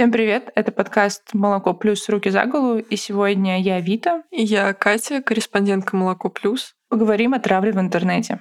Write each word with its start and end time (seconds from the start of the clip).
Всем 0.00 0.12
привет! 0.12 0.50
Это 0.54 0.72
подкаст 0.72 1.34
«Молоко 1.34 1.74
плюс. 1.74 2.08
Руки 2.08 2.30
за 2.30 2.46
голову». 2.46 2.78
И 2.78 2.96
сегодня 2.96 3.60
я 3.60 3.78
Вита. 3.80 4.22
И 4.30 4.42
я 4.42 4.72
Катя, 4.72 5.20
корреспондентка 5.20 5.94
«Молоко 5.94 6.30
плюс». 6.30 6.72
Поговорим 6.88 7.34
о 7.34 7.38
травле 7.38 7.72
в 7.72 7.78
интернете. 7.78 8.40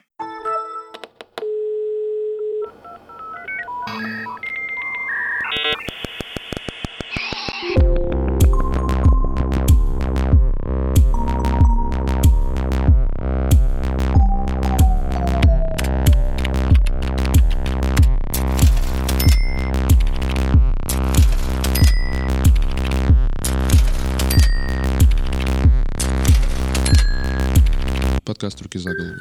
Подкаст 28.50 28.62
«Руки 28.62 28.80
за 28.80 28.94
голову». 28.94 29.16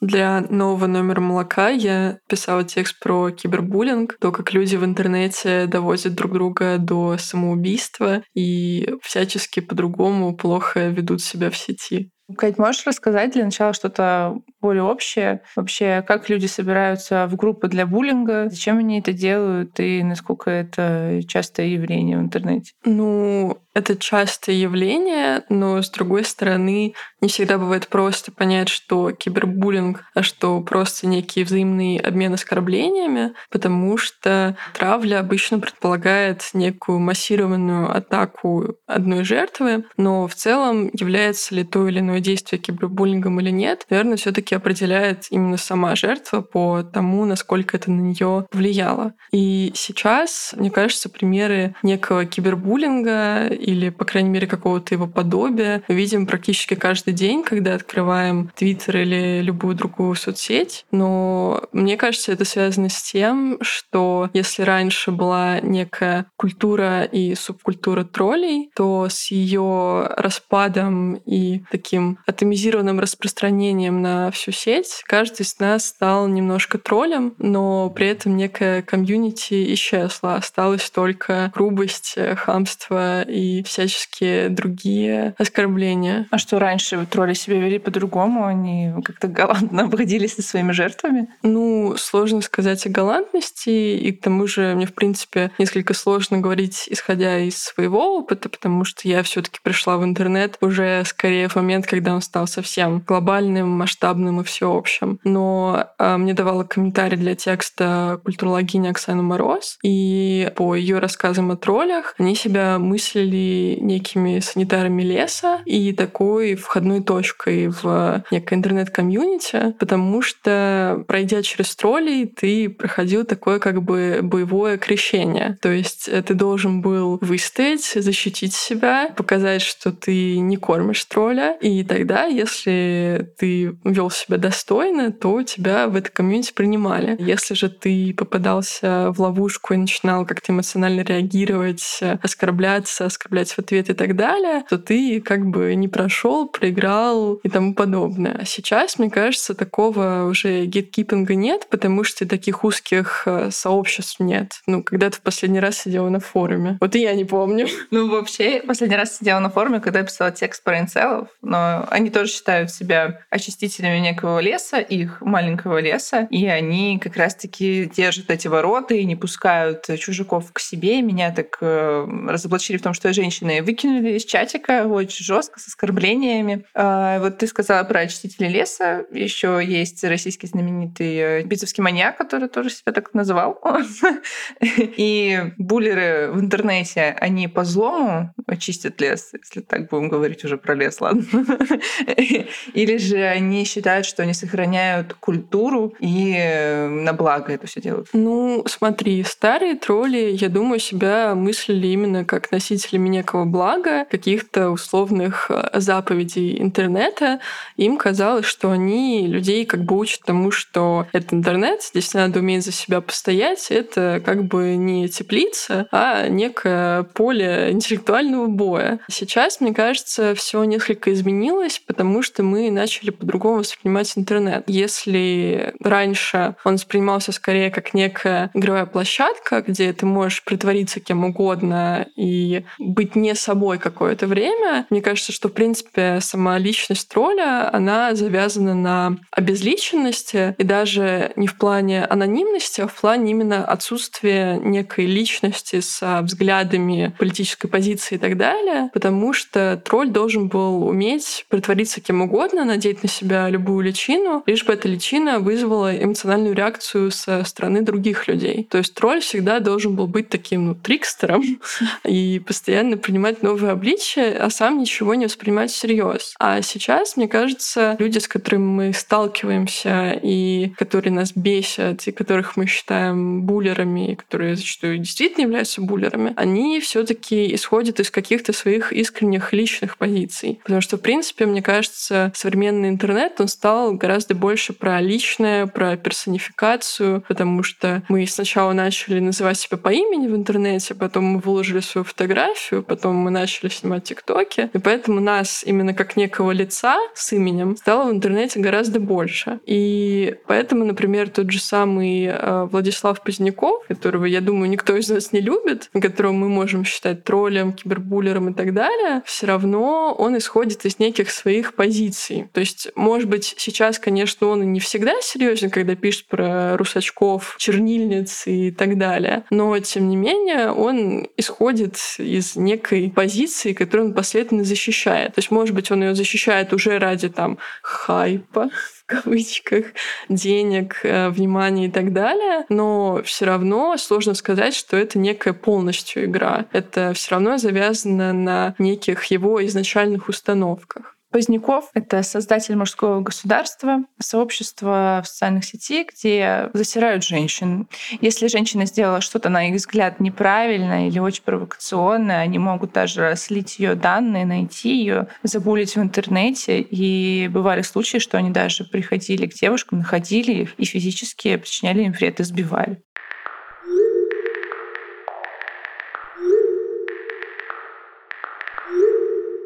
Для 0.00 0.40
нового 0.40 0.86
номера 0.88 1.20
молока 1.20 1.68
я 1.68 2.18
писала 2.28 2.64
текст 2.64 2.98
про 2.98 3.30
кибербуллинг, 3.30 4.16
то, 4.20 4.32
как 4.32 4.52
люди 4.52 4.74
в 4.74 4.84
интернете 4.84 5.66
доводят 5.66 6.14
друг 6.14 6.32
друга 6.32 6.78
до 6.78 7.16
самоубийства 7.18 8.24
и 8.34 8.94
всячески 9.00 9.60
по-другому 9.60 10.36
плохо 10.36 10.88
ведут 10.88 11.22
себя 11.22 11.50
в 11.50 11.56
сети. 11.56 12.10
Кать, 12.36 12.58
можешь 12.58 12.86
рассказать 12.86 13.32
для 13.32 13.44
начала 13.44 13.72
что-то 13.72 14.40
более 14.60 14.84
общее? 14.84 15.42
Вообще, 15.56 16.04
как 16.06 16.28
люди 16.28 16.46
собираются 16.46 17.26
в 17.26 17.36
группы 17.36 17.68
для 17.68 17.86
буллинга? 17.86 18.48
Зачем 18.48 18.78
они 18.78 19.00
это 19.00 19.12
делают? 19.12 19.78
И 19.80 20.02
насколько 20.02 20.50
это 20.50 21.20
частое 21.26 21.66
явление 21.66 22.16
в 22.18 22.22
интернете? 22.22 22.72
Ну, 22.84 23.58
это 23.74 23.96
частое 23.96 24.54
явление, 24.54 25.44
но 25.48 25.80
с 25.82 25.90
другой 25.90 26.24
стороны, 26.24 26.94
не 27.20 27.28
всегда 27.28 27.58
бывает 27.58 27.88
просто 27.88 28.30
понять, 28.30 28.68
что 28.68 29.12
кибербуллинг, 29.12 30.04
а 30.14 30.22
что 30.22 30.60
просто 30.60 31.06
некий 31.06 31.42
взаимный 31.42 31.96
обмен 31.96 32.34
оскорблениями, 32.34 33.32
потому 33.50 33.96
что 33.96 34.56
травля 34.74 35.20
обычно 35.20 35.58
предполагает 35.58 36.50
некую 36.52 36.98
массированную 36.98 37.94
атаку 37.94 38.76
одной 38.86 39.24
жертвы, 39.24 39.84
но 39.96 40.28
в 40.28 40.34
целом 40.34 40.90
является 40.92 41.54
ли 41.54 41.64
то 41.64 41.88
или 41.88 42.00
иное 42.00 42.11
действие 42.20 42.60
кибербуллингом 42.60 43.40
или 43.40 43.50
нет, 43.50 43.86
наверное, 43.90 44.16
все 44.16 44.32
таки 44.32 44.54
определяет 44.54 45.26
именно 45.30 45.56
сама 45.56 45.96
жертва 45.96 46.40
по 46.40 46.82
тому, 46.82 47.24
насколько 47.24 47.76
это 47.76 47.90
на 47.90 48.00
нее 48.00 48.46
влияло. 48.52 49.14
И 49.32 49.72
сейчас, 49.74 50.54
мне 50.56 50.70
кажется, 50.70 51.08
примеры 51.08 51.74
некого 51.82 52.24
кибербуллинга 52.24 53.48
или, 53.48 53.90
по 53.90 54.04
крайней 54.04 54.30
мере, 54.30 54.46
какого-то 54.46 54.94
его 54.94 55.06
подобия 55.06 55.82
мы 55.88 55.94
видим 55.94 56.26
практически 56.26 56.74
каждый 56.74 57.14
день, 57.14 57.42
когда 57.42 57.74
открываем 57.74 58.50
Твиттер 58.54 58.98
или 58.98 59.40
любую 59.42 59.74
другую 59.74 60.14
соцсеть. 60.14 60.84
Но 60.90 61.62
мне 61.72 61.96
кажется, 61.96 62.32
это 62.32 62.44
связано 62.44 62.88
с 62.88 63.02
тем, 63.02 63.58
что 63.60 64.30
если 64.32 64.62
раньше 64.62 65.10
была 65.10 65.60
некая 65.60 66.26
культура 66.36 67.04
и 67.04 67.34
субкультура 67.34 68.04
троллей, 68.04 68.70
то 68.74 69.08
с 69.08 69.30
ее 69.30 70.08
распадом 70.16 71.14
и 71.14 71.62
таким 71.70 72.01
атомизированным 72.26 73.00
распространением 73.00 74.02
на 74.02 74.30
всю 74.30 74.52
сеть 74.52 75.02
каждый 75.06 75.42
из 75.42 75.58
нас 75.58 75.86
стал 75.86 76.28
немножко 76.28 76.78
троллем, 76.78 77.34
но 77.38 77.90
при 77.90 78.08
этом 78.08 78.36
некая 78.36 78.82
комьюнити 78.82 79.72
исчезла. 79.74 80.36
Осталась 80.36 80.90
только 80.90 81.50
грубость, 81.54 82.16
хамство 82.36 83.22
и 83.22 83.62
всяческие 83.62 84.48
другие 84.48 85.34
оскорбления. 85.38 86.26
А 86.30 86.38
что 86.38 86.58
раньше 86.58 87.06
тролли 87.06 87.34
себя 87.34 87.58
вели 87.58 87.78
по-другому? 87.78 88.44
Они 88.44 88.92
как-то 89.04 89.28
галантно 89.28 89.84
обходились 89.84 90.34
со 90.34 90.42
своими 90.42 90.72
жертвами? 90.72 91.28
Ну, 91.42 91.96
сложно 91.96 92.40
сказать 92.42 92.86
о 92.86 92.90
галантности, 92.90 93.70
и 93.70 94.12
к 94.12 94.22
тому 94.22 94.46
же 94.46 94.74
мне, 94.74 94.86
в 94.86 94.94
принципе, 94.94 95.50
несколько 95.58 95.94
сложно 95.94 96.38
говорить, 96.38 96.86
исходя 96.88 97.38
из 97.38 97.58
своего 97.58 98.18
опыта, 98.18 98.48
потому 98.48 98.84
что 98.84 99.08
я 99.08 99.22
все 99.22 99.42
таки 99.42 99.58
пришла 99.62 99.96
в 99.96 100.04
интернет 100.04 100.56
уже 100.60 101.02
скорее 101.04 101.48
в 101.48 101.56
момент, 101.56 101.86
когда 101.92 102.14
он 102.14 102.22
стал 102.22 102.46
совсем 102.46 103.00
глобальным, 103.06 103.68
масштабным 103.68 104.40
и 104.40 104.44
всеобщим. 104.44 105.20
Но 105.24 105.90
а, 105.98 106.16
мне 106.16 106.32
давала 106.32 106.64
комментарий 106.64 107.18
для 107.18 107.34
текста 107.34 108.18
культурологиня 108.24 108.88
Оксана 108.88 109.22
Мороз, 109.22 109.76
и 109.82 110.50
по 110.56 110.74
ее 110.74 111.00
рассказам 111.00 111.50
о 111.50 111.56
троллях 111.56 112.14
они 112.16 112.34
себя 112.34 112.78
мыслили 112.78 113.76
некими 113.78 114.38
санитарами 114.38 115.02
леса 115.02 115.60
и 115.66 115.92
такой 115.92 116.54
входной 116.54 117.02
точкой 117.02 117.68
в 117.68 118.24
некое 118.30 118.56
интернет-комьюнити, 118.56 119.74
потому 119.78 120.22
что, 120.22 121.04
пройдя 121.06 121.42
через 121.42 121.76
троллей, 121.76 122.24
ты 122.24 122.70
проходил 122.70 123.26
такое 123.26 123.58
как 123.58 123.82
бы 123.82 124.20
боевое 124.22 124.78
крещение. 124.78 125.58
То 125.60 125.68
есть 125.68 126.08
э, 126.08 126.22
ты 126.22 126.32
должен 126.32 126.80
был 126.80 127.18
выстоять, 127.20 127.84
защитить 127.84 128.54
себя, 128.54 129.12
показать, 129.14 129.60
что 129.60 129.92
ты 129.92 130.38
не 130.38 130.56
кормишь 130.56 131.04
тролля, 131.04 131.58
и 131.60 131.81
тогда, 131.82 132.24
если 132.24 133.32
ты 133.38 133.76
вел 133.84 134.10
себя 134.10 134.38
достойно, 134.38 135.12
то 135.12 135.42
тебя 135.42 135.88
в 135.88 135.96
это 135.96 136.10
комьюнити 136.10 136.52
принимали. 136.52 137.16
Если 137.18 137.54
же 137.54 137.68
ты 137.68 138.14
попадался 138.14 139.10
в 139.12 139.20
ловушку 139.20 139.74
и 139.74 139.78
начинал 139.78 140.26
как-то 140.26 140.52
эмоционально 140.52 141.02
реагировать, 141.02 142.00
оскорбляться, 142.22 143.06
оскорблять 143.06 143.52
в 143.52 143.58
ответ 143.58 143.90
и 143.90 143.94
так 143.94 144.16
далее, 144.16 144.64
то 144.68 144.78
ты 144.78 145.20
как 145.20 145.46
бы 145.46 145.74
не 145.74 145.88
прошел, 145.88 146.48
проиграл 146.48 147.34
и 147.34 147.48
тому 147.48 147.74
подобное. 147.74 148.38
А 148.40 148.44
сейчас, 148.44 148.98
мне 148.98 149.10
кажется, 149.10 149.54
такого 149.54 150.26
уже 150.28 150.66
гейткипинга 150.66 151.34
нет, 151.34 151.66
потому 151.70 152.04
что 152.04 152.26
таких 152.26 152.64
узких 152.64 153.22
э, 153.26 153.50
сообществ 153.50 154.20
нет. 154.20 154.60
Ну, 154.66 154.82
когда 154.82 155.10
ты 155.10 155.16
в 155.16 155.22
последний 155.22 155.60
раз 155.60 155.78
сидела 155.78 156.08
на 156.08 156.20
форуме? 156.20 156.78
Вот 156.80 156.94
и 156.94 157.00
я 157.00 157.14
не 157.14 157.24
помню. 157.24 157.66
Ну, 157.90 158.08
вообще, 158.08 158.62
последний 158.66 158.96
раз 158.96 159.18
сидела 159.18 159.38
на 159.40 159.50
форуме, 159.50 159.80
когда 159.80 160.00
я 160.00 160.04
писала 160.04 160.30
текст 160.30 160.62
про 160.64 160.78
инцелов, 160.78 161.28
но 161.42 161.71
они 161.90 162.10
тоже 162.10 162.32
считают 162.32 162.70
себя 162.70 163.20
очистителями 163.30 163.98
некого 163.98 164.38
леса, 164.40 164.78
их 164.78 165.20
маленького 165.20 165.78
леса, 165.78 166.26
и 166.30 166.46
они 166.46 166.98
как 166.98 167.16
раз-таки 167.16 167.90
держат 167.94 168.30
эти 168.30 168.48
ворота 168.48 168.94
и 168.94 169.04
не 169.04 169.16
пускают 169.16 169.88
чужаков 169.98 170.52
к 170.52 170.58
себе. 170.58 171.02
Меня 171.02 171.32
так 171.32 171.58
э, 171.60 172.06
разоблачили 172.28 172.76
в 172.76 172.82
том, 172.82 172.94
что 172.94 173.08
я 173.08 173.14
женщины 173.14 173.62
выкинули 173.62 174.12
из 174.16 174.24
чатика 174.24 174.86
очень 174.86 175.24
жестко 175.24 175.60
с 175.60 175.68
оскорблениями. 175.68 176.64
А, 176.74 177.18
вот 177.20 177.38
ты 177.38 177.46
сказала 177.46 177.84
про 177.84 178.00
очистителей 178.00 178.50
леса. 178.50 179.04
Еще 179.12 179.60
есть 179.64 180.02
российский 180.04 180.46
знаменитый 180.46 181.16
э, 181.16 181.42
битовский 181.42 181.82
маньяк, 181.82 182.16
который 182.16 182.48
тоже 182.48 182.70
себя 182.70 182.92
так 182.92 183.14
называл. 183.14 183.60
И 184.60 185.40
буллеры 185.58 186.30
в 186.32 186.40
интернете, 186.40 187.16
они 187.20 187.48
по 187.48 187.64
злому 187.64 188.34
очистят 188.46 189.00
лес, 189.00 189.32
если 189.32 189.60
так 189.60 189.88
будем 189.88 190.08
говорить 190.08 190.44
уже 190.44 190.56
про 190.56 190.74
лес, 190.74 191.00
ладно. 191.00 191.22
Или 192.74 192.96
же 192.96 193.22
они 193.24 193.64
считают, 193.64 194.06
что 194.06 194.22
они 194.22 194.34
сохраняют 194.34 195.14
культуру 195.14 195.94
и 196.00 196.34
э, 196.36 196.88
на 196.88 197.12
благо 197.12 197.52
это 197.52 197.66
все 197.66 197.80
делают. 197.80 198.08
Ну, 198.12 198.64
смотри, 198.66 199.22
старые 199.24 199.76
тролли, 199.76 200.30
я 200.32 200.48
думаю, 200.48 200.78
себя 200.78 201.34
мыслили 201.34 201.88
именно 201.88 202.24
как 202.24 202.50
носители 202.52 202.98
некого 202.98 203.44
блага, 203.44 204.04
каких-то 204.04 204.70
условных 204.70 205.50
э, 205.50 205.80
заповедей 205.80 206.60
интернета, 206.60 207.40
им 207.76 207.96
казалось, 207.96 208.46
что 208.46 208.70
они 208.70 209.26
людей 209.26 209.64
как 209.66 209.84
бы 209.84 209.98
учат 209.98 210.22
тому, 210.22 210.50
что 210.50 211.06
это 211.12 211.36
интернет, 211.36 211.82
здесь 211.82 212.14
надо 212.14 212.40
уметь 212.40 212.64
за 212.64 212.72
себя 212.72 213.00
постоять, 213.00 213.70
это 213.70 214.22
как 214.24 214.44
бы 214.44 214.76
не 214.76 215.08
теплица, 215.08 215.86
а 215.90 216.28
некое 216.28 217.02
поле 217.02 217.68
интеллектуального 217.70 218.46
боя. 218.46 219.00
Сейчас, 219.10 219.60
мне 219.60 219.74
кажется, 219.74 220.34
все 220.34 220.62
несколько 220.64 221.12
изменилось, 221.12 221.51
потому 221.86 222.22
что 222.22 222.42
мы 222.42 222.70
начали 222.70 223.10
по-другому 223.10 223.58
воспринимать 223.58 224.12
интернет. 224.16 224.64
Если 224.66 225.74
раньше 225.80 226.56
он 226.64 226.74
воспринимался 226.74 227.32
скорее 227.32 227.70
как 227.70 227.94
некая 227.94 228.50
игровая 228.54 228.86
площадка, 228.86 229.62
где 229.66 229.92
ты 229.92 230.06
можешь 230.06 230.44
притвориться 230.44 231.00
кем 231.00 231.24
угодно 231.24 232.06
и 232.16 232.64
быть 232.78 233.16
не 233.16 233.34
собой 233.34 233.78
какое-то 233.78 234.26
время. 234.26 234.86
Мне 234.90 235.02
кажется, 235.02 235.32
что, 235.32 235.48
в 235.48 235.52
принципе, 235.52 236.18
сама 236.20 236.58
личность 236.58 237.08
тролля, 237.08 237.72
она 237.72 238.14
завязана 238.14 238.74
на 238.74 239.18
обезличенности, 239.30 240.54
и 240.58 240.64
даже 240.64 241.32
не 241.36 241.46
в 241.46 241.56
плане 241.56 242.04
анонимности, 242.04 242.80
а 242.80 242.86
в 242.86 242.94
плане 242.94 243.30
именно 243.30 243.64
отсутствия 243.64 244.58
некой 244.58 245.06
личности 245.06 245.80
с 245.80 246.20
взглядами 246.22 247.14
политической 247.18 247.68
позиции 247.68 248.16
и 248.16 248.18
так 248.18 248.36
далее, 248.36 248.90
потому 248.92 249.32
что 249.32 249.80
тролль 249.84 250.10
должен 250.10 250.48
был 250.48 250.86
уметь 250.86 251.41
может 251.42 251.46
притвориться 251.48 252.00
кем 252.00 252.22
угодно, 252.22 252.64
надеть 252.64 253.02
на 253.02 253.08
себя 253.08 253.48
любую 253.48 253.84
личину, 253.84 254.42
лишь 254.46 254.64
бы 254.64 254.72
эта 254.72 254.88
личина 254.88 255.38
вызвала 255.38 255.96
эмоциональную 255.96 256.54
реакцию 256.54 257.10
со 257.10 257.44
стороны 257.44 257.82
других 257.82 258.28
людей. 258.28 258.66
То 258.70 258.78
есть 258.78 258.94
тролль 258.94 259.20
всегда 259.20 259.60
должен 259.60 259.94
был 259.94 260.06
быть 260.06 260.28
таким 260.28 260.66
ну, 260.66 260.74
трикстером 260.74 261.42
и 262.04 262.40
постоянно 262.44 262.96
принимать 262.96 263.42
новые 263.42 263.72
обличия, 263.72 264.36
а 264.44 264.50
сам 264.50 264.78
ничего 264.78 265.14
не 265.14 265.26
воспринимать 265.26 265.70
всерьез. 265.70 266.34
А 266.38 266.62
сейчас, 266.62 267.16
мне 267.16 267.28
кажется, 267.28 267.96
люди, 267.98 268.18
с 268.18 268.28
которыми 268.28 268.62
мы 268.62 268.92
сталкиваемся 268.92 270.18
и 270.22 270.72
которые 270.78 271.12
нас 271.12 271.32
бесят, 271.34 272.06
и 272.06 272.12
которых 272.12 272.56
мы 272.56 272.66
считаем 272.66 273.42
буллерами, 273.42 274.12
и 274.12 274.16
которые 274.16 274.56
зачастую 274.56 274.98
действительно 274.98 275.42
являются 275.42 275.80
буллерами, 275.80 276.32
они 276.36 276.80
все 276.80 277.04
таки 277.04 277.54
исходят 277.54 278.00
из 278.00 278.10
каких-то 278.10 278.52
своих 278.52 278.92
искренних 278.92 279.52
личных 279.52 279.96
позиций. 279.96 280.60
Потому 280.62 280.80
что, 280.80 280.96
в 280.96 281.00
принципе, 281.00 281.21
мне 281.46 281.62
кажется, 281.62 282.32
современный 282.34 282.88
интернет, 282.88 283.40
он 283.40 283.48
стал 283.48 283.92
гораздо 283.94 284.34
больше 284.34 284.72
про 284.72 285.00
личное, 285.00 285.66
про 285.66 285.96
персонификацию, 285.96 287.24
потому 287.28 287.62
что 287.62 288.02
мы 288.08 288.26
сначала 288.26 288.72
начали 288.72 289.20
называть 289.20 289.58
себя 289.58 289.76
по 289.76 289.90
имени 289.90 290.26
в 290.26 290.36
интернете, 290.36 290.94
потом 290.94 291.24
мы 291.24 291.38
выложили 291.38 291.80
свою 291.80 292.04
фотографию, 292.04 292.82
потом 292.82 293.16
мы 293.16 293.30
начали 293.30 293.68
снимать 293.68 294.04
тиктоки, 294.04 294.70
и 294.72 294.78
поэтому 294.78 295.20
нас 295.20 295.62
именно 295.64 295.94
как 295.94 296.16
некого 296.16 296.52
лица 296.52 296.98
с 297.14 297.32
именем 297.32 297.76
стало 297.76 298.10
в 298.10 298.12
интернете 298.12 298.60
гораздо 298.60 299.00
больше. 299.00 299.60
И 299.66 300.36
поэтому, 300.46 300.84
например, 300.84 301.30
тот 301.30 301.50
же 301.50 301.60
самый 301.60 302.26
э, 302.26 302.64
Владислав 302.70 303.22
Поздняков, 303.22 303.84
которого, 303.88 304.24
я 304.24 304.40
думаю, 304.40 304.68
никто 304.68 304.96
из 304.96 305.08
нас 305.08 305.32
не 305.32 305.40
любит, 305.40 305.90
которого 305.92 306.32
мы 306.32 306.48
можем 306.48 306.84
считать 306.84 307.24
троллем, 307.24 307.72
кибербуллером 307.72 308.50
и 308.50 308.54
так 308.54 308.74
далее, 308.74 309.22
все 309.24 309.46
равно 309.46 310.14
он 310.18 310.36
исходит 310.36 310.84
из 310.84 310.98
неких 310.98 311.11
своих 311.30 311.74
позиций. 311.74 312.48
То 312.52 312.60
есть, 312.60 312.88
может 312.94 313.28
быть, 313.28 313.54
сейчас, 313.58 313.98
конечно, 313.98 314.48
он 314.48 314.62
и 314.62 314.66
не 314.66 314.80
всегда 314.80 315.20
серьезен, 315.20 315.70
когда 315.70 315.94
пишет 315.94 316.26
про 316.26 316.76
русачков, 316.76 317.56
чернильниц 317.58 318.46
и 318.46 318.70
так 318.70 318.98
далее, 318.98 319.44
но, 319.50 319.78
тем 319.78 320.08
не 320.08 320.16
менее, 320.16 320.70
он 320.72 321.28
исходит 321.36 321.98
из 322.18 322.56
некой 322.56 323.10
позиции, 323.14 323.72
которую 323.72 324.08
он 324.08 324.14
последовательно 324.14 324.64
защищает. 324.64 325.34
То 325.34 325.38
есть, 325.38 325.50
может 325.50 325.74
быть, 325.74 325.90
он 325.90 326.02
ее 326.02 326.14
защищает 326.14 326.72
уже 326.72 326.98
ради 326.98 327.28
там 327.28 327.58
хайпа, 327.82 328.70
кавычках, 329.06 329.86
денег, 330.28 331.00
э, 331.04 331.28
внимания 331.30 331.86
и 331.86 331.90
так 331.90 332.12
далее, 332.12 332.64
но 332.68 333.22
все 333.24 333.46
равно 333.46 333.96
сложно 333.96 334.34
сказать, 334.34 334.74
что 334.74 334.96
это 334.96 335.18
некая 335.18 335.52
полностью 335.52 336.24
игра. 336.24 336.66
Это 336.72 337.12
все 337.14 337.32
равно 337.32 337.58
завязано 337.58 338.32
на 338.32 338.74
неких 338.78 339.24
его 339.24 339.64
изначальных 339.64 340.28
установках. 340.28 341.11
Поздняков— 341.32 341.88
это 341.94 342.22
создатель 342.22 342.76
мужского 342.76 343.20
государства, 343.20 344.04
сообщества 344.20 345.22
в 345.24 345.28
социальных 345.28 345.64
сетях, 345.64 346.08
где 346.14 346.68
засирают 346.74 347.24
женщин. 347.24 347.88
Если 348.20 348.48
женщина 348.48 348.84
сделала 348.84 349.22
что-то, 349.22 349.48
на 349.48 349.68
их 349.68 349.76
взгляд, 349.76 350.20
неправильно 350.20 351.08
или 351.08 351.18
очень 351.18 351.42
провокационное, 351.42 352.40
они 352.40 352.58
могут 352.58 352.92
даже 352.92 353.32
слить 353.36 353.78
ее 353.78 353.94
данные, 353.94 354.44
найти 354.44 354.94
ее, 354.94 355.28
забулить 355.42 355.96
в 355.96 356.02
интернете. 356.02 356.80
И 356.80 357.48
бывали 357.48 357.80
случаи, 357.80 358.18
что 358.18 358.36
они 358.36 358.50
даже 358.50 358.84
приходили 358.84 359.46
к 359.46 359.54
девушкам, 359.54 360.00
находили 360.00 360.52
их 360.52 360.74
и 360.76 360.84
физически 360.84 361.56
причиняли 361.56 362.02
им 362.02 362.12
вред, 362.12 362.40
избивали. 362.40 363.02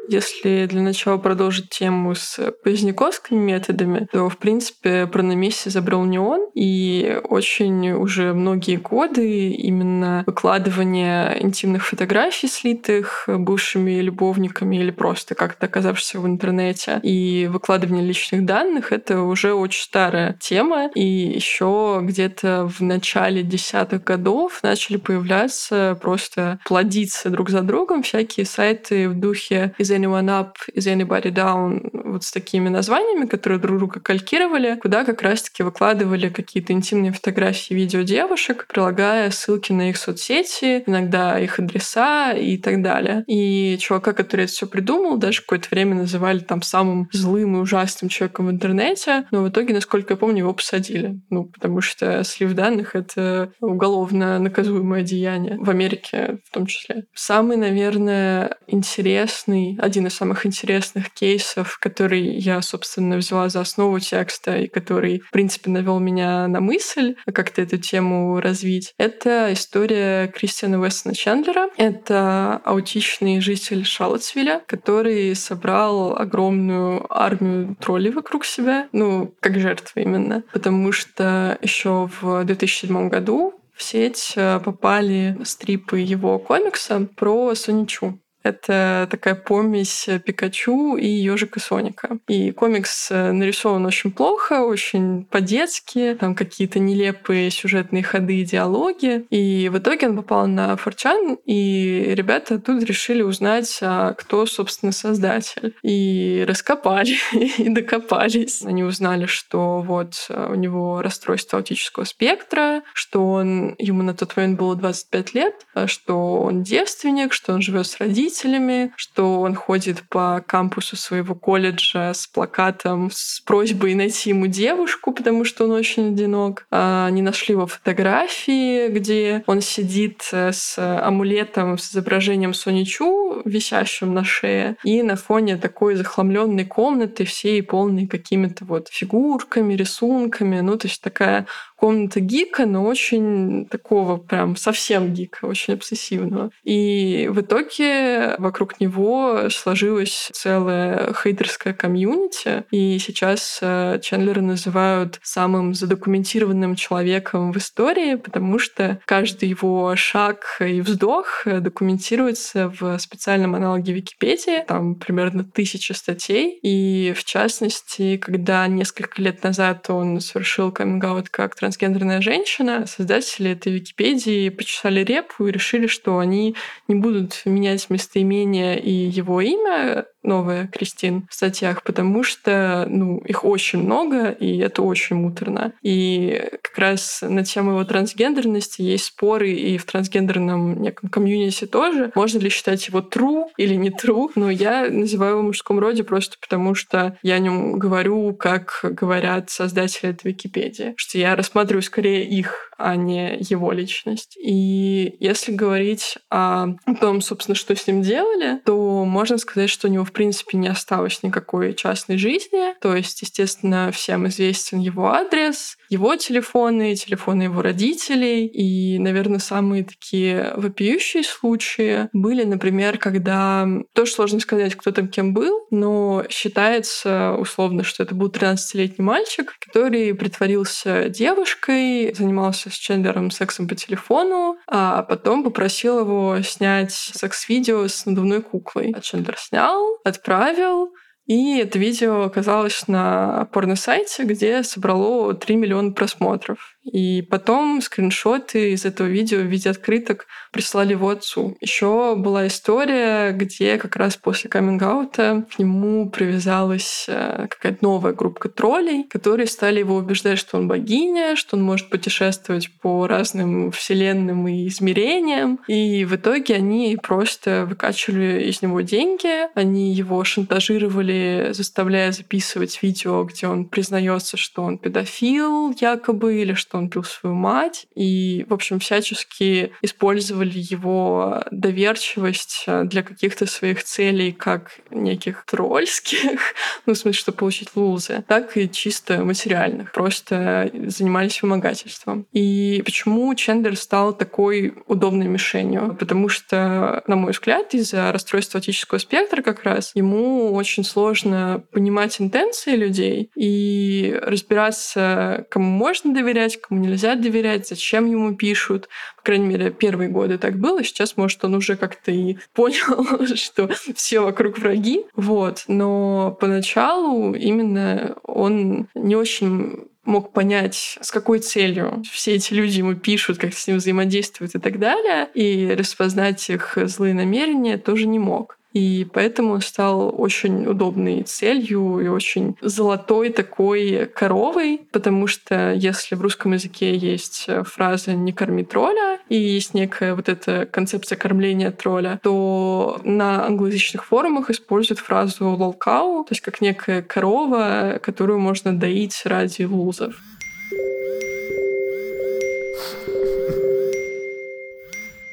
Если 0.07 0.65
для 0.67 0.81
начала 0.81 1.17
продолжить 1.17 1.69
тему 1.69 2.15
с 2.15 2.39
поздняковскими 2.63 3.37
методами, 3.37 4.07
то, 4.11 4.29
в 4.29 4.37
принципе, 4.37 5.05
про 5.07 5.21
на 5.21 5.33
месте 5.33 5.69
забрал 5.69 6.05
не 6.05 6.19
он, 6.19 6.49
и 6.55 7.19
очень 7.23 7.91
уже 7.91 8.33
многие 8.33 8.77
годы 8.77 9.49
именно 9.49 10.23
выкладывание 10.25 11.37
интимных 11.43 11.85
фотографий, 11.85 12.47
слитых 12.47 13.25
бывшими 13.27 13.99
любовниками 13.99 14.77
или 14.77 14.91
просто 14.91 15.35
как-то 15.35 15.65
оказавшихся 15.65 16.19
в 16.19 16.25
интернете, 16.25 16.99
и 17.03 17.47
выкладывание 17.51 18.05
личных 18.05 18.45
данных— 18.45 18.91
это 18.93 19.21
уже 19.21 19.53
очень 19.53 19.83
старая 19.83 20.37
тема, 20.39 20.89
и 20.95 21.03
еще 21.03 21.99
где-то 22.01 22.69
в 22.69 22.81
начале 22.81 23.43
десятых 23.43 24.03
годов 24.03 24.59
начали 24.63 24.97
появляться 24.97 25.97
просто 26.01 26.59
плодиться 26.65 27.29
друг 27.29 27.49
за 27.49 27.61
другом 27.61 28.03
всякие 28.03 28.45
сайты 28.45 29.09
в 29.09 29.19
духе 29.19 29.73
из 29.77 29.91
anyone 29.97 30.29
up, 30.29 30.53
is 30.73 30.87
anybody 30.87 31.31
down, 31.31 31.89
вот 32.07 32.23
с 32.23 32.31
такими 32.31 32.69
названиями, 32.69 33.25
которые 33.25 33.59
друг 33.59 33.77
друга 33.77 33.99
калькировали, 33.99 34.77
куда 34.81 35.03
как 35.03 35.21
раз-таки 35.21 35.63
выкладывали 35.63 36.29
какие-то 36.29 36.73
интимные 36.73 37.11
фотографии, 37.11 37.73
видео 37.73 38.01
девушек, 38.01 38.65
прилагая 38.67 39.29
ссылки 39.31 39.71
на 39.71 39.89
их 39.89 39.97
соцсети, 39.97 40.83
иногда 40.85 41.39
их 41.39 41.59
адреса 41.59 42.33
и 42.33 42.57
так 42.57 42.81
далее. 42.81 43.23
И 43.27 43.77
чувака, 43.79 44.13
который 44.13 44.45
это 44.45 44.53
все 44.53 44.67
придумал, 44.67 45.17
даже 45.17 45.41
какое-то 45.41 45.67
время 45.71 45.95
называли 45.95 46.39
там 46.39 46.61
самым 46.61 47.09
злым 47.11 47.57
и 47.57 47.59
ужасным 47.59 48.09
человеком 48.09 48.47
в 48.47 48.51
интернете, 48.51 49.27
но 49.31 49.43
в 49.43 49.49
итоге, 49.49 49.73
насколько 49.73 50.13
я 50.13 50.17
помню, 50.17 50.39
его 50.39 50.53
посадили. 50.53 51.19
Ну, 51.29 51.45
потому 51.45 51.81
что 51.81 52.23
слив 52.23 52.53
данных— 52.53 52.91
это 52.95 53.51
уголовно 53.59 54.39
наказуемое 54.39 55.03
деяние 55.03 55.57
в 55.59 55.69
Америке 55.69 56.39
в 56.45 56.53
том 56.53 56.65
числе. 56.65 57.05
Самый, 57.13 57.57
наверное, 57.57 58.57
интересный, 58.67 59.77
один 59.87 60.07
из 60.07 60.15
самых 60.15 60.45
интересных 60.45 61.09
кейсов, 61.11 61.79
который 61.79 62.21
я, 62.21 62.61
собственно, 62.61 63.17
взяла 63.17 63.49
за 63.49 63.61
основу 63.61 63.99
текста 63.99 64.57
и 64.57 64.67
который, 64.67 65.21
в 65.21 65.31
принципе, 65.31 65.71
навел 65.71 65.99
меня 65.99 66.47
на 66.47 66.59
мысль 66.59 67.15
как-то 67.33 67.61
эту 67.61 67.77
тему 67.77 68.39
развить, 68.39 68.93
это 68.97 69.53
история 69.53 70.27
Кристиана 70.27 70.79
Уэстона 70.79 71.15
Чендлера. 71.15 71.69
Это 71.77 72.61
аутичный 72.65 73.39
житель 73.39 73.85
Шалотсвилля, 73.85 74.61
который 74.67 75.33
собрал 75.35 76.17
огромную 76.17 77.05
армию 77.09 77.75
троллей 77.79 78.11
вокруг 78.11 78.45
себя, 78.45 78.89
ну, 78.91 79.33
как 79.39 79.59
жертвы 79.59 80.01
именно, 80.01 80.43
потому 80.51 80.91
что 80.91 81.57
еще 81.61 82.09
в 82.21 82.43
2007 82.43 83.09
году 83.09 83.53
в 83.77 83.83
сеть 83.83 84.33
э, 84.35 84.59
попали 84.59 85.37
стрипы 85.43 85.99
его 85.99 86.39
комикса 86.39 87.07
про 87.15 87.53
Соничу. 87.53 88.19
Это 88.47 89.07
такая 89.11 89.35
помесь 89.35 90.07
Пикачу 90.23 90.95
и 90.95 91.07
ежика 91.07 91.59
Соника. 91.59 92.17
И 92.27 92.51
комикс 92.51 93.11
э, 93.11 93.33
нарисован 93.33 93.85
очень 93.85 94.11
плохо, 94.11 94.61
очень 94.61 95.25
по-детски, 95.25 96.15
там 96.17 96.33
какие-то 96.33 96.79
нелепые 96.79 97.51
сюжетные 97.51 98.03
ходы 98.03 98.39
и 98.39 98.45
диалоги. 98.45 99.25
И 99.29 99.69
в 99.69 99.79
итоге 99.79 100.07
он 100.07 100.15
попал 100.15 100.47
на 100.47 100.77
Форчан, 100.77 101.37
и 101.45 102.13
ребята 102.15 102.57
тут 102.57 102.83
решили 102.83 103.21
узнать, 103.21 103.79
а 103.81 104.13
кто, 104.13 104.45
собственно, 104.45 104.93
создатель. 104.93 105.75
И 105.83 106.45
раскопали, 106.47 107.17
и 107.57 107.67
докопались. 107.67 108.63
Они 108.63 108.83
узнали, 108.83 109.25
что 109.25 109.81
вот 109.81 110.27
э, 110.29 110.47
у 110.51 110.55
него 110.55 111.01
расстройство 111.01 111.59
аутического 111.59 112.05
спектра, 112.05 112.83
что 112.93 113.27
он, 113.27 113.75
ему 113.77 114.03
на 114.03 114.13
тот 114.13 114.37
момент 114.37 114.57
было 114.57 114.75
25 114.77 115.33
лет, 115.33 115.53
а 115.73 115.87
что 115.87 116.39
он 116.39 116.63
девственник, 116.63 117.33
что 117.33 117.53
он 117.53 117.61
живет 117.61 117.87
с 117.87 117.97
родителями, 117.97 118.36
родителями, 118.37 118.91
что 118.95 119.41
он 119.41 119.55
ходит 119.55 120.03
по 120.09 120.43
кампусу 120.45 120.95
своего 120.95 121.35
колледжа 121.35 122.13
с 122.13 122.27
плакатом 122.27 123.09
с 123.11 123.41
просьбой 123.41 123.95
найти 123.95 124.29
ему 124.29 124.47
девушку, 124.47 125.11
потому 125.11 125.43
что 125.43 125.65
он 125.65 125.71
очень 125.71 126.13
одинок. 126.13 126.65
А, 126.71 127.07
они 127.07 127.21
нашли 127.21 127.53
его 127.53 127.67
фотографии, 127.67 128.89
где 128.89 129.43
он 129.47 129.61
сидит 129.61 130.29
э, 130.31 130.51
с 130.51 130.77
амулетом 130.77 131.77
с 131.77 131.91
изображением 131.91 132.53
Соничу, 132.53 133.41
висящим 133.45 134.13
на 134.13 134.23
шее, 134.23 134.77
и 134.83 135.01
на 135.03 135.15
фоне 135.15 135.57
такой 135.57 135.95
захламленной 135.95 136.65
комнаты, 136.65 137.25
всей 137.25 137.61
полной 137.63 138.07
какими-то 138.07 138.65
вот 138.65 138.87
фигурками, 138.89 139.73
рисунками. 139.73 140.59
Ну, 140.61 140.77
то 140.77 140.87
есть 140.87 141.01
такая 141.01 141.47
комната 141.77 142.19
гика, 142.19 142.65
но 142.65 142.83
очень 142.83 143.65
такого 143.67 144.17
прям 144.17 144.55
совсем 144.55 145.13
гика, 145.13 145.45
очень 145.45 145.75
обсессивного. 145.75 146.51
И 146.63 147.29
в 147.31 147.39
итоге 147.41 148.35
вокруг 148.37 148.79
него 148.79 149.49
сложилась 149.49 150.29
целая 150.33 151.13
хейтерская 151.13 151.73
комьюнити, 151.73 152.65
и 152.71 152.97
сейчас 152.99 153.59
э, 153.61 153.99
Чендлера 154.01 154.41
называют 154.41 155.19
самым 155.23 155.73
задокументированным 155.73 156.75
человеком 156.75 157.53
в 157.53 157.57
истории, 157.57 158.15
потому 158.15 158.59
что 158.59 158.99
каждый 159.05 159.49
его 159.49 159.95
шаг 159.95 160.57
и 160.59 160.81
вздох 160.81 161.43
документируется 161.45 162.73
в 162.79 162.97
специальном 162.97 163.55
аналоге 163.55 163.93
Википедии, 163.93 164.65
там 164.67 164.95
примерно 164.95 165.43
тысяча 165.43 165.93
статей, 165.93 166.59
и 166.61 167.13
в 167.15 167.23
частности, 167.23 168.17
когда 168.17 168.67
несколько 168.67 169.21
лет 169.21 169.43
назад 169.43 169.89
он 169.89 170.19
совершил 170.19 170.71
каминг 170.71 170.97
как 171.31 171.55
трансгендерная 171.67 172.21
женщина, 172.21 172.85
создатели 172.85 173.51
этой 173.51 173.73
Википедии 173.73 174.47
почесали 174.47 175.01
репу 175.03 175.47
и 175.47 175.51
решили, 175.51 175.87
что 175.87 176.17
они 176.17 176.55
не 176.87 176.95
будут 176.95 177.41
менять 177.43 177.89
местоимение 177.89 178.79
и 178.79 178.89
его 178.89 179.41
имя, 179.41 180.05
новая 180.23 180.67
Кристин 180.67 181.27
в 181.29 181.33
статьях, 181.33 181.83
потому 181.83 182.23
что, 182.23 182.85
ну, 182.89 183.19
их 183.19 183.45
очень 183.45 183.79
много, 183.79 184.29
и 184.29 184.57
это 184.57 184.81
очень 184.81 185.15
муторно. 185.15 185.73
И 185.81 186.49
как 186.61 186.77
раз 186.77 187.19
на 187.21 187.43
тему 187.43 187.71
его 187.71 187.83
трансгендерности 187.83 188.81
есть 188.81 189.05
споры 189.05 189.51
и 189.51 189.77
в 189.77 189.85
трансгендерном 189.85 190.81
неком 190.81 191.09
комьюнити 191.09 191.65
тоже. 191.65 192.11
Можно 192.15 192.39
ли 192.39 192.49
считать 192.49 192.87
его 192.87 192.99
true 192.99 193.45
или 193.57 193.75
не 193.75 193.89
true? 193.89 194.29
Но 194.35 194.49
я 194.49 194.87
называю 194.89 195.33
его 195.33 195.41
в 195.41 195.45
мужском 195.45 195.79
роде 195.79 196.03
просто 196.03 196.35
потому, 196.41 196.75
что 196.75 197.17
я 197.23 197.35
о 197.35 197.39
нем 197.39 197.79
говорю, 197.79 198.33
как 198.33 198.79
говорят 198.83 199.49
создатели 199.49 200.09
этой 200.09 200.31
Википедии. 200.31 200.93
Что 200.97 201.17
я 201.17 201.35
рассматриваю 201.35 201.81
скорее 201.81 202.25
их, 202.25 202.66
а 202.77 202.95
не 202.95 203.37
его 203.39 203.71
личность. 203.71 204.37
И 204.37 205.15
если 205.19 205.51
говорить 205.51 206.17
о 206.29 206.67
том, 206.99 207.21
собственно, 207.21 207.55
что 207.55 207.75
с 207.75 207.87
ним 207.87 208.01
делали, 208.01 208.59
то 208.65 209.05
можно 209.05 209.37
сказать, 209.37 209.69
что 209.69 209.87
у 209.87 209.91
него, 209.91 210.05
в 210.05 210.11
принципе, 210.11 210.57
не 210.57 210.67
осталось 210.67 211.23
никакой 211.23 211.73
частной 211.73 212.17
жизни. 212.17 212.73
То 212.81 212.95
есть, 212.95 213.21
естественно, 213.21 213.91
всем 213.91 214.27
известен 214.27 214.79
его 214.79 215.09
адрес, 215.09 215.77
его 215.89 216.15
телефоны, 216.15 216.95
телефоны 216.95 217.43
его 217.43 217.61
родителей. 217.61 218.45
И, 218.45 218.99
наверное, 218.99 219.39
самые 219.39 219.83
такие 219.83 220.53
вопиющие 220.55 221.23
случаи 221.23 222.09
были, 222.13 222.43
например, 222.43 222.97
когда 222.97 223.67
тоже 223.93 224.11
сложно 224.11 224.39
сказать, 224.39 224.75
кто 224.75 224.91
там 224.91 225.07
кем 225.07 225.33
был, 225.33 225.67
но 225.71 226.23
считается 226.29 227.35
условно, 227.39 227.83
что 227.83 228.03
это 228.03 228.15
был 228.15 228.29
13-летний 228.29 229.03
мальчик, 229.03 229.55
который 229.59 230.13
притворился 230.13 231.09
девушкой, 231.09 232.13
занимался 232.13 232.66
с 232.69 232.73
Чендлером 232.73 233.31
сексом 233.31 233.67
по 233.67 233.75
телефону, 233.75 234.57
а 234.67 235.03
потом 235.03 235.43
попросил 235.43 235.99
его 235.99 236.41
снять 236.41 236.91
секс-видео 236.91 237.87
с 237.87 238.05
надувной 238.05 238.41
куклой. 238.41 238.93
А 238.95 239.01
Чендлер 239.01 239.37
снял, 239.37 239.97
отправил, 240.03 240.91
и 241.27 241.59
это 241.59 241.77
видео 241.77 242.23
оказалось 242.23 242.87
на 242.87 243.49
порно-сайте, 243.51 244.23
где 244.23 244.63
собрало 244.63 245.33
3 245.33 245.57
миллиона 245.57 245.91
просмотров. 245.91 246.76
И 246.91 247.21
потом 247.21 247.81
скриншоты 247.81 248.71
из 248.71 248.85
этого 248.85 249.07
видео 249.07 249.39
в 249.39 249.45
виде 249.45 249.69
открыток 249.69 250.25
прислали 250.51 250.91
его 250.91 251.09
отцу. 251.09 251.57
Еще 251.61 252.15
была 252.15 252.47
история, 252.47 253.31
где 253.31 253.77
как 253.77 253.95
раз 253.95 254.15
после 254.15 254.49
каминг-аута 254.49 255.45
к 255.53 255.59
нему 255.59 256.09
привязалась 256.09 257.05
э, 257.07 257.47
какая-то 257.49 257.79
новая 257.83 258.13
группа 258.13 258.47
троллей, 258.49 259.03
которые 259.03 259.47
стали 259.47 259.79
его 259.79 259.95
убеждать, 259.95 260.39
что 260.39 260.57
он 260.57 260.67
богиня, 260.67 261.35
что 261.35 261.57
он 261.57 261.63
может 261.63 261.89
путешествовать 261.89 262.69
по 262.81 263.07
разным 263.07 263.71
вселенным 263.71 264.47
и 264.47 264.67
измерениям. 264.67 265.59
И 265.67 266.05
в 266.05 266.15
итоге 266.15 266.55
они 266.55 266.97
просто 267.01 267.65
выкачивали 267.67 268.43
из 268.49 268.61
него 268.61 268.81
деньги, 268.81 269.47
они 269.55 269.93
его 269.93 270.23
шантажировали, 270.23 271.49
заставляя 271.51 272.11
записывать 272.11 272.81
видео, 272.81 273.23
где 273.23 273.47
он 273.47 273.65
признается, 273.65 274.37
что 274.37 274.63
он 274.63 274.77
педофил 274.77 275.71
якобы, 275.79 276.41
или 276.41 276.53
что 276.53 276.76
он 276.77 276.89
пил 276.89 277.03
свою 277.03 277.35
мать, 277.35 277.87
и, 277.95 278.45
в 278.49 278.53
общем, 278.53 278.79
всячески 278.79 279.71
использовали 279.81 280.53
его 280.55 281.43
доверчивость 281.51 282.63
э, 282.67 282.83
для 282.83 283.03
каких-то 283.03 283.45
своих 283.45 283.83
целей, 283.83 284.31
как 284.31 284.79
неких 284.91 285.45
тролльских, 285.45 286.39
ну, 286.85 286.93
в 286.93 286.97
смысле, 286.97 287.19
чтобы 287.19 287.37
получить 287.37 287.69
лузы, 287.75 288.23
так 288.27 288.57
и 288.57 288.69
чисто 288.69 289.23
материальных. 289.23 289.91
Просто 289.91 290.71
занимались 290.87 291.41
вымогательством. 291.41 292.25
И 292.31 292.81
почему 292.85 293.33
Чендер 293.35 293.75
стал 293.75 294.13
такой 294.13 294.73
удобной 294.87 295.27
мишенью? 295.27 295.95
Потому 295.99 296.29
что, 296.29 297.03
на 297.07 297.15
мой 297.15 297.31
взгляд, 297.31 297.73
из-за 297.73 298.11
расстройства 298.11 298.59
аутического 298.59 298.99
спектра 298.99 299.41
как 299.41 299.63
раз 299.63 299.91
ему 299.95 300.53
очень 300.53 300.83
сложно 300.83 301.63
понимать 301.71 302.19
интенции 302.19 302.75
людей 302.75 303.29
и 303.35 304.17
разбираться, 304.21 305.45
кому 305.49 305.69
можно 305.69 306.13
доверять, 306.13 306.59
кому 306.67 306.81
нельзя 306.81 307.15
доверять, 307.15 307.67
зачем 307.67 308.05
ему 308.09 308.35
пишут. 308.35 308.89
По 309.17 309.23
крайней 309.23 309.47
мере, 309.47 309.71
первые 309.71 310.09
годы 310.09 310.37
так 310.37 310.57
было. 310.57 310.83
Сейчас, 310.83 311.17
может, 311.17 311.43
он 311.43 311.55
уже 311.55 311.75
как-то 311.75 312.11
и 312.11 312.37
понял, 312.53 313.35
что 313.35 313.69
все 313.95 314.21
вокруг 314.21 314.57
враги. 314.57 315.05
Вот. 315.15 315.63
Но 315.67 316.37
поначалу 316.39 317.33
именно 317.33 318.15
он 318.23 318.87
не 318.95 319.15
очень 319.15 319.87
мог 320.07 320.31
понять, 320.31 320.97
с 321.01 321.11
какой 321.11 321.39
целью 321.39 322.01
все 322.09 322.35
эти 322.35 322.53
люди 322.53 322.79
ему 322.79 322.95
пишут, 322.95 323.37
как 323.37 323.53
с 323.53 323.67
ним 323.67 323.77
взаимодействуют 323.77 324.55
и 324.55 324.59
так 324.59 324.79
далее, 324.79 325.27
и 325.33 325.75
распознать 325.77 326.49
их 326.49 326.77
злые 326.83 327.13
намерения 327.13 327.77
тоже 327.77 328.07
не 328.07 328.17
мог. 328.17 328.57
И 328.77 329.07
поэтому 329.11 329.53
он 329.53 329.61
стал 329.61 330.13
очень 330.15 330.67
удобной 330.67 331.23
целью 331.23 331.99
и 331.99 332.07
очень 332.07 332.55
золотой 332.61 333.31
такой 333.31 334.05
коровой, 334.05 334.81
потому 334.91 335.25
что 335.25 335.73
если 335.73 336.13
в 336.13 336.21
русском 336.21 336.53
языке 336.53 336.95
есть 336.95 337.47
фраза 337.63 338.13
«не 338.13 338.33
корми 338.33 338.63
тролля» 338.63 339.19
и 339.29 339.35
есть 339.35 339.73
некая 339.73 340.13
вот 340.13 340.29
эта 340.29 340.67
концепция 340.67 341.15
кормления 341.15 341.71
тролля, 341.71 342.19
то 342.21 343.01
на 343.03 343.47
англоязычных 343.47 344.05
форумах 344.05 344.51
используют 344.51 344.99
фразу 344.99 345.49
«лолкау», 345.49 346.23
то 346.23 346.33
есть 346.33 346.41
как 346.41 346.61
некая 346.61 347.01
корова, 347.01 347.99
которую 347.99 348.37
можно 348.37 348.77
доить 348.77 349.23
ради 349.25 349.63
лузов. 349.63 350.21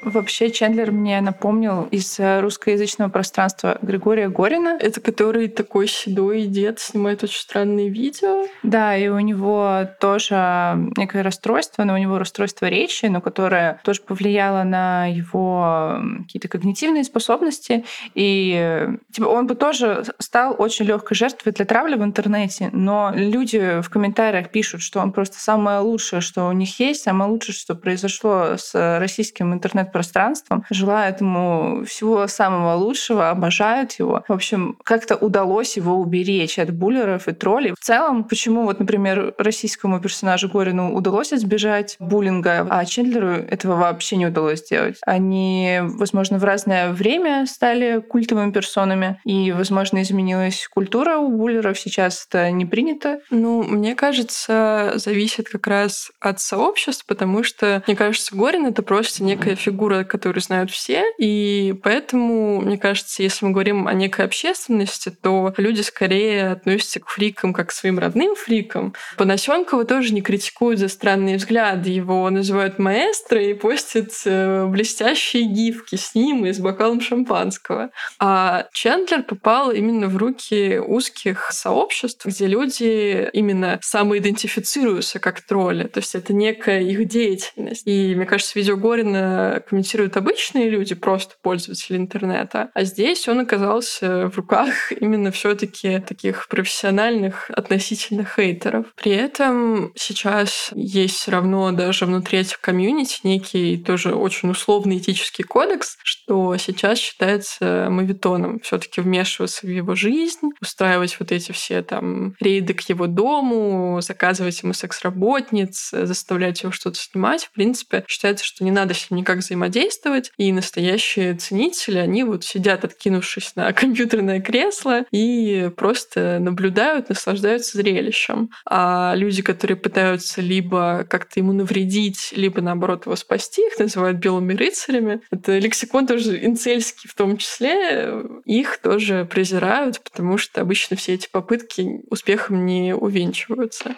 Вообще 0.05 0.51
Чендлер 0.51 0.93
мне 0.93 1.21
напомнил 1.23 1.85
из 1.91 2.21
э, 2.21 2.41
русскоязычного 2.41 3.09
пространства 3.09 3.79
Григория 3.81 4.29
Горина. 4.29 4.77
Это 4.79 5.01
который 5.01 5.49
такой 5.49 5.89
седой 5.89 6.43
дед 6.43 6.79
снимает 6.79 7.25
очень 7.25 7.41
странные 7.41 7.89
видео. 7.89 8.47
Да, 8.63 8.95
и 8.97 9.09
у 9.09 9.19
него 9.19 9.89
тоже 10.01 10.77
некое 10.97 11.23
расстройство, 11.23 11.85
но 11.85 11.95
у 11.95 11.97
него 11.97 12.19
расстройство 12.19 12.67
речи, 12.67 13.07
но 13.07 13.23
которое 13.23 13.81
тоже 13.83 14.03
повлияло 14.03 14.63
на 14.63 15.07
его 15.07 15.99
какие-то 16.27 16.49
когнитивные 16.49 17.05
способности. 17.05 17.85
И 18.15 18.87
типа, 19.11 19.27
он 19.27 19.47
бы 19.47 19.55
тоже 19.55 20.05
стал 20.19 20.55
очень 20.59 20.85
легкой 20.85 21.15
жертвой 21.15 21.53
для 21.53 21.65
травли 21.65 21.95
в 21.95 22.05
интернете, 22.05 22.69
но 22.73 23.11
люди 23.15 23.81
в 23.81 23.89
комментариях 23.89 24.51
пишут, 24.51 24.83
что 24.83 25.01
он 25.01 25.13
просто 25.13 25.39
самое 25.39 25.79
лучшее, 25.79 26.21
что 26.21 26.47
у 26.49 26.53
них 26.53 26.79
есть, 26.79 27.05
самое 27.05 27.31
лучшее, 27.31 27.55
что 27.55 27.75
произошло 27.75 28.57
с 28.59 28.99
российским 28.99 29.55
интернет 29.55 29.94
пространством, 29.95 30.65
желают 30.71 31.21
ему 31.21 31.85
всего 31.87 32.27
самого 32.27 32.75
лучшего, 32.75 33.31
обожают 33.31 33.93
его. 33.93 34.25
В 34.27 34.33
общем, 34.33 34.77
как-то 34.83 35.15
удалось 35.15 35.77
его 35.77 35.95
уберечь 35.95 36.59
от 36.59 36.73
буллеров 36.73 37.29
и 37.29 37.33
троллей. 37.33 37.75
В 37.79 37.85
целом, 37.85 38.25
почему 38.25 38.65
вот, 38.65 38.81
например, 38.81 39.35
российскому 39.39 40.01
персонажу 40.01 40.49
Горину 40.49 40.95
удалось 40.95 41.33
избежать 41.33 41.95
буллинга, 42.01 42.67
а 42.69 42.85
Чендлеру 42.85 43.29
этого 43.29 43.77
вообще 43.77 44.17
не 44.17 44.27
удалось 44.27 44.61
сделать. 44.67 44.97
Они, 45.07 45.79
возможно, 45.83 46.39
в 46.39 46.45
разное 46.45 46.91
время 46.91 47.47
стали 47.47 48.01
культовыми 48.01 48.51
персонами, 48.51 49.21
и, 49.25 49.53
возможно, 49.53 50.03
изменилась 50.03 50.67
культура 50.67 51.19
у 51.19 51.29
буллеров. 51.29 51.79
Сейчас 51.79 52.27
это 52.29 52.51
не 52.51 52.67
принято. 52.67 53.21
Ну, 53.31 53.63
мне 53.63 53.95
кажется, 53.95 54.95
зависит 54.97 55.49
как 55.49 55.69
раз 55.69 56.11
от 56.19 56.41
сообществ, 56.41 57.07
потому 57.07 57.45
что, 57.45 57.85
мне 57.87 57.95
кажется, 57.95 58.35
Горин— 58.35 58.67
это 58.67 58.83
просто 58.83 59.23
некая 59.23 59.55
фигура 59.55 59.84
фигура, 59.85 60.05
которую 60.05 60.43
знают 60.43 60.71
все, 60.71 61.05
и 61.19 61.75
поэтому, 61.83 62.61
мне 62.61 62.79
кажется, 62.79 63.23
если 63.23 63.45
мы 63.45 63.53
говорим 63.53 63.87
о 63.87 63.93
некой 63.93 64.25
общественности, 64.25 65.11
то 65.11 65.53
люди 65.59 65.83
скорее 65.83 66.53
относятся 66.53 67.01
к 67.01 67.09
фрикам 67.09 67.53
как 67.53 67.69
к 67.69 67.73
своим 67.73 67.99
родным 67.99 68.35
фрикам. 68.35 68.95
Панасенкова 69.17 69.85
тоже 69.85 70.15
не 70.15 70.23
критикуют 70.23 70.79
за 70.79 70.89
странные 70.89 71.37
взгляды, 71.37 71.91
его 71.91 72.31
называют 72.31 72.79
маэстро 72.79 73.43
и 73.43 73.55
постят 73.55 74.11
э, 74.25 74.67
блестящие 74.67 75.45
гифки 75.45 75.97
с 75.97 76.15
ним 76.15 76.47
и 76.47 76.53
с 76.53 76.59
бокалом 76.59 77.01
шампанского. 77.01 77.91
А 78.19 78.67
Чендлер 78.73 79.23
попал 79.23 79.71
именно 79.71 80.09
в 80.09 80.17
руки 80.17 80.79
узких 80.79 81.51
сообществ, 81.51 82.25
где 82.25 82.47
люди 82.47 83.29
именно 83.33 83.79
самоидентифицируются 83.83 85.19
как 85.19 85.43
тролли. 85.43 85.85
То 85.85 86.01
есть 86.01 86.15
это 86.15 86.33
некая 86.33 86.81
их 86.81 87.07
деятельность. 87.07 87.87
И 87.87 88.15
мне 88.15 88.25
кажется, 88.25 88.59
видео 88.59 88.77
Горина 88.77 89.63
комментируют 89.75 90.17
обычные 90.17 90.71
люди, 90.71 90.95
просто 90.95 91.35
пользователи 91.43 91.97
интернета. 91.97 92.71
А 92.75 92.85
здесь 92.85 93.27
он 93.27 93.41
оказался 93.41 94.31
в 94.31 94.37
руках 94.37 94.93
именно 95.01 95.33
все 95.33 95.57
таки 95.57 95.99
таких 95.99 96.47
профессиональных 96.47 97.51
относительно 97.51 98.25
хейтеров. 98.25 98.87
При 98.95 99.11
этом 99.11 99.91
сейчас 99.97 100.71
есть 100.77 101.17
все 101.17 101.33
равно 101.33 101.73
даже 101.73 102.07
внутри 102.07 102.39
этих 102.39 102.61
комьюнити 102.61 103.19
некий 103.25 103.77
тоже 103.77 104.15
очень 104.15 104.51
условный 104.51 104.99
этический 104.99 105.43
кодекс, 105.43 105.97
что 106.05 106.57
сейчас 106.57 106.99
считается 106.99 107.89
мавитоном 107.91 108.61
все 108.61 108.79
таки 108.79 109.01
вмешиваться 109.01 109.67
в 109.67 109.71
его 109.71 109.97
жизнь, 109.97 110.51
устраивать 110.61 111.17
вот 111.19 111.33
эти 111.33 111.51
все 111.51 111.83
там 111.83 112.37
рейды 112.39 112.75
к 112.75 112.83
его 112.83 113.09
дому, 113.09 114.01
заказывать 114.01 114.63
ему 114.63 114.73
секс-работниц, 114.73 115.91
заставлять 115.91 116.63
его 116.63 116.71
что-то 116.71 116.97
снимать. 116.97 117.47
В 117.47 117.53
принципе, 117.53 118.05
считается, 118.07 118.45
что 118.45 118.63
не 118.63 118.71
надо 118.71 118.95
с 118.95 119.11
ним 119.11 119.19
никак 119.25 119.39
взаимодействовать, 119.39 119.64
взаимодействовать. 119.65 120.33
И 120.37 120.53
настоящие 120.53 121.35
ценители, 121.35 121.99
они 121.99 122.25
вот 122.25 122.45
сидят, 122.45 122.85
откинувшись 122.85 123.57
на 123.57 123.73
компьютерное 123.73 124.41
кресло 124.41 125.05
и 125.11 125.71
просто 125.77 126.39
наблюдают, 126.39 127.09
наслаждаются 127.09 127.79
зрелищем. 127.79 128.51
А 128.67 129.15
люди, 129.17 129.43
которые 129.43 129.77
пытаются 129.77 130.41
либо 130.41 131.07
как-то 131.09 131.41
ему 131.41 131.53
навредить, 131.53 132.33
либо 132.37 132.61
наоборот 132.61 133.07
его 133.07 133.17
спасти, 133.17 133.67
их 133.67 133.79
называют 133.79 134.19
белыми 134.19 134.55
рыцарями. 134.55 135.21
Это 135.31 135.59
лексикон 135.59 136.07
тоже 136.07 136.45
инцельский 136.45 137.09
в 137.09 137.15
том 137.15 137.37
числе. 137.37 138.23
Их 138.45 138.79
тоже 138.79 139.27
презирают, 139.31 140.01
потому 140.03 140.39
что 140.39 140.61
обычно 140.61 140.97
все 140.97 141.15
эти 141.15 141.29
попытки 141.31 142.03
успехом 142.11 142.67
не 142.67 142.95
увенчиваются. 142.95 143.95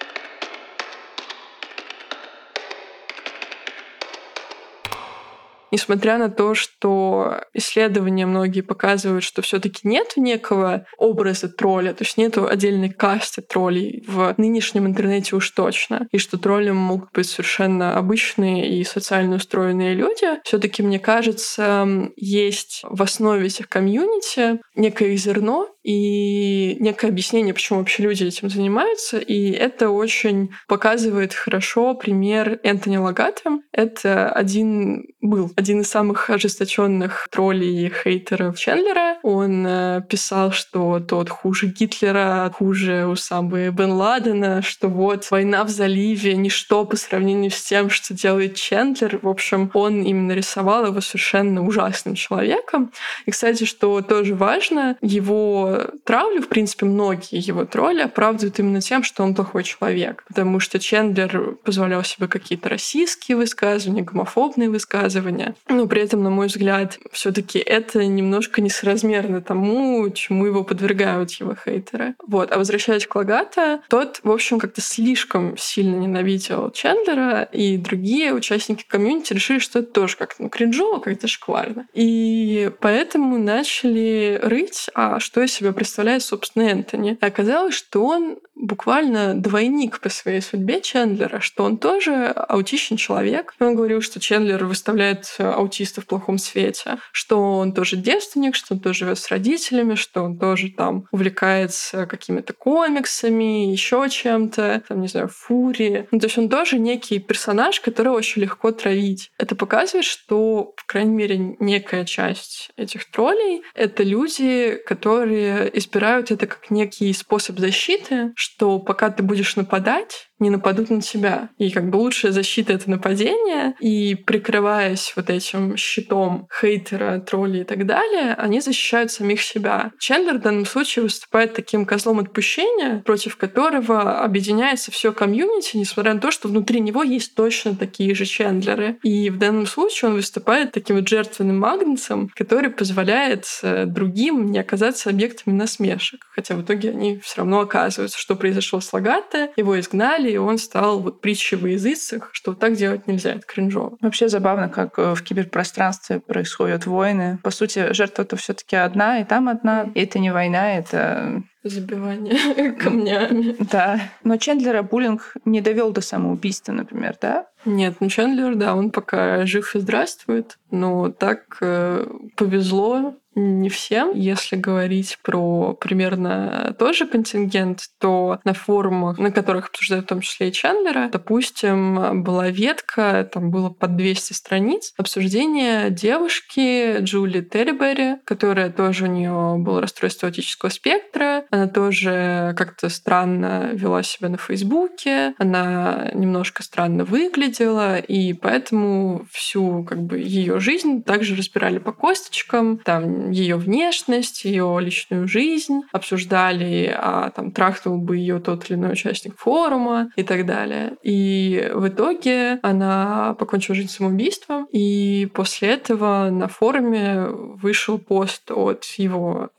Несмотря 5.73 6.18
на 6.18 6.28
то, 6.28 6.54
что 6.54 7.40
исследования 7.52 8.26
многие 8.26 8.61
показывают, 8.61 9.25
что 9.25 9.42
все 9.42 9.58
таки 9.58 9.80
нет 9.85 10.12
некого 10.16 10.87
образа 10.96 11.49
тролля, 11.49 11.92
то 11.92 12.04
есть 12.04 12.16
нет 12.16 12.38
отдельной 12.38 12.90
касты 12.90 13.42
троллей 13.42 14.04
в 14.06 14.35
нынешнем 14.37 14.87
интернете 14.87 15.37
уж 15.37 15.50
точно, 15.50 16.06
и 16.12 16.18
что 16.18 16.38
троллем 16.38 16.76
могут 16.76 17.11
быть 17.12 17.28
совершенно 17.28 17.96
обычные 17.96 18.78
и 18.78 18.85
социально 18.85 19.37
устроенные 19.37 19.94
люди, 19.94 20.26
все 20.44 20.58
таки 20.58 20.82
мне 20.82 20.99
кажется, 20.99 21.87
есть 22.16 22.82
в 22.85 23.02
основе 23.02 23.46
этих 23.46 23.68
комьюнити 23.68 24.61
некое 24.75 25.16
зерно 25.16 25.68
и 25.87 26.76
некое 26.80 27.08
объяснение, 27.08 27.54
почему 27.54 27.78
вообще 27.78 28.02
люди 28.02 28.25
этим 28.25 28.50
занимаются. 28.50 29.18
И 29.18 29.52
это 29.52 29.90
очень 29.90 30.50
показывает 30.66 31.32
хорошо 31.32 31.94
пример 31.94 32.58
Энтони 32.64 32.96
Лагата. 32.96 33.61
Это 33.70 34.30
один 34.30 35.04
был 35.20 35.52
один 35.56 35.80
из 35.80 35.88
самых 35.88 36.28
ожесточенных 36.30 37.26
троллей 37.30 37.86
и 37.86 37.90
хейтеров 37.90 38.58
Чендлера. 38.58 39.18
Он 39.22 39.66
э, 39.66 40.02
писал, 40.08 40.52
что 40.52 41.00
тот 41.00 41.30
хуже 41.30 41.68
Гитлера, 41.68 42.52
хуже 42.54 43.06
Усамы 43.06 43.70
Бен 43.70 43.92
Ладена, 43.92 44.60
что 44.60 44.88
вот 44.88 45.30
война 45.30 45.64
в 45.64 45.70
заливе— 45.70 46.34
ничто 46.36 46.84
по 46.84 46.96
сравнению 46.96 47.50
с 47.50 47.62
тем, 47.62 47.88
что 47.88 48.12
делает 48.12 48.56
Чендлер. 48.56 49.18
В 49.22 49.28
общем, 49.28 49.70
он 49.72 50.02
именно 50.02 50.32
рисовал 50.32 50.86
его 50.86 51.00
совершенно 51.00 51.66
ужасным 51.66 52.14
человеком. 52.14 52.92
И, 53.25 53.30
кстати, 53.30 53.64
что 53.64 54.02
тоже 54.02 54.34
важно, 54.34 54.96
его 55.00 55.86
травлю, 56.04 56.42
в 56.42 56.48
принципе, 56.48 56.84
многие 56.84 57.46
его 57.46 57.64
тролли 57.64 58.02
оправдывают 58.02 58.58
именно 58.58 58.82
тем, 58.82 59.02
что 59.02 59.22
он 59.22 59.34
плохой 59.34 59.64
человек. 59.64 60.22
Потому 60.28 60.60
что 60.60 60.78
Чендлер 60.78 61.56
позволял 61.64 62.04
себе 62.04 62.28
какие-то 62.28 62.68
российские 62.68 63.36
высказывания, 63.38 64.02
гомофобные 64.02 64.68
высказывания. 64.68 65.45
Но 65.68 65.86
при 65.86 66.02
этом, 66.02 66.22
на 66.22 66.30
мой 66.30 66.46
взгляд, 66.46 66.98
все 67.12 67.32
таки 67.32 67.58
это 67.58 68.04
немножко 68.04 68.60
несоразмерно 68.60 69.40
тому, 69.40 70.08
чему 70.10 70.46
его 70.46 70.64
подвергают 70.64 71.30
его 71.32 71.54
хейтеры. 71.54 72.14
Вот. 72.26 72.52
А 72.52 72.58
возвращаясь 72.58 73.06
к 73.06 73.14
Лагата, 73.14 73.82
тот, 73.88 74.20
в 74.22 74.30
общем, 74.30 74.58
как-то 74.58 74.80
слишком 74.80 75.56
сильно 75.56 75.96
ненавидел 75.96 76.70
Чендлера, 76.70 77.42
и 77.42 77.76
другие 77.76 78.32
участники 78.32 78.84
комьюнити 78.86 79.32
решили, 79.32 79.58
что 79.58 79.80
это 79.80 79.92
тоже 79.92 80.16
как-то 80.16 80.42
ну, 80.42 80.48
кринжово, 80.48 81.00
как-то 81.00 81.28
шкварно. 81.28 81.86
И 81.94 82.70
поэтому 82.80 83.38
начали 83.38 84.38
рыть, 84.42 84.88
а 84.94 85.20
что 85.20 85.42
из 85.42 85.52
себя 85.52 85.72
представляет, 85.72 86.22
собственно, 86.22 86.64
Энтони. 86.64 87.18
И 87.20 87.24
оказалось, 87.24 87.74
что 87.74 88.04
он 88.04 88.38
буквально 88.56 89.34
двойник 89.34 90.00
по 90.00 90.08
своей 90.08 90.40
судьбе 90.40 90.80
Чендлера, 90.80 91.40
что 91.40 91.64
он 91.64 91.76
тоже 91.76 92.28
аутичный 92.28 92.96
человек. 92.96 93.54
Он 93.60 93.76
говорил, 93.76 94.00
что 94.00 94.18
Чендлер 94.18 94.64
выставляет 94.64 95.36
аутиста 95.40 96.00
в 96.00 96.07
плохом 96.07 96.38
свете, 96.38 96.99
что 97.12 97.59
он 97.59 97.73
тоже 97.73 97.97
девственник, 97.97 98.55
что 98.55 98.75
он 98.75 98.81
тоже 98.81 99.00
живет 99.00 99.19
с 99.19 99.28
родителями, 99.28 99.95
что 99.95 100.23
он 100.23 100.38
тоже 100.38 100.71
там 100.71 101.07
увлекается 101.12 102.07
какими-то 102.07 102.52
комиксами, 102.52 103.71
еще 103.71 104.07
чем-то, 104.09 104.83
там, 104.88 105.00
не 105.00 105.09
знаю, 105.09 105.28
фури. 105.28 106.09
Ну, 106.11 106.19
то 106.19 106.26
есть 106.26 106.38
он 106.38 106.49
тоже 106.49 106.78
некий 106.78 107.19
персонаж, 107.19 107.81
которого 107.81 108.16
очень 108.16 108.43
легко 108.43 108.73
травить. 108.73 109.31
Это 109.38 109.55
показывает, 109.55 110.05
что, 110.05 110.75
по 110.76 110.83
крайней 110.87 111.14
мере, 111.14 111.57
некая 111.61 112.05
часть 112.05 112.71
этих 112.76 113.11
троллей— 113.11 113.62
это 113.75 114.02
люди, 114.02 114.79
которые 114.87 115.70
избирают 115.79 116.31
это 116.31 116.46
как 116.46 116.70
некий 116.70 117.12
способ 117.12 117.59
защиты, 117.59 118.33
что 118.37 118.79
пока 118.79 119.11
ты 119.11 119.22
будешь 119.22 119.57
нападать, 119.57 120.29
не 120.38 120.51
нападут 120.51 120.90
на 120.90 121.01
тебя. 121.01 121.51
И 121.59 121.70
как 121.70 121.90
бы 121.90 121.96
лучшая 121.96 122.33
защита— 122.33 122.72
это 122.75 122.90
нападение. 122.90 123.75
И 123.81 124.14
прикрываясь 124.14 125.12
вот 125.16 125.31
этим 125.31 125.77
щитом 125.77 126.49
хейтера, 126.61 127.20
тролли 127.20 127.61
и 127.61 127.64
так 127.64 127.87
далее, 127.87 128.35
они 128.35 128.61
защищают 128.61 129.11
самих 129.11 129.42
себя. 129.42 129.92
Чендлер 129.99 130.38
в 130.38 130.42
данном 130.42 130.66
случае 130.66 131.05
выступает 131.05 131.55
таким 131.55 131.87
козлом 131.87 132.18
отпущения, 132.18 133.03
против 133.05 133.37
которого 133.37 134.20
объединяется 134.20 134.90
все 134.90 135.12
комьюнити, 135.12 135.77
несмотря 135.77 136.14
на 136.14 136.20
то, 136.20 136.31
что 136.31 136.49
внутри 136.49 136.81
него 136.81 137.03
есть 137.03 137.35
точно 137.35 137.75
такие 137.75 138.14
же 138.14 138.25
Чендлеры. 138.25 138.99
И 139.03 139.31
в 139.31 139.38
данном 139.38 139.66
случае 139.66 140.11
он 140.11 140.16
выступает 140.16 140.72
таким 140.72 140.96
вот 140.96 141.09
жертвенным 141.09 141.59
магнитом, 141.59 142.31
который 142.35 142.70
позволяет 142.70 143.46
э, 143.62 143.87
другим 143.87 144.46
не 144.46 144.59
оказаться 144.59 145.11
объектами 145.11 145.55
насмешек. 145.55 146.27
Хотя 146.35 146.55
в 146.55 146.62
итоге 146.62 146.90
они 146.90 147.18
все 147.18 147.38
равно 147.38 147.61
оказываются, 147.61 148.18
что 148.18 148.37
произошло 148.37 148.81
с 148.81 148.92
Лагатте, 148.92 149.51
его 149.57 149.79
изгнали, 149.79 150.25
далее, 150.26 150.34
и 150.34 150.38
он 150.38 150.58
стал 150.58 151.00
вот 151.00 151.20
притчей 151.20 151.56
во 151.56 151.68
языцах, 151.68 152.30
что 152.32 152.54
так 152.54 152.74
делать 152.74 153.06
нельзя, 153.06 153.34
это 153.34 153.46
кринжово. 153.46 153.96
Вообще 154.00 154.28
забавно, 154.28 154.68
как 154.68 154.98
э, 154.98 155.14
в 155.14 155.22
киберпространстве 155.22 156.20
происходят 156.20 156.86
войны. 156.86 157.38
По 157.42 157.50
сути, 157.50 157.92
жертва-то 157.92 158.36
все 158.36 158.52
таки 158.52 158.76
одна, 158.76 159.20
и 159.20 159.24
там 159.24 159.48
одна. 159.48 159.90
И 159.94 160.02
это 160.02 160.18
не 160.18 160.32
война, 160.32 160.76
это 160.76 161.42
забивание 161.62 162.72
камнями. 162.80 163.56
Да. 163.58 164.00
Но 164.24 164.36
Чендлера 164.36 164.82
буллинг 164.82 165.34
не 165.44 165.60
довел 165.60 165.90
до 165.92 166.00
самоубийства, 166.00 166.72
например, 166.72 167.16
да? 167.20 167.46
Нет, 167.64 167.96
ну 168.00 168.08
Чендлер, 168.08 168.54
да, 168.54 168.74
он 168.74 168.90
пока 168.90 169.46
жив 169.46 169.74
и 169.74 169.80
здравствует. 169.80 170.58
Но 170.70 171.10
так 171.10 171.58
э, 171.60 172.06
повезло 172.36 173.16
не 173.37 173.68
всем. 173.68 174.12
Если 174.14 174.57
говорить 174.57 175.18
про 175.22 175.75
примерно 175.75 176.75
тот 176.79 176.96
же 176.96 177.07
контингент, 177.07 177.83
то 178.01 178.40
на 178.44 178.55
форумах, 178.55 179.18
на 179.18 179.31
которых 179.31 179.68
обсуждают 179.68 180.07
в 180.07 180.09
том 180.09 180.20
числе 180.22 180.49
и 180.49 180.53
Чендлера, 180.53 181.09
допустим, 181.12 182.22
была 182.25 182.49
ветка, 182.49 183.29
там 183.31 183.51
было 183.51 183.68
под 183.68 183.96
200 183.96 184.33
страниц, 184.33 184.94
обсуждение 184.96 185.90
девушки 185.90 187.01
Джули 187.01 187.42
Терриберри, 187.42 188.16
которая 188.25 188.70
тоже 188.70 189.05
у 189.05 189.09
нее 189.09 189.57
было 189.59 189.83
расстройство 189.83 190.29
аутического 190.29 190.70
спектра. 190.70 191.44
Она 191.51 191.68
тоже 191.68 192.55
как-то 192.57 192.88
странно 192.88 193.70
вела 193.72 194.03
себя 194.03 194.31
на 194.31 194.38
Фейсбуке, 194.38 195.35
она 195.38 196.11
немножко 196.14 196.62
странно 196.62 197.05
выглядела, 197.05 197.99
и 197.99 198.33
поэтому 198.33 199.27
всю 199.31 199.85
как 199.85 200.03
бы 200.03 200.18
ее 200.18 200.59
жизнь 200.59 201.03
также 201.03 201.37
разбирали 201.37 201.79
по 201.79 201.92
косточкам. 201.92 202.79
Там 202.79 203.25
ее 203.30 203.56
внешность, 203.56 204.44
ее 204.44 204.78
личную 204.80 205.28
жизнь, 205.28 205.82
обсуждали, 205.92 206.94
а 206.96 207.30
там 207.30 207.50
трахнул 207.50 207.98
бы 207.98 208.16
ее 208.16 208.40
тот 208.40 208.68
или 208.68 208.76
иной 208.76 208.92
участник 208.92 209.38
форума 209.38 210.10
и 210.16 210.22
так 210.22 210.46
далее. 210.46 210.96
И 211.02 211.70
в 211.74 211.88
итоге 211.88 212.58
она 212.62 213.34
покончила 213.38 213.74
жизнь 213.74 213.90
самоубийством, 213.90 214.66
и 214.72 215.28
после 215.34 215.70
этого 215.70 216.30
на 216.30 216.48
форуме 216.48 217.26
вышел 217.28 217.98
пост 217.98 218.50
от 218.50 218.84
его 218.96 219.50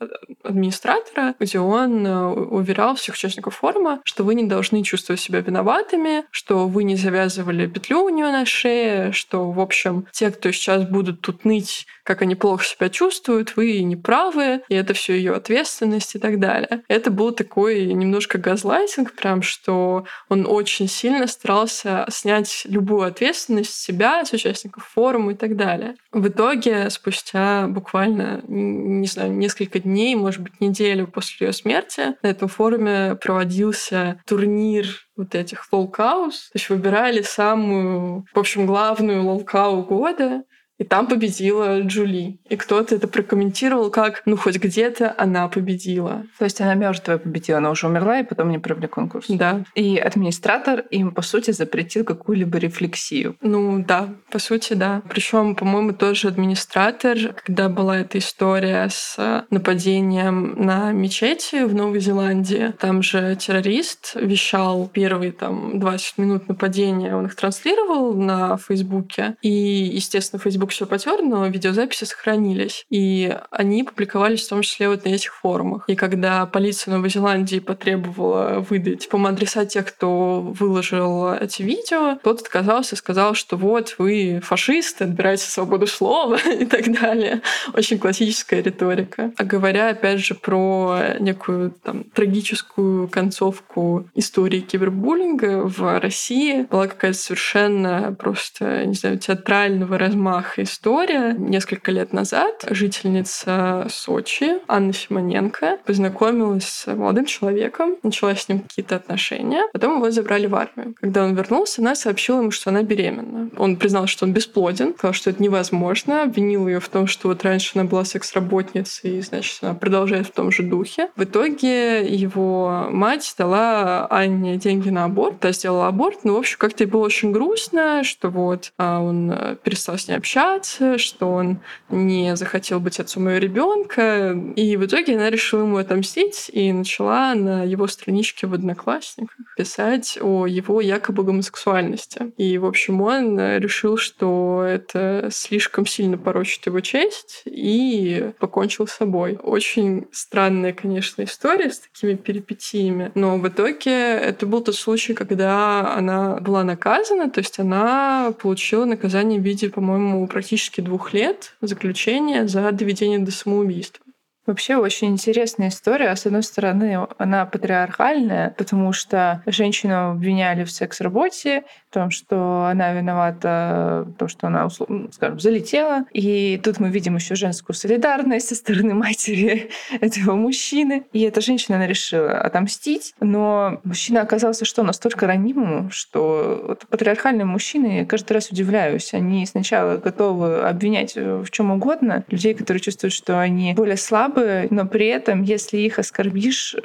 администратора, 0.42 1.34
где 1.38 1.60
он 1.60 2.06
э, 2.06 2.26
уверял 2.26 2.94
всех 2.94 3.14
участников 3.14 3.56
форума, 3.56 4.00
что 4.04 4.24
вы 4.24 4.34
не 4.34 4.44
должны 4.44 4.82
чувствовать 4.82 5.20
себя 5.20 5.40
виноватыми, 5.40 6.24
что 6.30 6.66
вы 6.68 6.84
не 6.84 6.96
завязывали 6.96 7.66
петлю 7.66 8.04
у 8.04 8.08
нее 8.08 8.30
на 8.30 8.44
шее, 8.46 9.12
что, 9.12 9.50
в 9.50 9.60
общем, 9.60 10.06
те, 10.12 10.30
кто 10.30 10.50
сейчас 10.50 10.84
будут 10.84 11.20
тут 11.20 11.44
ныть, 11.44 11.86
как 12.02 12.22
они 12.22 12.34
плохо 12.34 12.64
себя 12.64 12.88
чувствуют, 12.88 13.56
вы 13.58 13.82
не 13.82 13.96
правы, 13.96 14.62
и 14.68 14.74
это 14.76 14.94
все 14.94 15.14
ее 15.14 15.34
ответственность 15.34 16.14
и 16.14 16.20
так 16.20 16.38
далее. 16.38 16.84
Это 16.86 17.10
был 17.10 17.32
такой 17.32 17.92
немножко 17.92 18.38
газлайтинг, 18.38 19.14
прям 19.14 19.42
что 19.42 20.04
он 20.28 20.46
очень 20.46 20.86
сильно 20.86 21.26
старался 21.26 22.06
снять 22.08 22.62
любую 22.66 23.02
ответственность 23.02 23.74
с 23.74 23.82
себя, 23.82 24.24
с 24.24 24.32
участников 24.32 24.86
форума 24.86 25.32
и 25.32 25.34
так 25.34 25.56
далее. 25.56 25.96
В 26.12 26.28
итоге, 26.28 26.88
спустя 26.90 27.66
буквально, 27.66 28.42
не 28.46 29.08
знаю, 29.08 29.32
несколько 29.32 29.80
дней, 29.80 30.14
может 30.14 30.40
быть, 30.40 30.60
неделю 30.60 31.08
после 31.08 31.48
ее 31.48 31.52
смерти, 31.52 32.14
на 32.22 32.28
этом 32.28 32.46
форуме 32.46 33.16
проводился 33.16 34.20
турнир 34.24 34.86
вот 35.18 35.34
этих 35.34 35.66
lolcows. 35.72 36.50
То 36.52 36.58
есть 36.58 36.68
выбирали 36.70 37.22
самую, 37.22 38.24
в 38.32 38.38
общем, 38.38 38.66
главную 38.66 39.24
lolcow 39.26 39.82
года. 39.82 40.44
И 40.78 40.84
там 40.84 41.08
победила 41.08 41.80
Джули. 41.80 42.38
И 42.48 42.56
кто-то 42.56 42.94
это 42.94 43.08
прокомментировал 43.08 43.90
как, 43.90 44.22
ну, 44.26 44.36
хоть 44.36 44.58
где-то 44.58 45.14
она 45.18 45.48
победила. 45.48 46.24
То 46.38 46.44
есть 46.44 46.60
она 46.60 46.74
мертвая 46.74 47.18
победила, 47.18 47.58
она 47.58 47.70
уже 47.70 47.86
умерла, 47.88 48.20
и 48.20 48.24
потом 48.24 48.50
не 48.50 48.58
провели 48.58 48.86
конкурс. 48.86 49.26
Да. 49.28 49.64
И 49.74 49.96
администратор 49.96 50.80
им, 50.90 51.10
по 51.12 51.22
сути, 51.22 51.50
запретил 51.50 52.04
какую-либо 52.04 52.58
рефлексию. 52.58 53.36
Ну, 53.40 53.84
да, 53.84 54.08
по 54.30 54.38
сути, 54.38 54.74
да. 54.74 55.02
Причем, 55.08 55.56
по-моему, 55.56 55.92
тоже 55.92 56.28
администратор, 56.28 57.18
когда 57.44 57.68
была 57.68 57.98
эта 57.98 58.18
история 58.18 58.88
с 58.88 59.44
нападением 59.50 60.54
на 60.64 60.92
мечети 60.92 61.64
в 61.64 61.74
Новой 61.74 62.00
Зеландии, 62.00 62.72
там 62.78 63.02
же 63.02 63.34
террорист 63.36 64.12
вещал 64.14 64.88
первые 64.88 65.32
там 65.32 65.80
20 65.80 66.18
минут 66.18 66.48
нападения, 66.48 67.16
он 67.16 67.26
их 67.26 67.34
транслировал 67.34 68.14
на 68.14 68.56
Фейсбуке. 68.56 69.36
И, 69.42 69.50
естественно, 69.50 70.40
Фейсбук 70.40 70.67
все 70.68 70.86
потер, 70.86 71.22
но 71.22 71.46
видеозаписи 71.46 72.04
сохранились. 72.04 72.86
И 72.90 73.36
они 73.50 73.84
публиковались 73.84 74.46
в 74.46 74.48
том 74.48 74.62
числе 74.62 74.88
вот 74.88 75.04
на 75.04 75.10
этих 75.10 75.34
форумах. 75.34 75.84
И 75.88 75.96
когда 75.96 76.46
полиция 76.46 76.94
Новой 76.94 77.10
Зеландии 77.10 77.58
потребовала 77.58 78.60
выдать, 78.68 79.08
по 79.08 79.18
адреса 79.28 79.64
тех, 79.66 79.86
кто 79.86 80.40
выложил 80.40 81.32
эти 81.32 81.62
видео, 81.62 82.18
тот 82.22 82.40
отказался, 82.40 82.96
сказал, 82.96 83.34
что 83.34 83.56
вот 83.56 83.96
вы 83.98 84.40
фашисты, 84.42 85.04
отбираете 85.04 85.44
свободу 85.44 85.86
слова 85.86 86.36
и 86.46 86.64
так 86.64 86.92
далее. 86.92 87.42
Очень 87.74 87.98
классическая 87.98 88.62
риторика. 88.62 89.32
А 89.36 89.44
говоря, 89.44 89.90
опять 89.90 90.20
же, 90.20 90.34
про 90.34 91.16
некую 91.18 91.70
там, 91.70 92.04
трагическую 92.04 93.08
концовку 93.08 94.08
истории 94.14 94.60
кибербуллинга 94.60 95.62
в 95.62 96.00
России, 96.00 96.62
была 96.62 96.86
какая-то 96.86 97.18
совершенно 97.18 98.14
просто, 98.18 98.86
не 98.86 98.94
знаю, 98.94 99.18
театрального 99.18 99.98
размаха 99.98 100.57
история. 100.62 101.34
Несколько 101.38 101.92
лет 101.92 102.12
назад 102.12 102.64
жительница 102.68 103.86
Сочи 103.90 104.54
Анна 104.66 104.92
Симоненко 104.92 105.78
познакомилась 105.84 106.64
с 106.64 106.86
молодым 106.94 107.26
человеком, 107.26 107.96
начала 108.02 108.34
с 108.34 108.48
ним 108.48 108.60
какие-то 108.60 108.96
отношения, 108.96 109.64
потом 109.72 109.96
его 109.96 110.10
забрали 110.10 110.46
в 110.46 110.54
армию. 110.54 110.94
Когда 111.00 111.24
он 111.24 111.34
вернулся, 111.34 111.80
она 111.80 111.94
сообщила 111.94 112.40
ему, 112.40 112.50
что 112.50 112.70
она 112.70 112.82
беременна. 112.82 113.50
Он 113.56 113.76
признал, 113.76 114.06
что 114.06 114.24
он 114.24 114.32
бесплоден, 114.32 114.94
сказал, 114.94 115.12
что 115.12 115.30
это 115.30 115.42
невозможно, 115.42 116.22
обвинил 116.22 116.68
ее 116.68 116.80
в 116.80 116.88
том, 116.88 117.06
что 117.06 117.28
вот 117.28 117.42
раньше 117.44 117.72
она 117.78 117.84
была 117.84 118.04
секс-работницей, 118.04 119.18
и, 119.18 119.22
значит, 119.22 119.58
она 119.62 119.74
продолжает 119.74 120.26
в 120.26 120.32
том 120.32 120.50
же 120.50 120.62
духе. 120.62 121.10
В 121.16 121.24
итоге 121.24 122.06
его 122.06 122.88
мать 122.90 123.34
дала 123.38 124.06
Анне 124.10 124.56
деньги 124.56 124.90
на 124.90 125.04
аборт, 125.04 125.40
та 125.40 125.52
сделала 125.52 125.88
аборт, 125.88 126.24
но, 126.24 126.34
в 126.34 126.38
общем, 126.38 126.56
как-то 126.58 126.84
ей 126.84 126.90
было 126.90 127.04
очень 127.04 127.32
грустно, 127.32 128.02
что 128.04 128.28
вот 128.30 128.72
а 128.78 129.00
он 129.00 129.30
э, 129.30 129.56
перестал 129.62 129.98
с 129.98 130.08
ней 130.08 130.14
общаться, 130.14 130.47
что 130.96 131.30
он 131.30 131.60
не 131.88 132.36
захотел 132.36 132.80
быть 132.80 133.00
отцом 133.00 133.28
ее 133.28 133.40
ребенка. 133.40 134.36
И 134.56 134.76
в 134.76 134.86
итоге 134.86 135.16
она 135.16 135.30
решила 135.30 135.62
ему 135.62 135.76
отомстить 135.76 136.50
и 136.52 136.72
начала 136.72 137.34
на 137.34 137.64
его 137.64 137.86
страничке 137.86 138.46
в 138.46 138.54
Одноклассниках 138.54 139.36
писать 139.56 140.18
о 140.20 140.46
его 140.46 140.80
якобы 140.80 141.24
гомосексуальности. 141.24 142.32
И, 142.36 142.58
в 142.58 142.66
общем, 142.66 143.02
он 143.02 143.38
решил, 143.58 143.96
что 143.96 144.64
это 144.64 145.28
слишком 145.32 145.86
сильно 145.86 146.16
порочит 146.16 146.66
его 146.66 146.80
честь 146.80 147.42
и 147.44 148.32
покончил 148.38 148.86
с 148.86 148.92
собой. 148.92 149.38
Очень 149.42 150.06
странная, 150.12 150.72
конечно, 150.72 151.22
история 151.22 151.70
с 151.70 151.80
такими 151.80 152.14
перипетиями, 152.14 153.10
но 153.14 153.36
в 153.36 153.48
итоге 153.48 153.90
это 153.90 154.46
был 154.46 154.60
тот 154.62 154.76
случай, 154.76 155.14
когда 155.14 155.94
она 155.94 156.36
была 156.36 156.64
наказана, 156.64 157.30
то 157.30 157.40
есть 157.40 157.58
она 157.58 158.32
получила 158.40 158.84
наказание 158.84 159.40
в 159.40 159.42
виде, 159.42 159.68
по-моему, 159.70 160.26
практически 160.38 160.80
двух 160.80 161.14
лет 161.14 161.56
заключения 161.60 162.46
за 162.46 162.70
доведение 162.70 163.18
до 163.18 163.32
самоубийства. 163.32 164.04
Вообще 164.48 164.76
очень 164.76 165.08
интересная 165.08 165.68
история. 165.68 166.16
С 166.16 166.24
одной 166.24 166.42
стороны, 166.42 167.06
она 167.18 167.44
патриархальная, 167.44 168.54
потому 168.56 168.94
что 168.94 169.42
женщину 169.44 170.12
обвиняли 170.12 170.64
в 170.64 170.70
секс-работе, 170.70 171.64
в 171.90 171.92
том, 171.92 172.10
что 172.10 172.64
она 172.64 172.94
виновата 172.94 174.06
в 174.06 174.14
том, 174.14 174.28
что 174.28 174.46
она, 174.46 174.70
скажем, 175.12 175.38
залетела. 175.38 176.06
И 176.14 176.58
тут 176.64 176.80
мы 176.80 176.88
видим 176.88 177.16
еще 177.16 177.34
женскую 177.34 177.76
солидарность 177.76 178.48
со 178.48 178.54
стороны 178.54 178.94
матери 178.94 179.68
этого 180.00 180.34
мужчины. 180.34 181.04
И 181.12 181.20
эта 181.20 181.42
женщина, 181.42 181.76
она 181.76 181.86
решила 181.86 182.40
отомстить. 182.40 183.12
Но 183.20 183.82
мужчина 183.84 184.22
оказался 184.22 184.64
что 184.64 184.82
настолько 184.82 185.26
ранимым, 185.26 185.90
что 185.90 186.64
вот 186.68 186.86
патриархальные 186.88 187.44
мужчины, 187.44 187.98
я 187.98 188.06
каждый 188.06 188.32
раз 188.32 188.50
удивляюсь. 188.50 189.12
Они 189.12 189.44
сначала 189.44 189.98
готовы 189.98 190.62
обвинять 190.62 191.16
в 191.16 191.50
чем 191.50 191.70
угодно 191.70 192.24
людей, 192.28 192.54
которые 192.54 192.80
чувствуют, 192.80 193.12
что 193.12 193.38
они 193.38 193.74
более 193.74 193.98
слабы, 193.98 194.37
слабые, 194.38 194.68
но 194.70 194.86
при 194.86 195.06
этом, 195.06 195.42
если 195.42 195.78
их 195.78 195.98
оскорбишь 195.98 196.76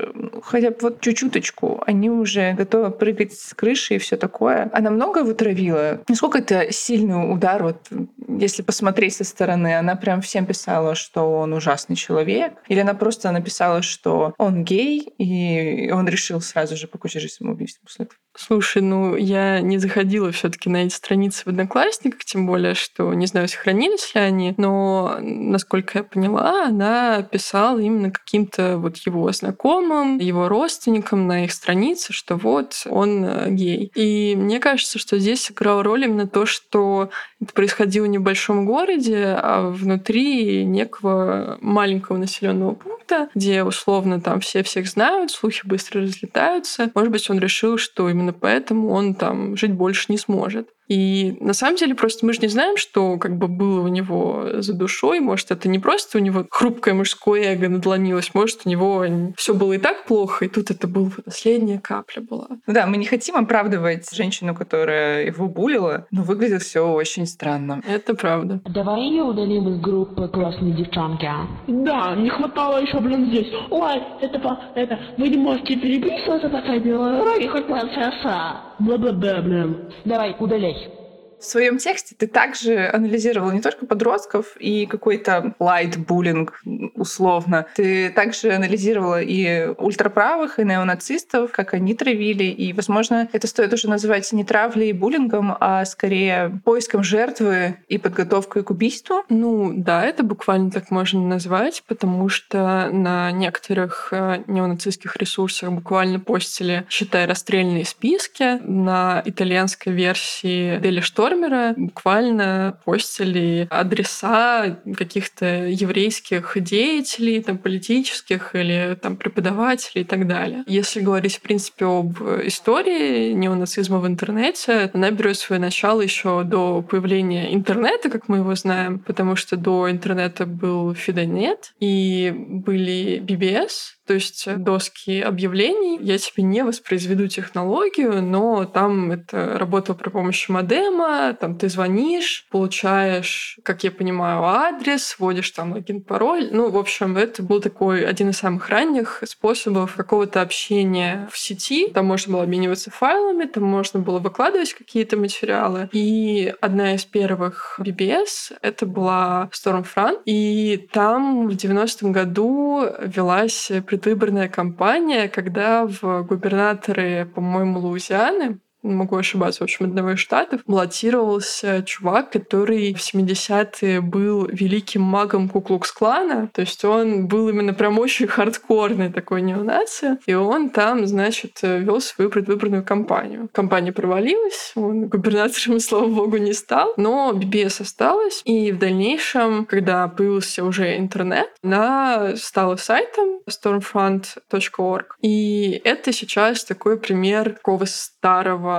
хотя 0.44 0.72
бы 0.72 0.78
вот 0.82 1.02
чуть-чуточку, 1.02 1.84
они 1.86 2.10
уже 2.10 2.54
готовы 2.54 2.92
прыгать 2.92 3.34
с 3.34 3.54
крыши 3.54 3.96
и 3.96 3.98
все 3.98 4.18
такое. 4.18 4.70
Она 4.74 4.90
много 4.90 5.24
вытравила. 5.24 6.02
Насколько 6.08 6.40
это 6.40 6.72
сильный 6.72 7.32
удар, 7.32 7.64
вот 7.64 7.90
если 8.28 8.62
посмотреть 8.62 9.16
со 9.16 9.24
стороны, 9.24 9.78
она 9.78 9.96
прям 9.96 10.22
всем 10.22 10.46
писала, 10.46 10.96
что 10.96 11.40
он 11.40 11.54
ужасный 11.54 11.96
человек, 11.96 12.54
или 12.68 12.80
она 12.80 12.94
просто 12.94 13.32
написала, 13.32 13.82
что 13.82 14.34
он 14.38 14.64
гей, 14.64 15.14
и 15.18 15.92
он 15.92 16.08
решил 16.08 16.42
сразу 16.42 16.76
же 16.76 16.88
покончить 16.88 17.22
жизнь 17.22 17.36
самоубийством 17.36 17.86
после 17.86 18.06
этого. 18.06 18.23
Слушай, 18.36 18.82
ну 18.82 19.16
я 19.16 19.62
не 19.62 19.78
заходила 19.78 20.32
все-таки 20.32 20.68
на 20.68 20.86
эти 20.86 20.94
страницы 20.94 21.44
в 21.46 21.50
Одноклассниках, 21.50 22.26
тем 22.26 22.48
более, 22.48 22.74
что 22.74 23.14
не 23.14 23.28
знаю, 23.28 23.48
сохранились 23.48 24.16
ли 24.16 24.22
они, 24.22 24.56
но, 24.58 25.18
насколько 25.22 26.00
я 26.00 26.04
поняла, 26.04 26.66
она 26.66 27.22
писала 27.22 27.78
именно 27.78 28.10
каким-то 28.10 28.80
вот 28.80 28.98
его 28.98 29.32
знакомым, 29.32 30.18
его 30.18 30.50
родственникам 30.50 31.28
на 31.28 31.46
их 31.46 31.52
странице, 31.52 32.12
что 32.12 32.36
вот 32.36 32.82
он 32.88 33.24
э, 33.24 33.52
гей. 33.52 33.92
И 33.94 34.36
мне 34.36 34.60
кажется, 34.60 34.98
что 34.98 35.20
здесь 35.20 35.44
сыграла 35.44 35.84
роль 35.84 36.06
именно 36.06 36.28
то, 36.28 36.48
что 36.48 37.12
это 37.44 37.54
происходило 37.54 38.06
в 38.06 38.10
небольшом 38.10 38.66
городе, 38.66 39.38
а 39.38 39.70
внутри 39.70 40.66
некого 40.66 41.58
маленького 41.62 42.18
населенного 42.18 42.74
пункта, 42.74 43.30
где 43.36 43.64
условно 43.64 44.22
там 44.22 44.40
все 44.40 44.64
всех 44.64 44.88
знают, 44.88 45.32
слухи 45.32 45.66
быстро 45.66 46.02
разлетаются. 46.02 46.92
Может 46.96 47.12
быть, 47.12 47.30
он 47.30 47.40
решил, 47.40 47.78
что 47.78 48.10
именно 48.10 48.34
поэтому 48.34 48.90
он 48.90 49.16
там 49.16 49.56
жить 49.58 49.74
больше 49.74 50.06
не 50.10 50.18
сможет. 50.18 50.70
И 50.88 51.38
на 51.40 51.54
самом 51.54 51.78
деле 51.78 51.96
просто 51.96 52.26
мы 52.26 52.34
же 52.34 52.42
не 52.42 52.48
знаем, 52.48 52.78
что 52.78 53.18
как 53.18 53.38
бы 53.38 53.48
было 53.48 53.82
у 53.82 53.88
него 53.88 54.46
за 54.60 54.74
душой. 54.74 55.20
Может, 55.20 55.52
это 55.52 55.70
не 55.70 55.80
просто 55.80 56.18
у 56.18 56.22
него 56.22 56.46
хрупкое 56.50 56.94
мужское 56.94 57.54
эго 57.54 57.70
надломилось, 57.70 58.34
может, 58.34 58.62
у 58.66 58.70
него 58.70 59.06
все 59.38 59.54
было 59.54 59.74
и 59.74 59.78
так 59.78 60.06
плохо, 60.06 60.46
и 60.46 60.48
тут 60.48 60.72
это 60.72 60.88
была 60.88 61.10
последняя 61.26 61.80
капля 61.80 62.22
была. 62.22 62.48
Ну 62.68 62.74
да, 62.74 62.86
мы 62.86 62.98
не 62.98 63.06
хотим 63.06 63.36
оправдывать 63.36 64.14
женщину, 64.14 64.56
которая 64.56 65.26
его 65.26 65.48
булила, 65.48 66.08
но 66.12 66.24
выглядит 66.24 66.64
все 66.64 66.88
очень 66.88 67.26
странно. 67.26 67.82
Это 67.88 68.16
правда. 68.16 68.62
Давай 68.66 69.02
ее 69.02 69.24
удалим 69.24 69.70
из 69.70 69.82
группы 69.82 70.28
классные 70.28 70.74
девчонки. 70.74 71.26
А? 71.26 71.48
Да, 71.68 72.16
не 72.16 72.30
хватало 72.30 72.82
еще, 72.82 73.00
блин, 73.00 73.28
здесь. 73.28 73.48
Ой, 73.70 74.02
это, 74.22 74.40
это, 74.76 75.00
вы 75.18 75.30
не 75.30 75.38
можете 75.38 75.76
переписываться 75.76 76.50
по 76.50 76.62
сайберологии, 76.62 77.48
хоть 77.48 77.68
процесса. 77.68 78.73
Бла-бла-бла, 78.80 79.42
блин. 79.42 79.90
Давай, 80.06 80.36
удаляй. 80.40 81.03
В 81.44 81.46
своем 81.46 81.78
тексте 81.78 82.16
ты 82.18 82.26
также 82.26 82.88
анализировал 82.88 83.52
не 83.52 83.60
только 83.60 83.86
подростков 83.86 84.56
и 84.60 84.86
какой-то 84.86 85.54
лайт-буллинг 85.60 86.62
условно. 86.96 87.66
Ты 87.76 88.10
также 88.12 88.54
анализировала 88.54 89.22
и 89.22 89.68
ультраправых, 89.78 90.58
и 90.58 90.64
неонацистов, 90.64 91.52
как 91.52 91.74
они 91.74 91.96
травили. 91.96 92.46
И, 92.46 92.72
возможно, 92.72 93.28
это 93.34 93.48
стоит 93.48 93.74
уже 93.74 93.90
называть 93.90 94.32
не 94.32 94.46
травлей 94.46 94.92
и 94.92 94.94
буллингом, 94.94 95.58
а 95.60 95.84
скорее 95.84 96.62
поиском 96.64 97.04
жертвы 97.04 97.76
и 97.90 97.98
подготовкой 97.98 98.64
к 98.64 98.72
убийству. 98.72 99.24
Ну 99.28 99.74
да, 99.76 100.06
это 100.06 100.24
буквально 100.24 100.72
так 100.72 100.92
можно 100.92 101.20
назвать, 101.28 101.84
потому 101.86 102.30
что 102.30 102.90
на 102.90 103.32
некоторых 103.34 104.10
э, 104.12 104.44
неонацистских 104.48 105.18
ресурсах 105.18 105.74
буквально 105.74 106.22
постили, 106.22 106.86
считай, 106.90 107.26
расстрельные 107.26 107.84
списки. 107.84 108.60
На 108.64 109.22
итальянской 109.26 109.92
версии 109.92 110.80
Дели 110.80 111.02
Шторм 111.02 111.33
Вармера 111.34 111.74
буквально 111.76 112.78
постили 112.86 113.68
адреса 113.70 114.78
каких-то 114.96 115.46
еврейских 115.68 116.54
деятелей, 116.56 117.42
там, 117.42 117.58
политических 117.58 118.56
или 118.56 118.98
там, 119.02 119.18
преподавателей 119.18 120.04
и 120.04 120.06
так 120.06 120.28
далее. 120.28 120.64
Если 120.68 121.02
говорить, 121.02 121.38
в 121.38 121.42
принципе, 121.42 121.86
об 121.86 122.22
истории 122.44 123.34
неонацизма 123.34 124.00
в 124.00 124.08
интернете, 124.08 124.92
она 124.94 125.12
берет 125.12 125.38
свое 125.38 125.60
начало 125.60 126.02
еще 126.02 126.44
до 126.44 126.82
появления 126.82 127.54
интернета, 127.54 128.10
как 128.10 128.30
мы 128.30 128.38
его 128.38 128.54
знаем, 128.56 129.00
потому 129.00 129.36
что 129.36 129.58
до 129.58 129.90
интернета 129.90 130.46
был 130.46 130.94
Фидонет 130.94 131.74
и 131.80 132.34
были 132.36 133.22
BBS, 133.22 133.96
то 134.06 134.14
есть 134.14 134.48
доски 134.58 135.22
объявлений. 135.22 136.00
Я 136.02 136.18
тебе 136.18 136.44
не 136.44 136.64
воспроизведу 136.64 137.28
технологию, 137.28 138.22
но 138.22 138.66
там 138.66 139.12
это 139.12 139.58
работало 139.58 139.96
при 139.96 140.10
помощи 140.10 140.52
модема, 140.52 141.34
там 141.40 141.58
ты 141.58 141.70
звонишь, 141.70 142.48
получаешь, 142.52 143.60
как 143.64 143.84
я 143.84 143.92
понимаю, 143.92 144.44
адрес, 144.44 145.16
вводишь 145.18 145.52
там 145.52 145.74
логин, 145.74 146.02
пароль. 146.02 146.50
Ну, 146.52 146.70
в 146.70 146.78
общем, 146.78 147.18
это 147.18 147.44
был 147.44 147.62
такой 147.62 148.06
один 148.06 148.30
из 148.30 148.38
самых 148.38 148.70
ранних 148.70 149.24
способов 149.26 149.96
какого-то 149.96 150.42
общения 150.42 151.28
в 151.32 151.38
сети. 151.38 151.88
Там 151.88 152.06
можно 152.06 152.34
было 152.34 152.44
обмениваться 152.44 152.92
файлами, 152.92 153.46
там 153.46 153.64
можно 153.64 154.00
было 154.00 154.20
выкладывать 154.20 154.74
какие-то 154.74 155.18
материалы. 155.18 155.90
И 155.92 156.54
одна 156.62 156.96
из 156.96 157.06
первых 157.06 157.80
BBS— 157.80 158.54
это 158.62 158.86
была 158.86 159.50
Stormfront. 159.54 160.22
И 160.26 160.88
там 160.92 161.48
в 161.48 161.52
90-м 161.52 162.12
году 162.12 162.86
велась 163.02 163.72
предвыборная 163.94 164.50
кампания, 164.50 165.30
когда 165.30 165.86
в 165.86 166.24
губернаторы, 166.24 167.30
по-моему, 167.36 167.80
Луизианы 167.80 168.58
могу 168.84 169.16
ошибаться, 169.18 169.62
в 169.62 169.64
общем, 169.64 169.86
одного 169.86 170.12
из 170.12 170.20
штатов, 170.20 170.62
баллотировался 170.68 171.84
чувак, 171.84 172.32
который 172.32 172.94
в 172.94 172.98
70-е 172.98 174.02
был 174.02 174.46
великим 174.46 175.02
магом 175.02 175.50
Куклукс-клана. 175.50 176.50
То 176.54 176.62
есть 176.62 176.84
он 176.86 177.28
был 177.28 177.50
именно 177.50 177.74
прям 177.74 178.00
очень 178.00 178.28
хардкорный 178.28 179.12
такой 179.12 179.42
неонация. 179.42 180.20
И 180.26 180.34
он 180.34 180.70
там, 180.70 181.06
значит, 181.08 181.60
вел 181.62 182.02
свою 182.02 182.30
предвыборную 182.30 182.84
кампанию. 182.84 183.50
Кампания 183.52 183.92
провалилась, 183.92 184.74
он 184.76 185.08
губернатором, 185.08 185.80
слава 185.80 186.08
богу, 186.08 186.38
не 186.38 186.54
стал, 186.54 186.94
но 186.98 187.32
BBS 187.34 187.82
осталась. 187.82 188.42
И 188.46 188.72
в 188.72 188.80
дальнейшем, 188.80 189.66
когда 189.66 190.08
появился 190.08 190.64
уже 190.64 190.98
интернет, 190.98 191.50
она 191.64 192.36
стала 192.36 192.76
сайтом 192.76 193.40
stormfront.org. 193.50 195.16
И 195.22 195.82
это 195.84 196.12
сейчас 196.12 196.64
такой 196.64 196.98
пример 196.98 197.54
такого 197.54 197.86
старого 197.86 198.73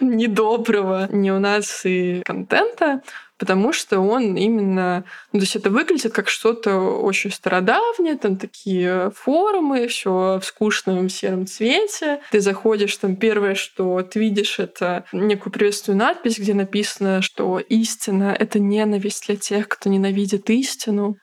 недоброго 0.00 1.08
неонации 1.12 2.22
контента, 2.22 3.02
потому 3.38 3.72
что 3.72 4.00
он 4.00 4.36
именно... 4.36 5.04
Ну, 5.32 5.40
то 5.40 5.44
есть 5.44 5.56
это 5.56 5.70
выглядит 5.70 6.12
как 6.12 6.28
что-то 6.28 6.76
очень 6.78 7.30
стародавнее, 7.30 8.16
там 8.16 8.36
такие 8.36 9.10
форумы, 9.14 9.88
все 9.88 10.38
в 10.40 10.44
скучном 10.44 11.08
сером 11.08 11.46
цвете. 11.46 12.20
Ты 12.30 12.40
заходишь, 12.40 12.96
там 12.96 13.16
первое, 13.16 13.54
что 13.54 14.02
ты 14.02 14.20
видишь, 14.20 14.58
это 14.58 15.04
некую 15.12 15.52
приветственную 15.52 15.98
надпись, 15.98 16.38
где 16.38 16.54
написано, 16.54 17.22
что 17.22 17.58
истина— 17.58 18.34
это 18.38 18.58
ненависть 18.58 19.26
для 19.26 19.36
тех, 19.36 19.68
кто 19.68 19.90
ненавидит 19.90 20.48
истину. 20.50 21.16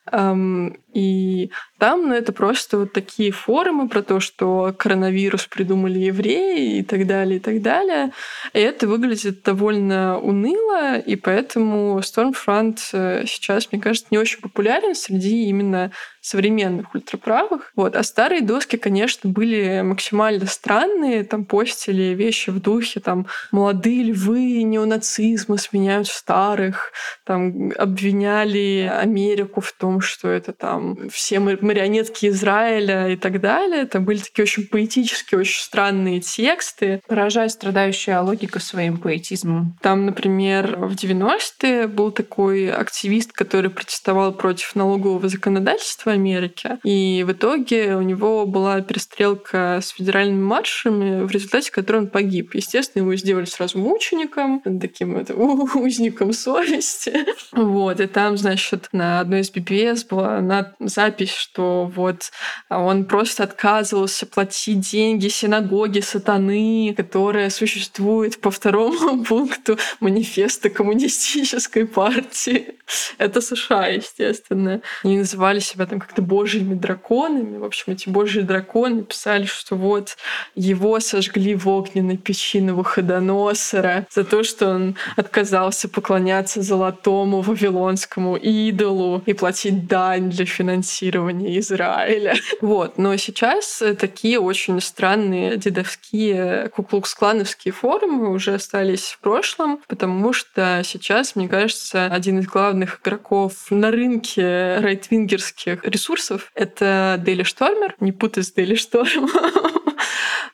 И 0.94 1.52
там, 1.80 2.10
ну, 2.10 2.14
это 2.14 2.34
просто 2.34 2.80
вот 2.80 2.94
такие 2.94 3.32
форумы 3.32 3.88
про 3.88 4.02
то, 4.02 4.20
что 4.20 4.74
коронавирус 4.78 5.48
придумали 5.48 6.00
евреи 6.00 6.80
и 6.80 6.84
так 6.84 7.08
далее, 7.08 7.38
и 7.38 7.40
так 7.40 7.62
далее. 7.62 8.12
И 8.54 8.60
это 8.60 8.88
выглядит 8.88 9.44
довольно 9.44 10.20
уныло, 10.20 10.98
и 10.98 11.16
поэтому 11.16 12.00
Stormfront 12.00 12.80
э, 12.94 13.26
сейчас, 13.26 13.72
мне 13.72 13.82
кажется, 13.82 14.08
не 14.12 14.18
очень 14.18 14.42
популярен 14.42 14.96
среди 14.96 15.46
именно 15.48 15.92
современных 16.22 16.94
ультраправых. 16.94 17.72
Вот. 17.76 17.96
А 17.96 18.04
старые 18.04 18.42
доски, 18.42 18.78
конечно, 18.78 19.30
были 19.30 19.82
максимально 19.82 20.46
странные. 20.46 21.24
Там 21.24 21.46
постили 21.46 22.14
вещи 22.14 22.52
в 22.52 22.62
духе, 22.62 23.00
там, 23.00 23.28
молодые 23.52 24.04
львы 24.04 24.62
неонацизма 24.64 25.58
сменяют 25.58 26.08
старых. 26.08 26.92
Там 27.26 27.72
обвиняли 27.78 28.92
Америку 28.94 29.62
в 29.62 29.74
том, 29.74 30.02
что 30.02 30.30
это 30.30 30.54
там 30.54 31.10
все 31.10 31.40
марионетки 31.40 32.28
Израиля 32.28 33.10
и 33.10 33.16
так 33.16 33.42
далее. 33.42 33.82
Это 33.82 34.00
были 34.00 34.20
такие 34.20 34.44
очень 34.44 34.68
поэтические, 34.68 35.42
очень 35.42 35.62
странные 35.62 36.22
тексты. 36.22 37.02
Поражает 37.08 37.52
страдающая 37.52 38.22
логика 38.22 38.60
своим 38.60 38.98
поэтизмом. 38.98 39.78
Там, 39.82 40.06
например, 40.06 40.78
в 40.78 40.94
90-е 40.94 41.88
был 41.88 42.12
такой 42.12 42.72
активист, 42.72 43.32
который 43.32 43.72
протестовал 43.72 44.34
против 44.34 44.76
налогового 44.76 45.28
законодательства 45.28 46.11
Америке. 46.14 46.80
И 46.84 47.24
в 47.28 47.32
итоге 47.32 47.96
у 47.96 48.02
него 48.02 48.46
была 48.46 48.82
перестрелка 48.82 49.80
с 49.82 49.90
федеральными 49.90 50.42
маршами, 50.42 51.24
в 51.24 51.32
результате 51.32 51.72
которой 51.72 51.98
он 51.98 52.08
погиб. 52.08 52.54
Естественно, 52.54 53.04
его 53.04 53.16
сделали 53.16 53.46
сразу 53.46 53.78
мучеником, 53.80 54.62
таким 54.80 55.18
это, 55.18 55.34
узником 55.36 56.34
совести. 56.34 57.14
Вот. 57.52 58.00
И 58.00 58.08
там, 58.08 58.38
значит, 58.38 58.90
на 58.92 59.20
одной 59.20 59.42
из 59.42 59.52
BBS 59.52 60.06
была 60.10 60.76
запись, 60.80 61.34
что 61.34 61.92
вот 61.96 62.32
он 62.70 63.06
просто 63.06 63.44
отказывался 63.44 64.26
платить 64.26 64.92
деньги 64.92 65.28
синагоге 65.28 66.02
сатаны, 66.02 66.94
которая 66.96 67.50
существует 67.50 68.40
по 68.42 68.52
второму 68.52 69.24
пункту 69.28 69.78
манифеста 70.00 70.70
коммунистической 70.70 71.86
партии. 71.86 72.76
Это 73.18 73.42
США, 73.42 73.88
естественно. 73.88 74.82
Они 75.04 75.18
называли 75.18 75.60
себя 75.60 75.86
там 75.86 76.01
как-то 76.02 76.22
божьими 76.22 76.74
драконами. 76.74 77.58
В 77.58 77.64
общем, 77.64 77.94
эти 77.94 78.10
божьи 78.10 78.42
драконы 78.42 79.04
писали, 79.04 79.46
что 79.46 79.76
вот 79.76 80.18
его 80.56 81.00
сожгли 81.00 81.56
в 81.56 81.68
огненной 81.68 82.18
печи 82.18 82.60
Навуходоносора 82.60 84.08
за 84.10 84.24
то, 84.24 84.44
что 84.44 84.70
он 84.70 84.96
отказался 85.16 85.88
поклоняться 85.88 86.62
золотому 86.62 87.42
вавилонскому 87.42 88.36
идолу 88.36 89.22
и 89.26 89.34
платить 89.34 89.88
дань 89.88 90.30
для 90.30 90.46
финансирования 90.46 91.60
Израиля. 91.60 92.36
Вот. 92.62 92.98
Но 92.98 93.16
сейчас 93.18 93.82
такие 94.00 94.40
очень 94.40 94.80
странные 94.82 95.58
дедовские 95.58 96.70
куклукс-клановские 96.70 97.72
форумы 97.72 98.32
уже 98.32 98.54
остались 98.54 99.06
в 99.06 99.20
прошлом, 99.20 99.80
потому 99.88 100.32
что 100.34 100.82
сейчас, 100.84 101.36
мне 101.36 101.48
кажется, 101.48 102.06
один 102.06 102.40
из 102.40 102.48
главных 102.48 103.02
игроков 103.02 103.54
на 103.70 103.92
рынке 103.92 104.78
райтвингерских 104.80 105.84
ресурсов. 105.92 106.52
Это 106.56 107.22
Daily 107.24 107.44
Stormer, 107.44 107.94
не 108.00 108.12
путать 108.12 108.48
с 108.48 108.54
Daily 108.56 108.76
Storm. 108.76 109.30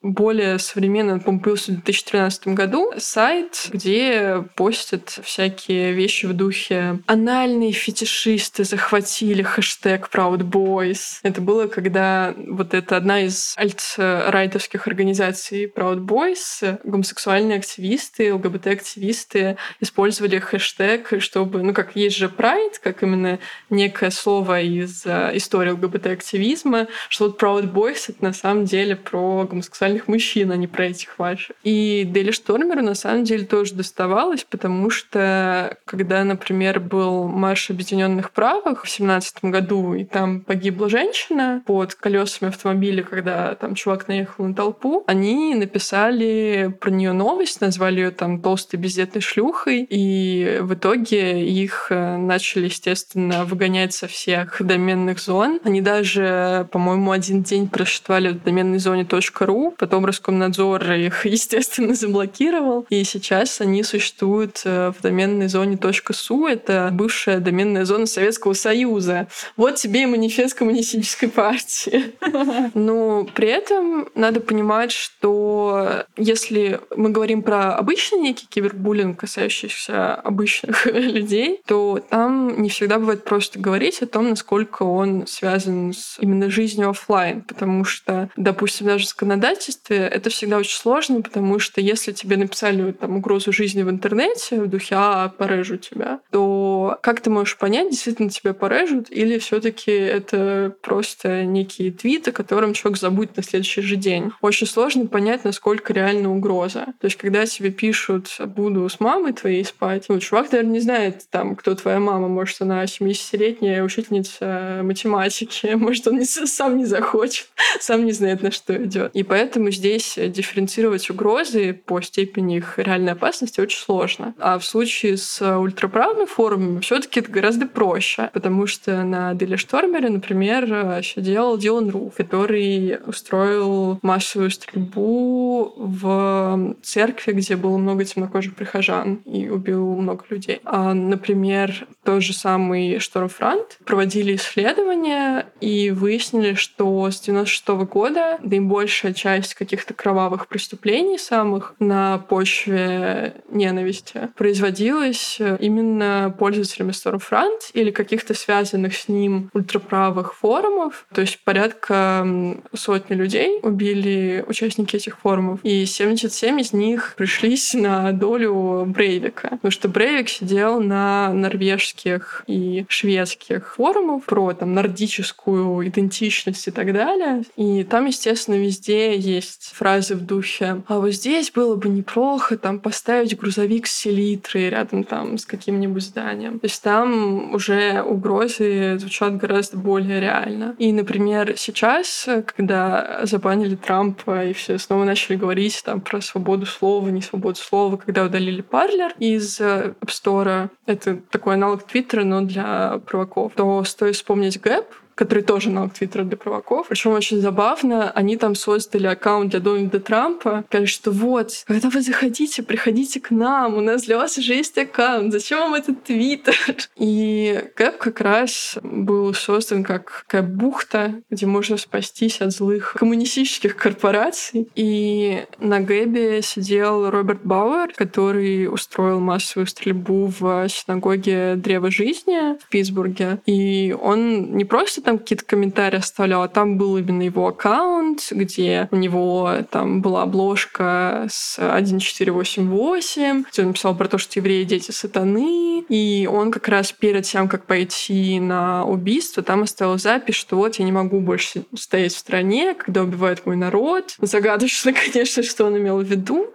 Более 0.01 0.59
современный, 0.59 1.13
он, 1.13 1.19
по-моему, 1.21 1.43
появился 1.43 1.71
в 1.71 1.75
2013 1.75 2.47
году, 2.49 2.91
сайт, 2.97 3.69
где 3.71 4.43
постят 4.55 5.19
всякие 5.23 5.93
вещи 5.93 6.25
в 6.25 6.33
духе 6.33 6.99
«Анальные 7.07 7.71
фетишисты 7.71 8.63
захватили 8.63 9.41
хэштег 9.41 10.09
Proud 10.13 10.39
Boys». 10.39 11.19
Это 11.23 11.41
было, 11.41 11.67
когда 11.67 12.33
вот 12.37 12.73
это 12.73 12.97
одна 12.97 13.21
из 13.21 13.55
альт-райтовских 13.57 14.87
организаций 14.87 15.65
Proud 15.65 16.05
Boys, 16.05 16.79
гомосексуальные 16.83 17.59
активисты, 17.59 18.33
ЛГБТ-активисты 18.33 19.57
использовали 19.79 20.39
хэштег, 20.39 21.13
чтобы, 21.19 21.63
ну, 21.63 21.73
как 21.73 21.95
есть 21.95 22.17
же 22.17 22.27
Pride, 22.27 22.75
как 22.81 23.03
именно 23.03 23.39
некое 23.69 24.11
слово 24.11 24.61
из 24.61 25.05
э, 25.05 25.31
истории 25.33 25.71
ЛГБТ-активизма, 25.71 26.87
что 27.09 27.25
вот 27.27 27.41
Proud 27.41 27.71
Boys— 27.71 28.05
это 28.09 28.23
на 28.23 28.33
самом 28.33 28.65
деле 28.65 28.95
про 28.95 29.45
гомосексуальных 29.45 29.86
нормальных 29.87 30.07
мужчин, 30.07 30.51
а 30.51 30.57
не 30.57 30.67
про 30.67 30.85
этих 30.85 31.17
ваших. 31.17 31.55
И 31.63 32.03
Дели 32.05 32.31
Штормеру 32.31 32.81
на 32.81 32.95
самом 32.95 33.23
деле 33.23 33.45
тоже 33.45 33.73
доставалось, 33.73 34.43
потому 34.43 34.89
что 34.89 35.77
когда, 35.85 36.23
например, 36.23 36.79
был 36.79 37.27
марш 37.27 37.69
объединенных 37.69 38.31
правых 38.31 38.83
в 38.83 38.89
семнадцатом 38.89 39.51
году, 39.51 39.93
и 39.93 40.03
там 40.03 40.41
погибла 40.41 40.89
женщина 40.89 41.63
под 41.65 41.95
колесами 41.95 42.49
автомобиля, 42.49 43.03
когда 43.03 43.55
там 43.55 43.75
чувак 43.75 44.07
наехал 44.07 44.45
на 44.45 44.53
толпу, 44.53 45.03
они 45.07 45.55
написали 45.55 46.73
про 46.79 46.89
нее 46.89 47.13
новость, 47.13 47.61
назвали 47.61 48.01
ее 48.01 48.11
там 48.11 48.41
толстой 48.41 48.79
бездетной 48.79 49.21
шлюхой, 49.21 49.87
и 49.89 50.59
в 50.61 50.73
итоге 50.73 51.47
их 51.47 51.87
э, 51.89 52.17
начали, 52.17 52.65
естественно, 52.65 53.45
выгонять 53.45 53.93
со 53.93 54.07
всех 54.07 54.57
доменных 54.59 55.19
зон. 55.19 55.59
Они 55.63 55.81
даже, 55.81 56.67
по-моему, 56.71 57.11
один 57.11 57.43
день 57.43 57.67
просчитывали 57.69 58.29
в 58.29 58.43
доменной 58.43 58.79
зоне 58.79 59.03
.ru, 59.03 59.76
Потом 59.77 60.05
Роскомнадзор 60.05 60.91
их, 60.93 61.25
естественно, 61.25 61.93
заблокировал. 61.93 62.85
И 62.89 63.03
сейчас 63.03 63.61
они 63.61 63.83
существуют 63.83 64.61
э, 64.65 64.91
в 64.97 65.01
доменной 65.01 65.47
зоне 65.47 65.77
.су. 66.11 66.47
Это 66.47 66.89
бывшая 66.91 67.39
доменная 67.39 67.85
зона 67.85 68.05
Советского 68.05 68.53
Союза. 68.53 69.27
Вот 69.55 69.75
тебе 69.75 70.03
и 70.03 70.05
манифест 70.05 70.57
коммунистической 70.57 71.29
партии. 71.29 72.15
Но 72.73 73.25
при 73.35 73.49
этом 73.49 74.09
надо 74.15 74.39
понимать, 74.39 74.91
что 74.91 76.05
если 76.15 76.79
мы 76.95 77.09
говорим 77.09 77.43
про 77.43 77.75
обычный 77.75 78.19
некий 78.19 78.47
кибербуллинг, 78.47 79.19
касающийся 79.19 80.15
обычных 80.15 80.85
людей, 80.91 81.61
то 81.65 82.03
там 82.09 82.61
не 82.61 82.69
всегда 82.69 82.97
бывает 82.97 83.23
просто 83.23 83.59
говорить 83.59 84.01
о 84.01 84.07
том, 84.07 84.29
насколько 84.29 84.83
он 84.83 85.27
связан 85.27 85.93
с 85.93 86.17
именно 86.19 86.49
жизнью 86.49 86.89
офлайн, 86.89 87.41
потому 87.41 87.83
что, 87.83 88.29
допустим, 88.35 88.87
даже 88.87 89.07
законодатель 89.07 89.56
законодательстве, 89.57 89.97
это 89.97 90.29
всегда 90.29 90.57
очень 90.57 90.77
сложно, 90.77 91.21
потому 91.21 91.59
что 91.59 91.81
если 91.81 92.11
тебе 92.11 92.37
написали 92.37 92.91
там 92.91 93.17
угрозу 93.17 93.51
жизни 93.51 93.83
в 93.83 93.89
интернете, 93.89 94.61
в 94.61 94.67
духе 94.67 94.95
«а, 94.97 95.29
порежу 95.29 95.77
тебя», 95.77 96.19
то 96.31 96.97
как 97.01 97.21
ты 97.21 97.29
можешь 97.29 97.57
понять, 97.57 97.89
действительно 97.89 98.29
тебя 98.29 98.53
порежут, 98.53 99.07
или 99.09 99.37
все 99.39 99.59
таки 99.59 99.91
это 99.91 100.75
просто 100.81 101.43
некие 101.43 101.91
твиты, 101.91 102.31
которым 102.31 102.73
человек 102.73 102.99
забудет 102.99 103.37
на 103.37 103.43
следующий 103.43 103.81
же 103.81 103.95
день. 103.95 104.31
Очень 104.41 104.67
сложно 104.67 105.07
понять, 105.07 105.43
насколько 105.43 105.93
реально 105.93 106.35
угроза. 106.35 106.85
То 106.99 107.05
есть, 107.05 107.17
когда 107.17 107.45
тебе 107.45 107.71
пишут 107.71 108.37
«буду 108.39 108.87
с 108.87 108.99
мамой 108.99 109.33
твоей 109.33 109.63
спать», 109.65 110.05
ну, 110.09 110.19
чувак, 110.19 110.51
наверное, 110.51 110.73
не 110.73 110.79
знает, 110.79 111.25
там, 111.29 111.55
кто 111.55 111.75
твоя 111.75 111.99
мама. 111.99 112.27
Может, 112.27 112.61
она 112.61 112.83
70-летняя 112.83 113.83
учительница 113.83 114.81
математики. 114.83 115.67
Может, 115.75 116.07
он 116.07 116.19
не, 116.19 116.25
сам 116.25 116.77
не 116.77 116.85
захочет, 116.85 117.47
сам 117.79 118.05
не 118.05 118.11
знает, 118.11 118.41
на 118.41 118.51
что 118.51 118.75
идет. 118.83 119.11
И 119.13 119.23
поэтому 119.23 119.46
здесь 119.55 120.17
дифференцировать 120.17 121.09
угрозы 121.09 121.73
по 121.73 122.01
степени 122.01 122.57
их 122.57 122.77
реальной 122.77 123.13
опасности 123.13 123.61
очень 123.61 123.79
сложно. 123.79 124.33
А 124.39 124.59
в 124.59 124.65
случае 124.65 125.17
с 125.17 125.41
ультраправыми 125.41 126.25
форумами 126.25 126.79
все 126.81 126.99
таки 126.99 127.19
это 127.19 127.31
гораздо 127.31 127.67
проще, 127.67 128.29
потому 128.33 128.67
что 128.67 129.03
на 129.03 129.33
Деле 129.33 129.57
Штормере, 129.57 130.09
например, 130.09 131.03
сидел 131.03 131.57
Дилан 131.57 131.89
Руф, 131.89 132.15
который 132.15 132.99
устроил 133.05 133.99
массовую 134.01 134.51
стрельбу 134.51 135.73
в 135.75 136.75
церкви, 136.81 137.33
где 137.33 137.55
было 137.55 137.77
много 137.77 138.05
темнокожих 138.05 138.55
прихожан 138.55 139.21
и 139.25 139.49
убил 139.49 139.95
много 139.95 140.23
людей. 140.29 140.59
А, 140.63 140.93
например, 140.93 141.87
тот 142.03 142.23
же 142.23 142.33
самый 142.33 142.99
Штормфронт 142.99 143.77
проводили 143.85 144.35
исследования 144.35 145.47
и 145.61 145.91
выяснили, 145.91 146.53
что 146.53 147.09
с 147.09 147.19
96 147.21 147.69
-го 147.69 147.85
года 147.85 148.39
наибольшая 148.41 149.13
часть 149.13 149.36
каких-то 149.55 149.93
кровавых 149.93 150.47
преступлений 150.47 151.17
самых 151.17 151.73
на 151.79 152.17
почве 152.17 153.35
ненависти 153.49 154.29
производилась 154.35 155.39
именно 155.59 156.33
пользователями 156.37 156.91
Stormfront 156.91 157.71
или 157.73 157.91
каких-то 157.91 158.33
связанных 158.33 158.95
с 158.95 159.07
ним 159.07 159.49
ультраправых 159.53 160.35
форумов. 160.35 161.05
То 161.13 161.21
есть 161.21 161.39
порядка 161.43 162.25
сотни 162.73 163.15
людей 163.15 163.59
убили 163.61 164.43
участники 164.47 164.95
этих 164.95 165.19
форумов. 165.19 165.59
И 165.63 165.85
77 165.85 166.59
из 166.59 166.73
них 166.73 167.15
пришлись 167.17 167.73
на 167.73 168.11
долю 168.11 168.85
Брейвика. 168.85 169.49
Потому 169.49 169.71
что 169.71 169.89
Брейвик 169.89 170.29
сидел 170.29 170.81
на 170.81 171.33
норвежских 171.33 172.43
и 172.47 172.85
шведских 172.87 173.75
форумах 173.75 174.23
про 174.23 174.53
там 174.53 174.73
нордическую 174.73 175.87
идентичность 175.87 176.67
и 176.67 176.71
так 176.71 176.93
далее. 176.93 177.43
И 177.55 177.83
там, 177.83 178.05
естественно, 178.05 178.55
везде 178.55 179.15
есть 179.27 179.71
фразы 179.73 180.15
в 180.15 180.25
духе 180.25 180.83
«А 180.87 180.99
вот 180.99 181.11
здесь 181.11 181.51
было 181.51 181.75
бы 181.75 181.89
неплохо 181.89 182.57
там 182.57 182.79
поставить 182.79 183.37
грузовик 183.37 183.87
с 183.87 183.95
селитрой 183.95 184.69
рядом 184.69 185.03
там 185.03 185.37
с 185.37 185.45
каким-нибудь 185.45 186.03
зданием». 186.03 186.59
То 186.59 186.65
есть 186.65 186.81
там 186.81 187.53
уже 187.53 188.01
угрозы 188.01 188.97
звучат 188.99 189.37
гораздо 189.37 189.77
более 189.77 190.19
реально. 190.19 190.75
И, 190.77 190.91
например, 190.91 191.53
сейчас, 191.57 192.27
когда 192.55 193.21
забанили 193.23 193.75
Трампа 193.75 194.45
и 194.45 194.53
все 194.53 194.77
снова 194.77 195.03
начали 195.03 195.35
говорить 195.35 195.81
там 195.83 196.01
про 196.01 196.21
свободу 196.21 196.65
слова, 196.65 197.09
не 197.09 197.21
свободу 197.21 197.57
слова, 197.57 197.97
когда 197.97 198.23
удалили 198.23 198.61
Парлер 198.61 199.13
из 199.19 199.59
э, 199.59 199.93
App 200.01 200.07
Store, 200.09 200.69
это 200.85 201.17
такой 201.29 201.55
аналог 201.55 201.85
Твиттера, 201.85 202.23
но 202.23 202.41
для 202.41 202.99
провоков, 203.05 203.53
то 203.55 203.83
стоит 203.83 204.15
вспомнить 204.15 204.59
Гэп, 204.61 204.85
который 205.17 205.43
тоже 205.43 205.71
на 205.71 205.89
Твиттера 205.89 206.23
для 206.23 206.37
провоков. 206.37 206.87
Причем 206.89 207.11
очень 207.11 207.41
забавно, 207.41 208.11
они 208.11 208.37
там 208.37 208.53
создали 208.53 209.07
аккаунт 209.07 209.49
для 209.49 209.59
Дональда 209.59 209.99
Трампа. 209.99 210.63
Говорят, 210.69 210.89
что 210.89 211.11
вот, 211.11 211.63
когда 211.65 211.89
вы 211.89 212.01
заходите, 212.01 212.61
приходите 212.61 213.19
к 213.19 213.31
нам, 213.31 213.75
у 213.75 213.81
нас 213.81 214.03
для 214.03 214.17
вас 214.17 214.37
уже 214.37 214.53
есть 214.53 214.77
аккаунт, 214.77 215.33
зачем 215.33 215.59
вам 215.59 215.73
этот 215.73 216.03
Твиттер? 216.03 216.55
И 216.95 217.63
Кэп 217.75 217.97
как 217.97 218.21
раз 218.21 218.77
был 218.83 219.33
создан 219.33 219.83
как 219.83 220.25
такая 220.27 220.43
бухта, 220.43 221.15
где 221.31 221.47
можно 221.47 221.77
спастись 221.77 222.39
от 222.41 222.51
злых 222.51 222.93
коммунистических 222.93 223.75
корпораций. 223.75 224.67
И 224.75 225.45
на 225.57 225.79
Гэбе 225.79 226.43
сидел 226.43 227.09
Роберт 227.09 227.43
Бауэр, 227.43 227.93
который 227.95 228.67
устроил 228.71 229.19
массовую 229.19 229.65
стрельбу 229.65 230.31
в 230.39 230.67
синагоге 230.69 231.55
Древа 231.55 231.89
Жизни 231.89 232.59
в 232.59 232.69
Питтсбурге. 232.69 233.39
И 233.47 233.95
он 233.99 234.55
не 234.55 234.65
просто 234.65 235.01
там 235.07 235.19
какие-то 235.19 235.45
комментарии 235.45 235.99
оставлял, 235.99 236.43
а 236.43 236.49
там 236.49 236.77
был 236.77 236.97
именно 236.97 237.21
его 237.21 237.47
аккаунт, 237.47 238.27
где 238.29 238.89
у 238.91 238.97
него 238.97 239.59
там 239.71 240.01
была 240.01 240.23
обложка 240.23 241.27
с 241.29 241.57
1488, 241.57 243.45
где 243.49 243.65
он 243.65 243.71
писал 243.71 243.95
про 243.95 244.09
то, 244.09 244.17
что 244.17 244.37
евреи— 244.41 244.63
дети 244.65 244.91
сатаны, 244.91 245.85
и 245.87 246.27
он 246.29 246.51
как 246.51 246.67
раз 246.67 246.91
перед 246.91 247.23
тем, 247.23 247.47
как 247.47 247.65
пойти 247.65 248.41
на 248.41 248.83
убийство, 248.83 249.41
там 249.41 249.63
оставил 249.63 249.97
запись, 249.97 250.35
что 250.35 250.57
вот 250.57 250.75
я 250.75 250.83
не 250.83 250.91
могу 250.91 251.21
больше 251.21 251.63
стоять 251.73 252.13
в 252.13 252.17
стране, 252.17 252.73
когда 252.73 253.03
убивают 253.03 253.45
мой 253.45 253.55
народ. 253.55 254.13
Загадочно, 254.19 254.91
конечно, 255.13 255.41
что 255.41 255.67
он 255.67 255.77
имел 255.77 255.99
в 255.99 256.03
виду, 256.03 256.47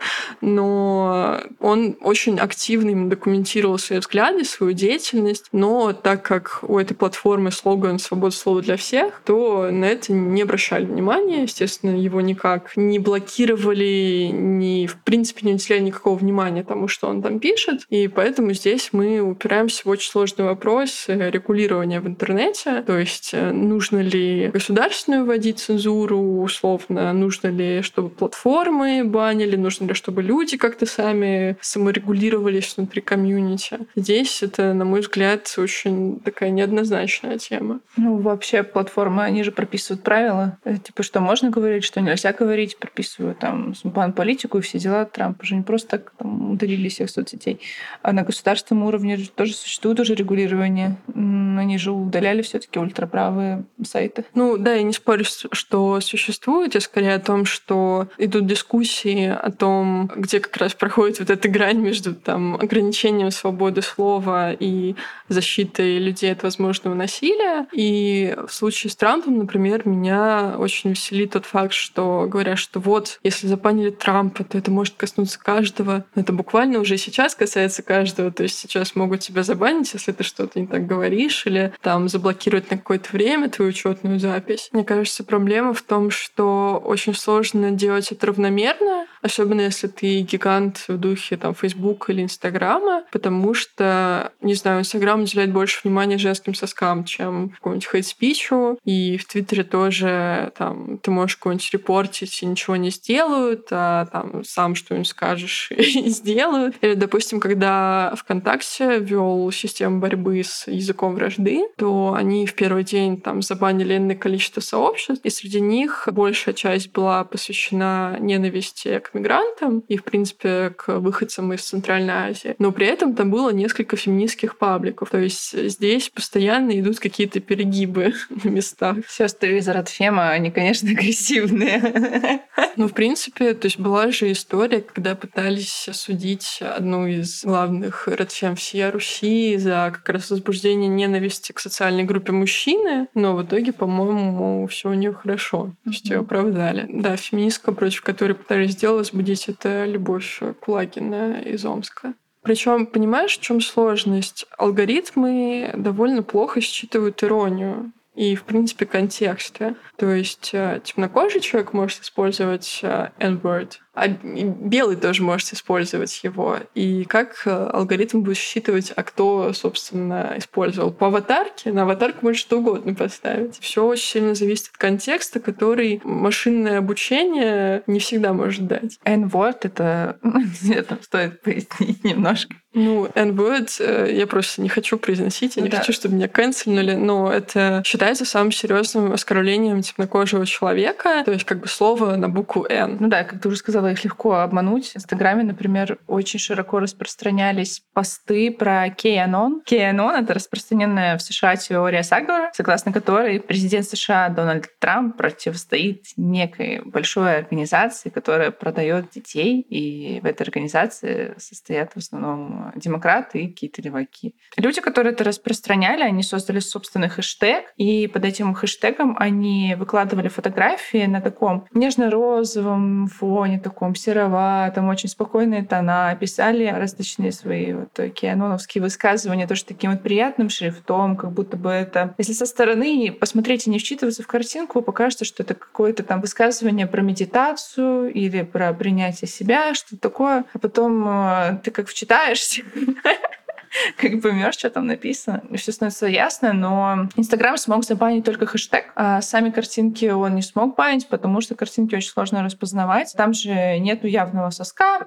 но 0.43 1.41
он 1.59 1.97
очень 2.03 2.39
активно 2.39 3.09
документировал 3.09 3.79
свои 3.79 4.01
взгляды, 4.01 4.45
свою 4.45 4.75
деятельность, 4.75 5.47
но 5.53 5.95
так 5.95 6.21
как 6.23 6.59
у 6.61 6.79
этой 6.79 6.93
платформы 6.93 7.51
слоган 7.51 7.99
«Свобода 7.99 8.42
слово 8.43 8.63
для 8.63 8.77
всех, 8.77 9.23
то 9.25 9.71
на 9.71 9.85
это 9.85 10.13
не 10.13 10.43
обращали 10.43 10.85
внимания. 10.85 11.43
Естественно, 11.43 11.97
его 11.97 12.21
никак 12.21 12.77
не 12.77 12.99
блокировали, 12.99 14.31
ни, 14.33 14.87
в 14.87 14.97
принципе, 15.03 15.47
не 15.47 15.55
уделяли 15.55 15.83
никакого 15.83 16.17
внимания 16.17 16.65
тому, 16.65 16.89
что 16.89 17.09
он 17.09 17.23
там 17.23 17.39
пишет. 17.39 17.87
И 17.89 18.09
поэтому 18.09 18.53
здесь 18.53 18.91
мы 18.93 19.21
упираемся 19.21 19.83
в 19.85 19.89
очень 19.89 20.11
сложный 20.11 20.45
вопрос 20.45 21.05
регулирования 21.07 22.01
в 22.01 22.07
интернете. 22.07 22.83
То 22.83 22.99
есть, 22.99 23.31
э, 23.33 23.53
нужно 23.53 24.01
ли 24.01 24.49
государственную 24.53 25.25
вводить 25.25 25.61
цензуру, 25.61 26.43
условно, 26.43 27.13
нужно 27.13 27.49
ли, 27.49 27.83
чтобы 27.83 28.11
платформы 28.11 29.05
банили, 29.05 29.57
нужно 29.57 29.87
ли, 29.87 29.95
чтобы 29.95 30.23
люди 30.23 30.57
как-то 30.57 30.87
сами 30.87 31.57
саморегулировались 31.61 32.75
внутри 32.77 33.01
комьюнити. 33.01 33.79
Здесь 33.95 34.43
это, 34.43 34.75
на 34.75 34.85
мой 34.85 35.01
взгляд, 35.01 35.53
очень 35.59 36.21
такая 36.21 36.51
неоднозначная 36.51 37.39
тема. 37.39 37.81
Ну, 37.97 38.17
вообще 38.33 38.63
платформы, 38.63 39.23
они 39.23 39.43
же 39.43 39.53
прописывают 39.53 40.03
правила, 40.03 40.59
э, 40.65 40.77
типа, 40.77 41.03
что 41.03 41.21
можно 41.21 41.51
говорить, 41.51 41.85
что 41.85 42.01
нельзя 42.01 42.33
говорить, 42.33 42.79
прописывают 42.79 43.39
там 43.39 43.75
план 43.95 44.13
политику 44.13 44.59
и 44.59 44.61
все 44.61 44.79
дела. 44.79 45.05
Трамп 45.05 45.43
уже 45.43 45.57
не 45.57 45.63
просто 45.63 45.89
так 45.91 46.13
там, 46.19 46.53
удалили 46.53 46.89
всех 46.89 47.11
соцсетей. 47.11 47.61
А 48.03 48.13
на 48.13 48.23
государственном 48.23 48.85
уровне 48.85 49.17
тоже 49.35 49.55
существует 49.55 50.01
уже 50.01 50.15
регулирование. 50.15 50.97
Они 51.15 51.79
же 51.79 51.93
удаляли 51.93 52.43
все 52.43 52.59
таки 52.59 52.79
ультраправые 52.79 53.65
сайты. 53.85 54.25
Ну 54.35 54.57
да, 54.57 54.75
я 54.75 54.83
не 54.83 54.93
спорю, 54.93 55.25
что 55.25 56.01
существует. 56.01 56.75
Я 56.75 56.81
скорее 56.81 57.15
о 57.15 57.21
том, 57.21 57.45
что 57.45 58.09
идут 58.19 58.47
дискуссии 58.47 59.27
о 59.27 59.51
том, 59.51 60.11
где 60.17 60.41
как 60.41 60.57
раз 60.57 60.75
проходит 60.75 61.19
вот 61.21 61.31
эта 61.31 61.49
грань 61.49 61.79
между 61.79 62.15
там, 62.15 62.55
ограничением 62.55 63.31
свободы 63.31 63.83
слова 63.83 64.53
и 64.53 64.95
защитой 65.29 65.99
людей 65.99 66.33
от 66.33 66.43
возможного 66.43 66.95
насилия. 66.95 67.67
И 67.73 68.12
в 68.47 68.53
случае 68.53 68.91
с 68.91 68.97
Трампом, 68.97 69.39
например, 69.39 69.87
меня 69.87 70.57
очень 70.59 70.91
веселит 70.91 71.33
тот 71.33 71.47
факт, 71.47 71.73
что 71.73 72.27
говорят, 72.29 72.59
что 72.59 72.81
вот, 72.81 73.19
если 73.23 73.47
запанили 73.47 73.91
Трампа, 73.91 74.45
то 74.45 74.59
это 74.59 74.71
может 74.71 74.95
коснуться 74.97 75.39
каждого. 75.39 76.05
Это 76.15 76.33
буквально 76.33 76.79
уже 76.79 76.97
сейчас 76.97 77.35
касается 77.35 77.83
каждого. 77.83 78.31
То 78.31 78.43
есть 78.43 78.59
сейчас 78.59 78.95
могут 78.95 79.21
тебя 79.21 79.43
забанить, 79.43 79.93
если 79.93 80.13
ты 80.13 80.25
что-то 80.25 80.61
не 80.61 80.67
так 80.67 80.87
говоришь, 80.87 81.47
или 81.47 81.73
там 81.81 82.09
заблокировать 82.09 82.71
на 82.71 82.79
какое-то 82.79 83.09
время 83.13 83.49
твою 83.49 83.71
учетную 83.71 84.19
запись. 84.19 84.69
Мне 84.73 84.85
кажется, 84.85 85.25
проблема 85.25 85.75
в 85.75 85.83
том, 85.83 86.11
что 86.11 86.83
очень 86.85 87.15
сложно 87.15 87.71
делать 87.71 88.13
это 88.13 88.27
равномерно, 88.27 89.07
особенно 89.23 89.61
если 89.63 89.87
ты 89.87 90.21
гигант 90.21 90.85
в 90.89 90.97
духе 90.99 91.37
там 91.37 91.55
Facebook 91.55 92.11
или 92.11 92.23
Инстаграма, 92.23 93.05
потому 93.13 93.55
что, 93.55 94.33
не 94.41 94.55
знаю, 94.55 94.81
Инстаграм 94.81 95.23
уделяет 95.23 95.53
больше 95.53 95.81
внимания 95.85 96.19
женским 96.19 96.55
соскам, 96.55 97.05
чем 97.05 97.57
какому-нибудь 98.03 98.17
хейт-спичу, 98.17 98.79
и 98.85 99.17
в 99.17 99.27
Твиттере 99.27 99.65
тоже 99.65 100.53
там 100.57 100.99
ты 100.99 101.11
можешь 101.11 101.37
какой-нибудь 101.37 101.71
репортить 101.73 102.43
и 102.43 102.47
ничего 102.47 102.77
не 102.77 102.91
сделают, 102.91 103.69
а 103.71 104.07
там 104.07 104.45
сам 104.45 104.75
что-нибудь 104.75 105.09
скажешь 105.09 105.71
и 105.77 106.09
сделают. 106.09 106.77
Или, 106.81 106.95
допустим, 106.95 107.41
когда 107.41 108.15
ВКонтакте 108.17 108.99
вел 108.99 109.51
систему 109.53 110.01
борьбы 110.01 110.43
с 110.43 110.67
языком 110.67 111.15
вражды, 111.15 111.63
то 111.77 112.15
они 112.17 112.47
в 112.47 112.55
первый 112.55 112.85
день 112.85 113.21
там 113.21 113.43
забанили 113.43 113.97
энное 113.97 114.17
количество 114.17 114.61
сообществ, 114.61 115.25
и 115.25 115.31
среди 115.31 115.61
них 115.61 116.09
большая 116.13 116.55
часть 116.55 116.93
была 116.93 117.25
посвящена 117.25 118.17
ненависти 118.21 118.99
к 118.99 119.15
мигрантам 119.15 119.81
и, 119.89 119.97
в 119.97 120.05
принципе, 120.05 120.71
к 120.71 120.99
выходцам 120.99 121.53
из 121.53 121.63
Центральной 121.63 122.31
Азии. 122.31 122.55
Но 122.59 122.73
при 122.73 122.87
этом 122.87 123.15
там 123.15 123.31
было 123.31 123.51
несколько 123.51 123.97
феминистских 123.97 124.57
пабликов. 124.57 125.11
То 125.11 125.19
есть 125.19 125.53
здесь 125.53 126.09
постоянно 126.09 126.79
идут 126.79 126.99
какие-то 126.99 127.41
перегибы 127.41 127.92
на 128.45 128.49
местах. 128.49 128.97
Сестры 129.09 129.59
из 129.59 129.69
Радфема, 129.69 130.31
они, 130.31 130.51
конечно, 130.51 130.91
агрессивные. 130.91 132.43
Ну, 132.77 132.89
в 132.89 132.93
принципе, 132.93 133.55
то 133.55 133.67
есть 133.67 133.79
была 133.79 134.11
же 134.11 134.33
история, 134.33 134.81
когда 134.81 135.15
пытались 135.15 135.89
осудить 135.89 136.61
одну 136.61 137.07
из 137.07 137.45
главных 137.45 138.09
Радфем 138.09 138.57
всей 138.57 138.89
Руси 138.89 139.57
за 139.59 139.91
как 139.95 140.09
раз 140.09 140.31
возбуждение 140.31 140.89
ненависти 140.89 141.53
к 141.53 141.61
социальной 141.61 142.05
группе 142.05 142.33
мужчины, 142.33 143.09
но 143.15 143.37
в 143.37 143.45
итоге, 143.45 143.73
по-моему, 143.73 144.67
все 144.69 144.91
у 144.91 144.95
нее 144.95 145.13
хорошо. 145.13 145.75
То 145.85 145.91
есть 145.91 146.09
ее 146.09 146.21
оправдали. 146.21 146.87
Да, 146.89 147.17
феминистка, 147.17 147.73
против 147.73 148.03
которой 148.03 148.35
пытались 148.35 148.73
сделать, 148.73 149.13
возбудить, 149.13 149.49
это 149.49 149.85
Любовь 149.85 150.41
Кулагина 150.61 151.41
из 151.41 151.65
Омска. 151.65 152.15
Причем, 152.43 152.87
понимаешь, 152.87 153.39
в 153.39 153.41
чем 153.41 153.61
сложность? 153.61 154.47
Алгоритмы 154.59 155.71
довольно 155.75 156.23
плохо 156.23 156.61
считывают 156.61 157.23
иронию 157.23 157.93
и, 158.15 158.35
в 158.35 158.45
принципе, 158.45 158.85
контексты. 158.85 159.77
То 159.97 160.11
есть 160.11 160.51
э, 160.53 160.81
темнокожий 160.85 161.41
человек 161.41 161.73
может 161.73 162.03
использовать 162.03 162.81
э, 162.83 163.11
N-word, 163.19 163.75
а 163.95 164.09
белый 164.09 164.97
тоже 164.97 165.23
может 165.23 165.53
использовать 165.53 166.23
его. 166.25 166.59
И 166.75 167.05
как 167.05 167.43
э, 167.45 167.51
алгоритм 167.51 168.21
будет 168.23 168.39
считывать, 168.39 168.93
а 168.95 169.03
кто, 169.03 169.53
собственно, 169.53 170.35
использовал. 170.39 170.93
По 170.93 171.09
аватарке, 171.09 171.73
на 171.73 171.83
аватарку 171.83 172.21
можно 172.23 172.39
что 172.39 172.59
угодно 172.59 172.95
поставить. 172.95 173.59
Все 173.61 173.85
очень 173.85 174.05
сильно 174.05 174.35
зависит 174.35 174.69
от 174.69 174.79
контекста, 174.79 175.41
который 175.41 176.01
машинное 176.05 176.79
обучение 176.79 177.83
не 177.87 177.99
всегда 177.99 178.33
может 178.33 178.67
дать. 178.67 178.99
N-word— 179.05 179.59
это... 179.63 180.19
Это 180.73 180.99
стоит 181.03 181.43
пояснить 181.43 182.03
немножко. 182.03 182.55
Ну, 182.75 183.07
N-word 183.15 183.71
э, 183.81 184.15
я 184.15 184.27
просто 184.27 184.63
не 184.63 184.71
хочу 184.71 184.97
произносить, 184.97 185.57
я 185.57 185.63
не 185.63 185.69
да. 185.69 185.79
хочу, 185.79 185.93
чтобы 185.93 186.15
меня 186.15 186.29
канцельнули, 186.29 186.95
но 186.95 187.31
это 187.31 187.83
считается 187.85 188.25
самым 188.25 188.51
серьезным 188.51 189.13
оскорблением 189.13 189.83
темнокожего 189.83 190.47
человека, 190.47 191.23
то 191.25 191.33
есть 191.33 191.45
как 191.45 191.61
бы 191.61 191.69
слово 191.69 192.17
на 192.17 192.31
букву 192.31 192.65
N. 192.69 192.97
Ну 192.99 193.09
да, 193.09 193.25
как 193.25 193.41
ты 193.41 193.49
уже 193.49 193.59
сказала, 193.59 193.82
было 193.83 193.91
их 193.91 194.05
легко 194.05 194.35
обмануть. 194.35 194.93
В 194.93 194.97
Инстаграме, 194.97 195.43
например, 195.43 195.99
очень 196.07 196.39
широко 196.39 196.79
распространялись 196.79 197.83
посты 197.93 198.53
про 198.53 198.87
QAnon. 198.87 199.63
QAnon— 199.69 200.21
это 200.23 200.35
распространенная 200.35 201.19
в 201.19 201.23
США 201.23 201.57
теория 201.57 202.05
заговора, 202.05 202.53
согласно 202.55 202.93
которой 202.93 203.41
президент 203.41 203.87
США 203.87 204.29
Дональд 204.29 204.69
Трамп 204.79 205.17
противостоит 205.17 206.05
некой 206.17 206.81
большой 206.85 207.39
организации, 207.39 208.09
которая 208.09 208.53
продает 208.53 209.11
детей, 209.11 209.61
и 209.61 210.21
в 210.21 210.27
этой 210.27 210.43
организации 210.43 211.35
состоят 211.39 211.93
в 211.95 211.97
основном 211.97 212.73
демократы 212.77 213.41
и 213.41 213.49
какие-то 213.49 213.83
леваки. 213.83 214.37
Люди, 214.57 214.81
которые 214.81 215.13
это 215.13 215.25
распространяли, 215.25 216.03
они 216.03 216.23
создали 216.23 216.61
собственный 216.61 217.09
хэштег, 217.09 217.65
и 217.77 218.07
под 218.07 218.25
этим 218.25 218.55
хэштегом 218.55 219.17
они 219.19 219.75
выкладывали 219.77 220.29
фотографии 220.29 221.07
на 221.07 221.21
таком 221.21 221.67
нежно-розовом 221.75 223.09
фоне, 223.09 223.59
сероватом, 223.95 224.89
очень 224.89 225.09
спокойные 225.09 225.65
тона, 225.65 226.17
писали 226.19 226.67
различные 226.67 227.33
свои 227.33 227.73
вот 227.73 227.99
кианоновские 228.15 228.83
высказывания 228.83 229.47
тоже 229.47 229.65
таким 229.65 229.93
вот 229.93 230.03
приятным 230.03 230.49
шрифтом, 230.49 231.17
как 231.17 231.33
будто 231.33 231.57
бы 231.57 231.71
это... 231.71 232.15
Если 232.19 232.33
со 232.33 232.47
стороны 232.47 233.13
посмотреть 233.13 233.67
и 233.67 233.71
не 233.71 233.79
вчитываться 233.79 234.23
в 234.23 234.27
картинку, 234.27 234.83
покажется, 234.83 235.25
что 235.25 235.43
это 235.43 235.55
какое-то 235.55 236.03
там 236.03 236.21
высказывание 236.21 236.87
про 236.87 237.03
медитацию 237.03 238.13
или 238.13 238.43
про 238.43 238.73
принятие 238.73 239.29
себя, 239.29 239.75
что-то 239.75 239.99
такое. 239.99 240.45
А 240.53 240.59
потом 240.59 241.07
э, 241.09 241.61
ты 241.63 241.71
как 241.71 241.89
вчитаешься, 241.89 242.63
как 243.97 244.21
поймешь, 244.21 244.55
что 244.55 244.71
там 244.71 244.87
написано, 244.87 245.43
все 245.57 245.73
становится 245.73 246.07
ясно, 246.07 246.53
но 246.53 247.09
Инстаграм 247.17 247.57
смог 247.57 247.85
забанить 247.85 248.25
только 248.25 248.47
хэштег, 248.47 248.93
а 248.95 249.21
сами 249.21 249.51
картинки 249.51 250.07
он 250.07 250.35
не 250.35 250.43
смог 250.43 250.77
банить, 250.77 251.09
потому 251.09 251.41
что 251.41 251.55
картинки 251.55 251.95
очень 251.95 252.11
сложно 252.11 252.43
распознавать. 252.43 253.15
Там 253.17 253.33
же 253.33 253.79
нету 253.79 254.07
явного 254.07 254.51
соска. 254.51 255.07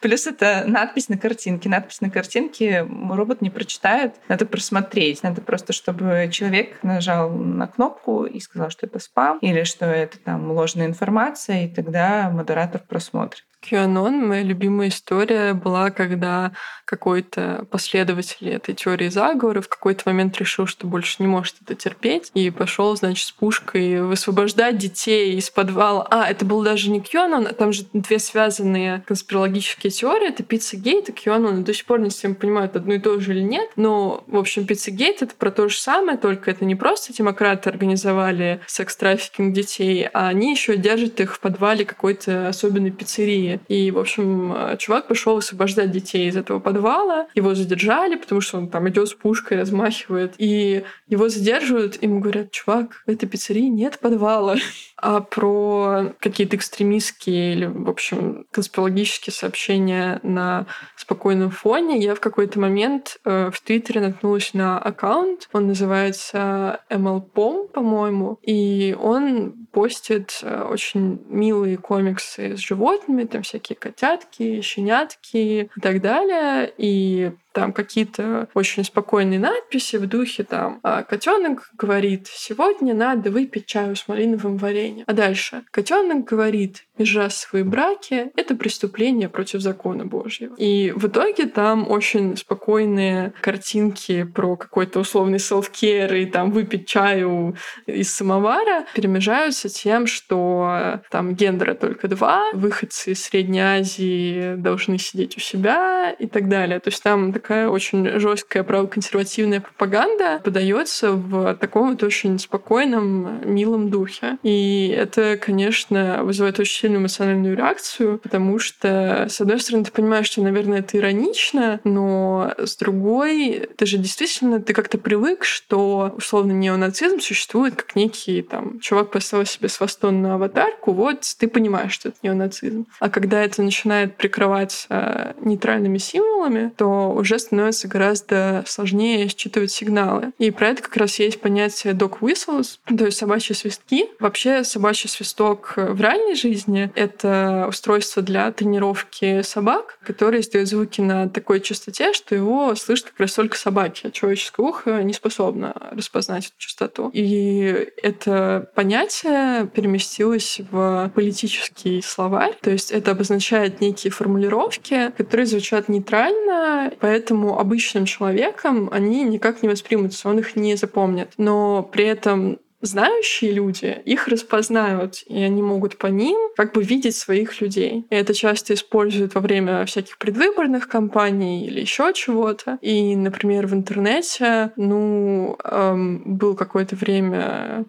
Плюс 0.00 0.26
это 0.26 0.64
надпись 0.66 1.08
на 1.08 1.18
картинке. 1.18 1.68
Надпись 1.68 2.00
на 2.00 2.10
картинке 2.10 2.82
робот 2.82 3.42
не 3.42 3.50
прочитает. 3.50 4.14
Надо 4.28 4.46
просмотреть. 4.46 5.22
Надо 5.22 5.40
просто, 5.42 5.72
чтобы 5.72 6.28
человек 6.32 6.82
нажал 6.82 7.30
на 7.30 7.66
кнопку 7.66 8.24
и 8.24 8.40
сказал, 8.40 8.70
что 8.70 8.86
это 8.86 8.98
спам 8.98 9.38
или 9.38 9.64
что 9.64 9.86
это 9.86 10.18
там 10.18 10.50
ложная 10.50 10.86
информация, 10.86 11.64
и 11.66 11.68
тогда 11.68 12.30
модератор 12.30 12.82
просмотрит. 12.86 13.44
QAnon, 13.64 14.10
моя 14.10 14.42
любимая 14.42 14.88
история 14.88 15.54
была, 15.54 15.90
когда 15.90 16.52
какой-то 16.84 17.66
последователь 17.70 18.50
этой 18.50 18.74
теории 18.74 19.08
заговора 19.08 19.60
в 19.60 19.68
какой-то 19.68 20.02
момент 20.06 20.36
решил, 20.38 20.66
что 20.66 20.86
больше 20.86 21.16
не 21.18 21.26
может 21.26 21.56
это 21.62 21.74
терпеть, 21.74 22.30
и 22.34 22.50
пошел, 22.50 22.94
значит, 22.96 23.26
с 23.26 23.32
пушкой 23.32 24.02
высвобождать 24.02 24.76
детей 24.76 25.36
из 25.36 25.50
подвала. 25.50 26.06
А, 26.10 26.28
это 26.28 26.44
был 26.44 26.62
даже 26.62 26.90
не 26.90 27.00
QAnon, 27.00 27.48
а 27.48 27.54
там 27.54 27.72
же 27.72 27.86
две 27.92 28.18
связанные 28.18 29.02
конспирологические 29.06 29.90
теории. 29.90 30.28
Это 30.28 30.42
Пиццагейт 30.42 31.08
и 31.08 31.12
QAnon. 31.12 31.62
До 31.62 31.72
сих 31.72 31.86
пор 31.86 32.00
не 32.00 32.10
всем 32.10 32.34
понимают, 32.34 32.76
одно 32.76 32.94
и 32.94 32.98
то 32.98 33.18
же 33.18 33.32
или 33.32 33.42
нет. 33.42 33.70
Но, 33.76 34.24
в 34.26 34.36
общем, 34.36 34.66
Пиццагейт— 34.66 35.22
это 35.22 35.34
про 35.34 35.50
то 35.50 35.68
же 35.68 35.78
самое, 35.78 36.18
только 36.18 36.50
это 36.50 36.64
не 36.64 36.74
просто 36.74 37.12
демократы 37.12 37.70
организовали 37.70 38.60
секс-трафикинг 38.66 39.54
детей, 39.54 40.08
а 40.12 40.28
они 40.28 40.50
еще 40.50 40.76
держат 40.76 41.20
их 41.20 41.34
в 41.34 41.40
подвале 41.40 41.84
какой-то 41.84 42.48
особенной 42.48 42.90
пиццерии. 42.90 43.53
И, 43.68 43.90
в 43.90 43.98
общем, 43.98 44.76
чувак 44.78 45.08
пошел 45.08 45.36
освобождать 45.36 45.90
детей 45.90 46.28
из 46.28 46.36
этого 46.36 46.58
подвала. 46.58 47.28
Его 47.34 47.54
задержали, 47.54 48.16
потому 48.16 48.40
что 48.40 48.58
он 48.58 48.68
там 48.68 48.88
идет 48.88 49.08
с 49.08 49.14
пушкой, 49.14 49.58
размахивает. 49.58 50.34
И 50.38 50.84
его 51.08 51.28
задерживают, 51.28 52.02
ему 52.02 52.20
говорят, 52.20 52.50
чувак, 52.50 53.02
в 53.06 53.10
этой 53.10 53.26
пиццерии 53.26 53.68
нет 53.68 53.98
подвала. 53.98 54.56
А 54.96 55.20
про 55.20 56.14
какие-то 56.18 56.56
экстремистские 56.56 57.52
или, 57.52 57.66
в 57.66 57.90
общем, 57.90 58.46
конспирологические 58.50 59.34
сообщения 59.34 60.18
на 60.22 60.66
спокойном 60.96 61.50
фоне 61.50 61.98
я 61.98 62.14
в 62.14 62.20
какой-то 62.20 62.58
момент 62.58 63.18
э, 63.24 63.50
в 63.50 63.60
Твиттере 63.60 64.00
наткнулась 64.00 64.54
на 64.54 64.78
аккаунт. 64.78 65.50
Он 65.52 65.66
называется 65.66 66.80
MLPOM, 66.88 67.68
по-моему. 67.68 68.38
И 68.42 68.96
он 68.98 69.63
постит 69.74 70.38
э, 70.42 70.62
очень 70.62 71.20
милые 71.28 71.76
комиксы 71.76 72.56
с 72.56 72.60
животными, 72.60 73.24
там 73.24 73.42
всякие 73.42 73.76
котятки, 73.76 74.60
щенятки 74.60 75.36
и 75.76 75.80
так 75.82 76.00
далее. 76.00 76.72
И 76.78 77.32
там 77.54 77.72
какие-то 77.72 78.48
очень 78.52 78.84
спокойные 78.84 79.38
надписи 79.38 79.96
в 79.96 80.06
духе 80.06 80.42
там 80.42 80.80
«А, 80.82 81.02
котенок 81.02 81.70
говорит, 81.78 82.26
сегодня 82.26 82.94
надо 82.94 83.30
выпить 83.30 83.66
чаю 83.66 83.96
с 83.96 84.08
малиновым 84.08 84.56
вареньем. 84.56 85.04
А 85.06 85.12
дальше 85.12 85.62
котенок 85.70 86.24
говорит, 86.24 86.84
межрасовые 86.98 87.64
браки— 87.64 88.32
это 88.36 88.56
преступление 88.56 89.28
против 89.28 89.60
закона 89.60 90.04
Божьего. 90.04 90.54
И 90.56 90.92
в 90.94 91.06
итоге 91.06 91.46
там 91.46 91.90
очень 91.90 92.36
спокойные 92.36 93.32
картинки 93.40 94.24
про 94.24 94.56
какой-то 94.56 95.00
условный 95.00 95.38
селф-кер 95.38 96.12
и 96.14 96.26
там 96.26 96.50
выпить 96.50 96.88
чаю 96.88 97.56
из 97.86 98.12
самовара 98.12 98.84
перемежаются 98.94 99.68
тем, 99.68 100.06
что 100.06 101.00
там 101.10 101.34
гендера 101.34 101.74
только 101.74 102.08
два, 102.08 102.50
выходцы 102.52 103.12
из 103.12 103.24
Средней 103.24 103.60
Азии 103.60 104.56
должны 104.56 104.98
сидеть 104.98 105.36
у 105.36 105.40
себя 105.40 106.10
и 106.10 106.26
так 106.26 106.48
далее. 106.48 106.80
То 106.80 106.88
есть 106.90 107.02
там 107.02 107.32
такая 107.44 107.68
очень 107.68 108.18
жесткая 108.18 108.62
правоконсервативная 108.62 109.60
пропаганда 109.60 110.40
подается 110.42 111.12
в 111.12 111.54
таком 111.56 111.90
вот 111.90 112.02
очень 112.02 112.38
спокойном, 112.38 113.42
милом 113.44 113.90
духе. 113.90 114.38
И 114.42 114.88
это, 114.88 115.36
конечно, 115.36 116.24
вызывает 116.24 116.58
очень 116.58 116.80
сильную 116.80 117.02
эмоциональную 117.02 117.54
реакцию, 117.54 118.18
потому 118.22 118.58
что, 118.58 119.26
с 119.28 119.42
одной 119.42 119.60
стороны, 119.60 119.84
ты 119.84 119.92
понимаешь, 119.92 120.26
что, 120.26 120.40
наверное, 120.40 120.78
это 120.78 120.96
иронично, 120.96 121.80
но 121.84 122.54
с 122.56 122.78
другой, 122.78 123.68
ты 123.76 123.84
же 123.84 123.98
действительно, 123.98 124.62
ты 124.62 124.72
как-то 124.72 124.96
привык, 124.96 125.44
что 125.44 126.14
условно 126.16 126.52
неонацизм 126.52 127.20
существует 127.20 127.74
как 127.74 127.94
некий 127.94 128.40
там 128.40 128.80
чувак 128.80 129.10
поставил 129.10 129.44
себе 129.44 129.68
свастонную 129.68 130.36
аватарку, 130.36 130.92
вот 130.92 131.20
ты 131.38 131.46
понимаешь, 131.46 131.92
что 131.92 132.08
это 132.08 132.18
неонацизм. 132.22 132.86
А 133.00 133.10
когда 133.10 133.42
это 133.42 133.62
начинает 133.62 134.16
прикрываться 134.16 135.34
нейтральными 135.40 135.98
символами, 135.98 136.72
то 136.74 137.12
уже 137.12 137.33
уже 137.34 137.38
становится 137.38 137.88
гораздо 137.88 138.64
сложнее 138.66 139.28
считывать 139.28 139.70
сигналы. 139.70 140.32
И 140.38 140.50
про 140.50 140.68
это 140.68 140.82
как 140.82 140.96
раз 140.96 141.18
есть 141.18 141.40
понятие 141.40 141.94
dog 141.94 142.20
whistles, 142.20 142.78
то 142.86 143.04
есть 143.04 143.18
собачьи 143.18 143.54
свистки. 143.54 144.06
Вообще 144.20 144.64
собачий 144.64 145.08
свисток 145.08 145.74
в 145.76 146.00
ранней 146.00 146.34
жизни— 146.34 146.90
это 146.94 147.66
устройство 147.68 148.22
для 148.22 148.50
тренировки 148.52 149.42
собак, 149.42 149.98
которое 150.04 150.40
издает 150.40 150.68
звуки 150.68 151.00
на 151.00 151.28
такой 151.28 151.60
частоте, 151.60 152.12
что 152.12 152.34
его 152.34 152.74
слышат 152.74 153.06
как 153.10 153.20
раз 153.20 153.32
только 153.32 153.56
собаки. 153.56 154.10
Человеческое 154.10 154.62
ухо 154.62 155.02
не 155.02 155.12
способно 155.12 155.74
распознать 155.90 156.46
эту 156.46 156.54
частоту. 156.58 157.10
И 157.12 157.88
это 158.02 158.70
понятие 158.74 159.66
переместилось 159.66 160.60
в 160.70 161.10
политический 161.14 162.02
словарь, 162.02 162.56
то 162.60 162.70
есть 162.70 162.92
это 162.92 163.12
обозначает 163.12 163.80
некие 163.80 164.10
формулировки, 164.10 165.10
которые 165.16 165.46
звучат 165.46 165.88
нейтрально, 165.88 166.92
поэтому 167.00 167.23
обычным 167.30 168.04
человеком 168.04 168.88
они 168.92 169.24
никак 169.24 169.62
не 169.62 169.68
воспримутся, 169.68 170.28
он 170.28 170.38
их 170.38 170.56
не 170.56 170.76
запомнит. 170.76 171.32
Но 171.36 171.82
при 171.82 172.06
этом 172.06 172.58
знающие 172.84 173.50
люди 173.50 174.02
их 174.04 174.28
распознают, 174.28 175.22
и 175.26 175.40
они 175.42 175.62
могут 175.62 175.96
по 175.96 176.06
ним 176.06 176.38
как 176.56 176.72
бы 176.72 176.82
видеть 176.82 177.16
своих 177.16 177.60
людей. 177.60 178.06
И 178.10 178.14
это 178.14 178.34
часто 178.34 178.74
используют 178.74 179.34
во 179.34 179.40
время 179.40 179.84
всяких 179.86 180.18
предвыборных 180.18 180.88
кампаний 180.88 181.66
или 181.66 181.80
еще 181.80 182.12
чего-то. 182.14 182.78
И, 182.80 183.16
например, 183.16 183.66
в 183.66 183.74
интернете, 183.74 184.72
ну, 184.76 185.56
эм, 185.64 186.36
был 186.36 186.54
какое-то 186.54 186.96
время 186.96 187.84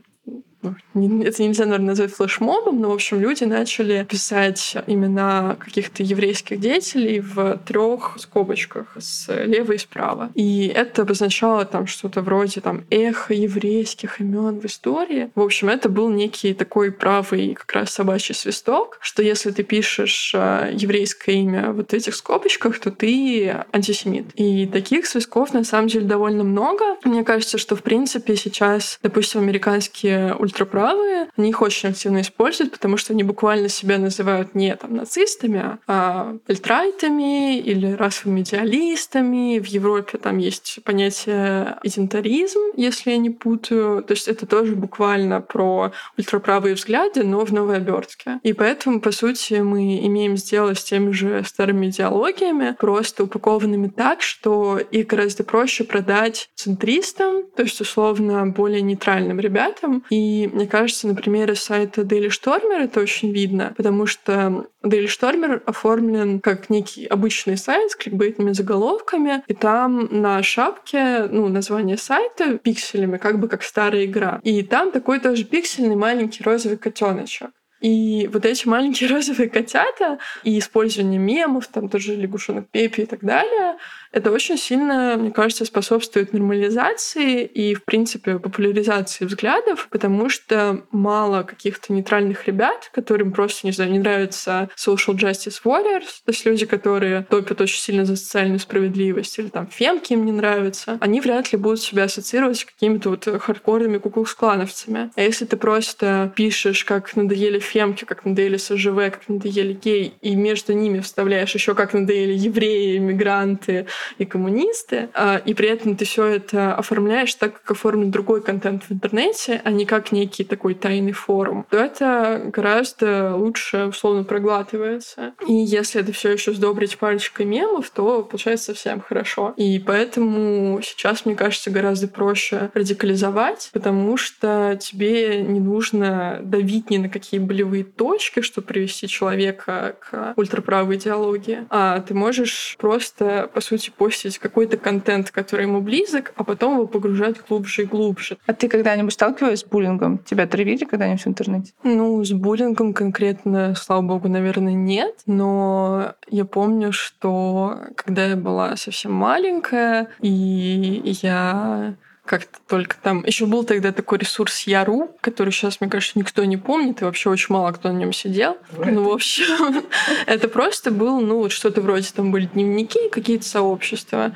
ну, 0.93 1.23
это 1.23 1.41
нельзя, 1.41 1.65
наверное, 1.65 1.87
назвать 1.87 2.13
флешмобом, 2.13 2.81
но, 2.81 2.89
в 2.89 2.93
общем, 2.93 3.19
люди 3.19 3.43
начали 3.43 4.05
писать 4.09 4.75
имена 4.87 5.55
каких-то 5.59 6.03
еврейских 6.03 6.59
деятелей 6.59 7.19
в 7.19 7.57
трех 7.65 8.17
скобочках 8.19 8.97
слева 8.99 9.73
и 9.73 9.77
справа. 9.77 10.31
И 10.35 10.67
это 10.67 11.03
обозначало 11.03 11.65
там 11.65 11.87
что-то 11.87 12.21
вроде 12.21 12.61
там 12.61 12.85
эхо 12.89 13.33
еврейских 13.33 14.21
имен 14.21 14.59
в 14.59 14.65
истории. 14.65 15.31
В 15.35 15.41
общем, 15.41 15.69
это 15.69 15.89
был 15.89 16.09
некий 16.09 16.53
такой 16.53 16.91
правый 16.91 17.53
как 17.53 17.71
раз 17.73 17.91
собачий 17.91 18.35
свисток, 18.35 18.97
что 19.01 19.21
если 19.21 19.51
ты 19.51 19.63
пишешь 19.63 20.33
э, 20.33 20.71
еврейское 20.73 21.33
имя 21.33 21.71
в 21.71 21.85
вот 21.85 21.93
этих 21.93 22.15
скобочках, 22.15 22.79
то 22.79 22.89
ты 22.89 23.63
антисемит. 23.71 24.27
И 24.35 24.65
таких 24.65 25.05
свистков 25.05 25.53
на 25.53 25.63
самом 25.63 25.87
деле 25.87 26.05
довольно 26.05 26.43
много. 26.43 26.83
Мне 27.03 27.23
кажется, 27.23 27.57
что 27.57 27.75
в 27.75 27.83
принципе 27.83 28.35
сейчас, 28.35 28.97
допустим, 29.03 29.41
американские 29.41 30.35
ультра 30.35 30.54
ультраправые, 30.55 31.27
они 31.35 31.49
их 31.49 31.61
очень 31.61 31.89
активно 31.89 32.21
используют, 32.21 32.71
потому 32.71 32.95
что 32.95 33.13
они 33.13 33.23
буквально 33.23 33.67
себя 33.67 33.97
называют 33.97 34.55
не 34.55 34.73
там 34.75 34.95
нацистами, 34.95 35.77
а 35.85 36.37
альтрайтами 36.47 37.59
или 37.59 37.91
расовыми 37.91 38.41
идеалистами. 38.41 39.59
В 39.59 39.65
Европе 39.65 40.17
там 40.17 40.37
есть 40.37 40.79
понятие 40.83 41.77
идентаризм, 41.83 42.59
если 42.77 43.11
я 43.11 43.17
не 43.17 43.29
путаю. 43.29 44.01
То 44.03 44.13
есть 44.13 44.27
это 44.27 44.45
тоже 44.45 44.75
буквально 44.75 45.41
про 45.41 45.91
ультраправые 46.17 46.75
взгляды, 46.75 47.23
но 47.23 47.43
в 47.45 47.51
новой 47.51 47.77
обертке. 47.77 48.39
И 48.43 48.53
поэтому, 48.53 49.01
по 49.01 49.11
сути, 49.11 49.55
мы 49.55 49.99
имеем 50.05 50.37
сделать 50.37 50.79
с 50.79 50.83
теми 50.83 51.11
же 51.11 51.43
старыми 51.45 51.87
идеологиями, 51.87 52.75
просто 52.79 53.25
упакованными 53.25 53.87
так, 53.87 54.21
что 54.21 54.79
их 54.79 55.07
гораздо 55.07 55.43
проще 55.43 55.83
продать 55.83 56.49
центристам, 56.55 57.43
то 57.55 57.63
есть, 57.63 57.81
условно, 57.81 58.45
более 58.47 58.81
нейтральным 58.81 59.39
ребятам. 59.39 60.03
И 60.09 60.44
мне 60.47 60.67
кажется, 60.67 61.07
на 61.07 61.15
примере 61.15 61.55
сайта 61.55 62.01
Daily 62.01 62.29
Stormer 62.29 62.83
это 62.83 62.99
очень 62.99 63.31
видно, 63.31 63.73
потому 63.75 64.05
что 64.05 64.67
Daily 64.83 65.07
Stormer 65.07 65.61
оформлен 65.65 66.39
как 66.39 66.69
некий 66.69 67.05
обычный 67.05 67.57
сайт 67.57 67.91
с 67.91 67.95
кликбейтными 67.95 68.51
заголовками, 68.51 69.43
и 69.47 69.53
там 69.53 70.07
на 70.11 70.41
шапке, 70.43 71.27
ну, 71.29 71.47
название 71.47 71.97
сайта 71.97 72.57
пикселями, 72.57 73.17
как 73.17 73.39
бы 73.39 73.47
как 73.47 73.63
старая 73.63 74.05
игра. 74.05 74.39
И 74.43 74.61
там 74.63 74.91
такой 74.91 75.19
тоже 75.19 75.43
пиксельный 75.43 75.95
маленький 75.95 76.43
розовый 76.43 76.77
котеночек. 76.77 77.49
И 77.85 78.27
вот 78.33 78.47
эти 78.47 78.67
маленькие 78.67 79.07
розовые 79.13 79.47
котята 79.47 80.17
и 80.43 80.57
использование 80.57 81.19
мемов, 81.19 81.67
там 81.67 81.87
тоже 81.87 82.15
лягушонок 82.15 82.67
Пепи 82.69 83.01
и 83.01 83.05
так 83.05 83.19
далее, 83.19 83.77
это 84.11 84.31
очень 84.31 84.57
сильно, 84.57 85.17
мне 85.17 85.29
кажется, 85.29 85.65
способствует 85.65 86.31
нормализации 86.31 87.43
и, 87.43 87.75
в 87.75 87.83
принципе, 87.83 88.39
популяризации 88.39 89.25
взглядов, 89.25 89.89
потому 89.91 90.29
что 90.29 90.85
мало 90.91 91.43
каких-то 91.43 91.91
нейтральных 91.91 92.47
ребят, 92.47 92.89
которым 92.93 93.33
просто, 93.33 93.67
не 93.67 93.73
знаю, 93.73 93.91
не 93.91 93.99
нравится 93.99 94.69
social 94.77 95.15
justice 95.15 95.61
warriors, 95.65 96.23
то 96.23 96.31
есть 96.31 96.45
люди, 96.45 96.65
которые 96.65 97.23
топят 97.29 97.59
очень 97.59 97.81
сильно 97.81 98.05
за 98.05 98.15
социальную 98.15 98.59
справедливость, 98.59 99.37
или 99.37 99.49
там 99.49 99.67
фемки 99.67 100.13
им 100.13 100.25
не 100.25 100.31
нравятся, 100.31 100.97
они 101.01 101.19
вряд 101.19 101.51
ли 101.51 101.57
будут 101.57 101.81
себя 101.81 102.05
ассоциировать 102.05 102.59
с 102.59 102.65
какими-то 102.65 103.09
вот 103.09 103.25
хардкорными 103.25 103.97
куклукс-клановцами. 103.97 105.11
А 105.13 105.21
если 105.21 105.43
ты 105.43 105.57
просто 105.57 106.31
пишешь, 106.37 106.85
как 106.85 107.13
надоели 107.17 107.59
фемки, 107.75 108.05
как 108.05 108.23
надоели 108.23 108.55
СЖВ, 108.55 108.95
как 109.11 109.27
надоели 109.27 109.73
гей, 109.73 110.13
и 110.21 110.33
между 110.33 110.71
ними 110.71 111.01
вставляешь 111.01 111.53
еще 111.53 111.75
как 111.75 111.93
надоели 111.93 112.31
евреи, 112.31 112.97
иммигранты, 112.97 113.87
и 114.17 114.23
коммунисты, 114.23 115.09
а, 115.13 115.41
и 115.43 115.53
при 115.53 115.67
этом 115.67 115.97
ты 115.97 116.05
все 116.05 116.25
это 116.25 116.73
оформляешь 116.73 117.35
так, 117.35 117.61
как 117.61 117.71
оформлен 117.71 118.11
другой 118.11 118.41
контент 118.41 118.85
в 118.87 118.93
интернете, 118.93 119.61
а 119.65 119.71
не 119.71 119.85
как 119.85 120.13
некий 120.13 120.45
такой 120.45 120.73
тайный 120.73 121.11
форум, 121.11 121.65
то 121.69 121.77
это 121.77 122.43
гораздо 122.45 123.35
лучше 123.35 123.87
условно 123.87 124.23
проглатывается. 124.23 125.33
И 125.45 125.53
если 125.53 125.99
это 125.99 126.13
все 126.13 126.31
еще 126.31 126.53
сдобрить 126.53 126.97
парочкой 126.97 127.45
мемов, 127.45 127.89
то 127.89 128.23
получается 128.23 128.67
совсем 128.67 129.01
хорошо. 129.01 129.53
И 129.57 129.79
поэтому 129.79 130.79
сейчас, 130.81 131.25
мне 131.25 131.35
кажется, 131.35 131.71
гораздо 131.71 132.07
проще 132.07 132.71
радикализовать, 132.73 133.69
потому 133.73 134.15
что 134.15 134.77
тебе 134.79 135.41
не 135.41 135.59
нужно 135.59 136.39
давить 136.41 136.89
ни 136.89 136.97
на 136.97 137.09
какие 137.09 137.41
болевые 137.55 137.85
точки, 137.85 138.41
чтобы 138.41 138.67
привести 138.67 139.07
человека 139.07 139.95
к 139.99 140.33
ультраправой 140.35 140.97
идеологии, 140.97 141.65
а 141.69 142.01
ты 142.01 142.13
можешь 142.13 142.75
просто, 142.79 143.49
по 143.53 143.61
сути, 143.61 143.91
постить 143.95 144.39
какой-то 144.39 144.75
контент, 144.75 145.31
который 145.31 145.65
ему 145.65 145.79
близок, 145.79 146.33
а 146.35 146.43
потом 146.43 146.73
его 146.73 146.87
погружать 146.87 147.37
глубже 147.47 147.83
и 147.83 147.85
глубже. 147.85 148.37
А 148.45 148.53
ты 148.53 148.67
когда-нибудь 148.67 149.13
сталкивалась 149.13 149.61
с 149.61 149.65
буллингом? 149.65 150.17
Тебя 150.17 150.47
травили 150.47 150.83
когда-нибудь 150.83 151.23
в 151.23 151.27
интернете? 151.27 151.71
Ну, 151.83 152.23
с 152.25 152.33
буллингом 152.33 152.93
конкретно, 152.93 153.73
слава 153.75 154.01
богу, 154.01 154.27
наверное, 154.27 154.73
нет. 154.73 155.21
Но 155.25 156.13
я 156.27 156.43
помню, 156.43 156.91
что 156.91 157.79
когда 157.95 158.25
я 158.25 158.35
была 158.35 158.75
совсем 158.75 159.13
маленькая, 159.13 160.09
и 160.19 161.17
я 161.21 161.95
как-то 162.25 162.59
только 162.67 162.97
там. 163.01 163.23
Еще 163.25 163.45
был 163.45 163.63
тогда 163.63 163.91
такой 163.91 164.17
ресурс 164.17 164.61
Яру, 164.63 165.11
который 165.21 165.51
сейчас, 165.51 165.79
мне 165.79 165.89
кажется, 165.89 166.17
никто 166.17 166.43
не 166.43 166.57
помнит, 166.57 167.01
и 167.01 167.05
вообще 167.05 167.29
очень 167.29 167.53
мало 167.53 167.71
кто 167.71 167.91
на 167.91 167.97
нем 167.97 168.13
сидел. 168.13 168.57
Ну, 168.77 169.03
в 169.09 169.13
общем, 169.13 169.83
это 170.25 170.47
просто 170.47 170.91
был, 170.91 171.21
ну, 171.21 171.39
вот 171.39 171.51
что-то 171.51 171.81
вроде 171.81 172.09
там 172.13 172.31
были 172.31 172.45
дневники, 172.47 173.09
какие-то 173.09 173.45
сообщества. 173.45 174.33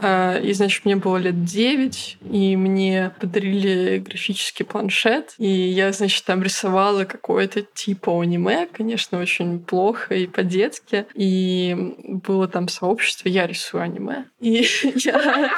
А, 0.00 0.38
и, 0.38 0.52
значит, 0.52 0.84
мне 0.84 0.96
было 0.96 1.16
лет 1.16 1.44
9, 1.44 2.18
и 2.30 2.56
мне 2.56 3.12
подарили 3.20 3.98
графический 3.98 4.64
планшет, 4.64 5.34
и 5.38 5.48
я, 5.48 5.92
значит, 5.92 6.24
там 6.24 6.42
рисовала 6.42 7.04
какое-то 7.04 7.62
типа 7.62 8.22
аниме, 8.22 8.68
конечно, 8.72 9.20
очень 9.20 9.60
плохо 9.60 10.14
и 10.14 10.26
по-детски. 10.26 11.06
И 11.14 11.94
было 12.06 12.48
там 12.48 12.68
сообщество 12.68 13.28
«Я 13.28 13.46
рисую 13.46 13.82
аниме». 13.82 14.26
И 14.40 14.66
я 14.96 15.50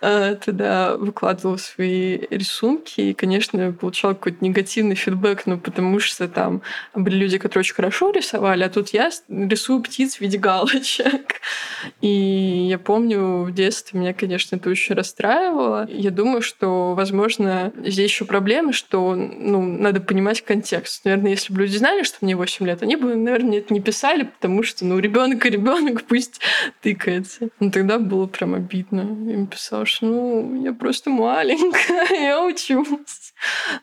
туда 0.44 0.96
выкладывала 0.96 1.56
свои 1.56 2.18
рисунки, 2.30 3.00
и, 3.00 3.14
конечно, 3.14 3.72
получала 3.72 4.14
какой-то 4.14 4.44
негативный 4.44 4.94
фидбэк, 4.94 5.46
ну, 5.46 5.58
потому 5.58 5.98
что 6.00 6.28
там 6.28 6.62
были 6.94 7.16
люди, 7.16 7.38
которые 7.38 7.60
очень 7.60 7.74
хорошо 7.74 8.10
рисовали, 8.10 8.62
а 8.62 8.70
тут 8.70 8.90
я 8.90 9.10
рисую 9.28 9.82
птиц 9.82 10.16
в 10.16 10.20
виде 10.20 10.38
галочек. 10.38 11.40
И 12.00 12.66
я 12.68 12.78
помню, 12.78 13.42
в 13.42 13.52
детстве 13.52 13.98
меня, 13.98 14.14
конечно, 14.14 14.56
это 14.56 14.70
очень 14.70 14.94
расстраивало. 14.94 15.88
Я 15.90 16.10
думаю, 16.10 16.42
что, 16.42 16.94
возможно, 16.94 17.72
здесь 17.84 18.10
еще 18.10 18.24
проблема, 18.24 18.72
что 18.72 19.14
ну, 19.14 19.62
надо 19.62 20.00
понимать 20.00 20.42
контекст. 20.42 21.04
Наверное, 21.04 21.32
если 21.32 21.52
бы 21.52 21.60
люди 21.60 21.76
знали, 21.76 22.02
что 22.02 22.18
мне 22.20 22.36
8 22.36 22.66
лет, 22.66 22.82
они 22.82 22.96
бы, 22.96 23.14
наверное, 23.14 23.58
это 23.58 23.72
не 23.72 23.80
писали, 23.80 24.24
потому 24.24 24.62
что, 24.62 24.84
ну, 24.84 24.98
ребенок 24.98 25.44
и 25.46 25.50
ребенок 25.50 26.02
пусть 26.08 26.40
тыкается. 26.82 27.48
Но 27.60 27.70
тогда 27.70 27.98
было 27.98 28.27
прям 28.28 28.54
обидно. 28.54 29.00
Им 29.00 29.46
писал, 29.46 29.84
что 29.84 30.06
ну, 30.06 30.62
я 30.62 30.72
просто 30.72 31.10
маленькая, 31.10 32.06
я 32.10 32.44
учусь. 32.44 33.32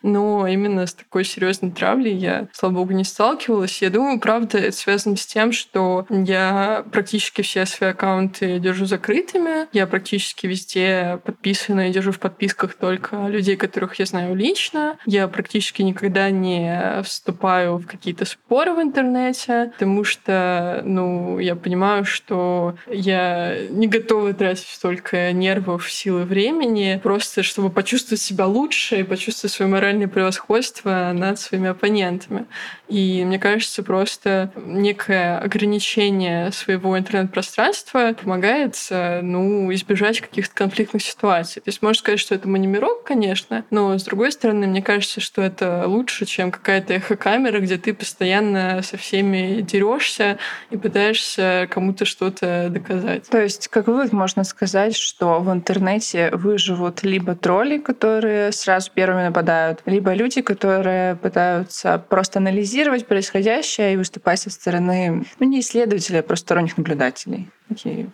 Но 0.02 0.48
именно 0.48 0.86
с 0.86 0.93
такой 0.93 1.24
серьезной 1.24 1.72
травлей 1.72 2.16
я, 2.16 2.48
слава 2.52 2.74
богу, 2.74 2.93
не 2.93 3.04
сталкивалась. 3.04 3.82
Я 3.82 3.89
думаю, 3.89 4.20
правда, 4.20 4.58
это 4.58 4.76
связано 4.76 5.16
с 5.16 5.26
тем, 5.26 5.52
что 5.52 6.06
я 6.10 6.86
практически 6.91 7.41
все 7.41 7.66
свои 7.66 7.91
аккаунты 7.91 8.60
держу 8.60 8.86
закрытыми. 8.86 9.68
Я 9.72 9.88
практически 9.88 10.48
везде 10.48 11.20
подписана 11.24 11.89
и 11.89 11.91
держу 11.91 12.12
в 12.12 12.20
подписках 12.20 12.76
только 12.76 13.28
людей, 13.28 13.56
которых 13.56 13.96
я 14.00 14.06
знаю 14.06 14.36
лично. 14.36 14.98
Я 15.06 15.28
практически 15.28 15.82
никогда 15.82 16.30
не 16.30 17.02
вступаю 17.04 17.78
в 17.78 17.86
какие-то 17.86 18.26
споры 18.26 18.74
в 18.74 18.82
интернете, 18.82 19.72
потому 19.74 20.04
что, 20.04 20.82
ну, 20.86 21.39
я 21.39 21.56
понимаю, 21.56 22.06
что 22.06 22.76
я 22.88 23.58
не 23.70 23.88
готова 23.88 24.34
тратить 24.36 24.68
столько 24.68 25.32
нервов, 25.32 25.92
силы, 25.92 26.24
времени, 26.24 27.00
просто 27.02 27.44
чтобы 27.44 27.70
почувствовать 27.70 28.22
себя 28.22 28.46
лучше 28.46 29.00
и 29.00 29.04
почувствовать 29.04 29.54
свое 29.54 29.72
моральное 29.72 30.08
превосходство 30.08 31.12
над 31.14 31.40
своими 31.40 31.70
оппонентами. 31.70 32.46
И 32.88 33.24
мне 33.26 33.40
кажется, 33.40 33.82
просто 33.82 34.52
некое 34.56 35.40
ограничение 35.40 36.52
своего 36.52 36.98
интернет-пространства 36.98 38.14
помогает 38.14 38.76
ну, 38.92 39.74
избежать 39.74 40.22
каких-то 40.22 40.54
конфликтных 40.54 41.02
ситуаций. 41.02 41.62
То 41.62 41.70
есть 41.70 41.82
можно 41.82 42.00
сказать, 42.00 42.20
что 42.20 42.36
это 42.36 42.48
манимирок, 42.48 43.04
конечно, 43.04 43.66
но 43.72 43.98
с 43.98 44.04
другой 44.04 44.32
стороны, 44.32 44.68
мне 44.68 44.82
кажется, 44.82 45.20
что 45.20 45.42
это 45.42 45.84
лучше, 45.88 46.26
чем 46.26 46.52
какая-то 46.52 46.94
эхокамера, 46.94 47.60
где 47.60 47.78
ты 47.78 47.94
постоянно 47.94 48.82
со 48.84 48.98
всеми 48.98 49.62
дерешься 49.62 50.38
и 50.70 50.78
пытаешься 50.78 51.68
кому-то 51.72 52.06
что-то 52.06 52.68
доказать. 52.70 53.28
То 53.30 53.42
есть, 53.42 53.68
как 53.70 53.88
вывод 53.88 54.12
можно 54.12 54.25
сказать, 54.44 54.96
что 54.96 55.40
в 55.40 55.52
интернете 55.52 56.32
выживут 56.32 57.04
либо 57.04 57.36
тролли, 57.36 57.78
которые 57.78 58.52
сразу 58.52 58.92
первыми 58.94 59.24
нападают, 59.24 59.82
либо 59.86 60.14
люди, 60.14 60.42
которые 60.42 61.16
пытаются 61.16 61.98
просто 62.10 62.40
анализировать 62.40 63.08
происходящее 63.08 63.94
и 63.94 63.98
выступать 63.98 64.40
со 64.40 64.50
стороны, 64.50 65.26
ну, 65.40 65.48
не 65.48 65.60
исследователей, 65.60 66.20
а 66.20 66.24
просто 66.24 66.46
сторонних 66.46 66.78
наблюдателей 66.78 67.50
такие 67.68 68.09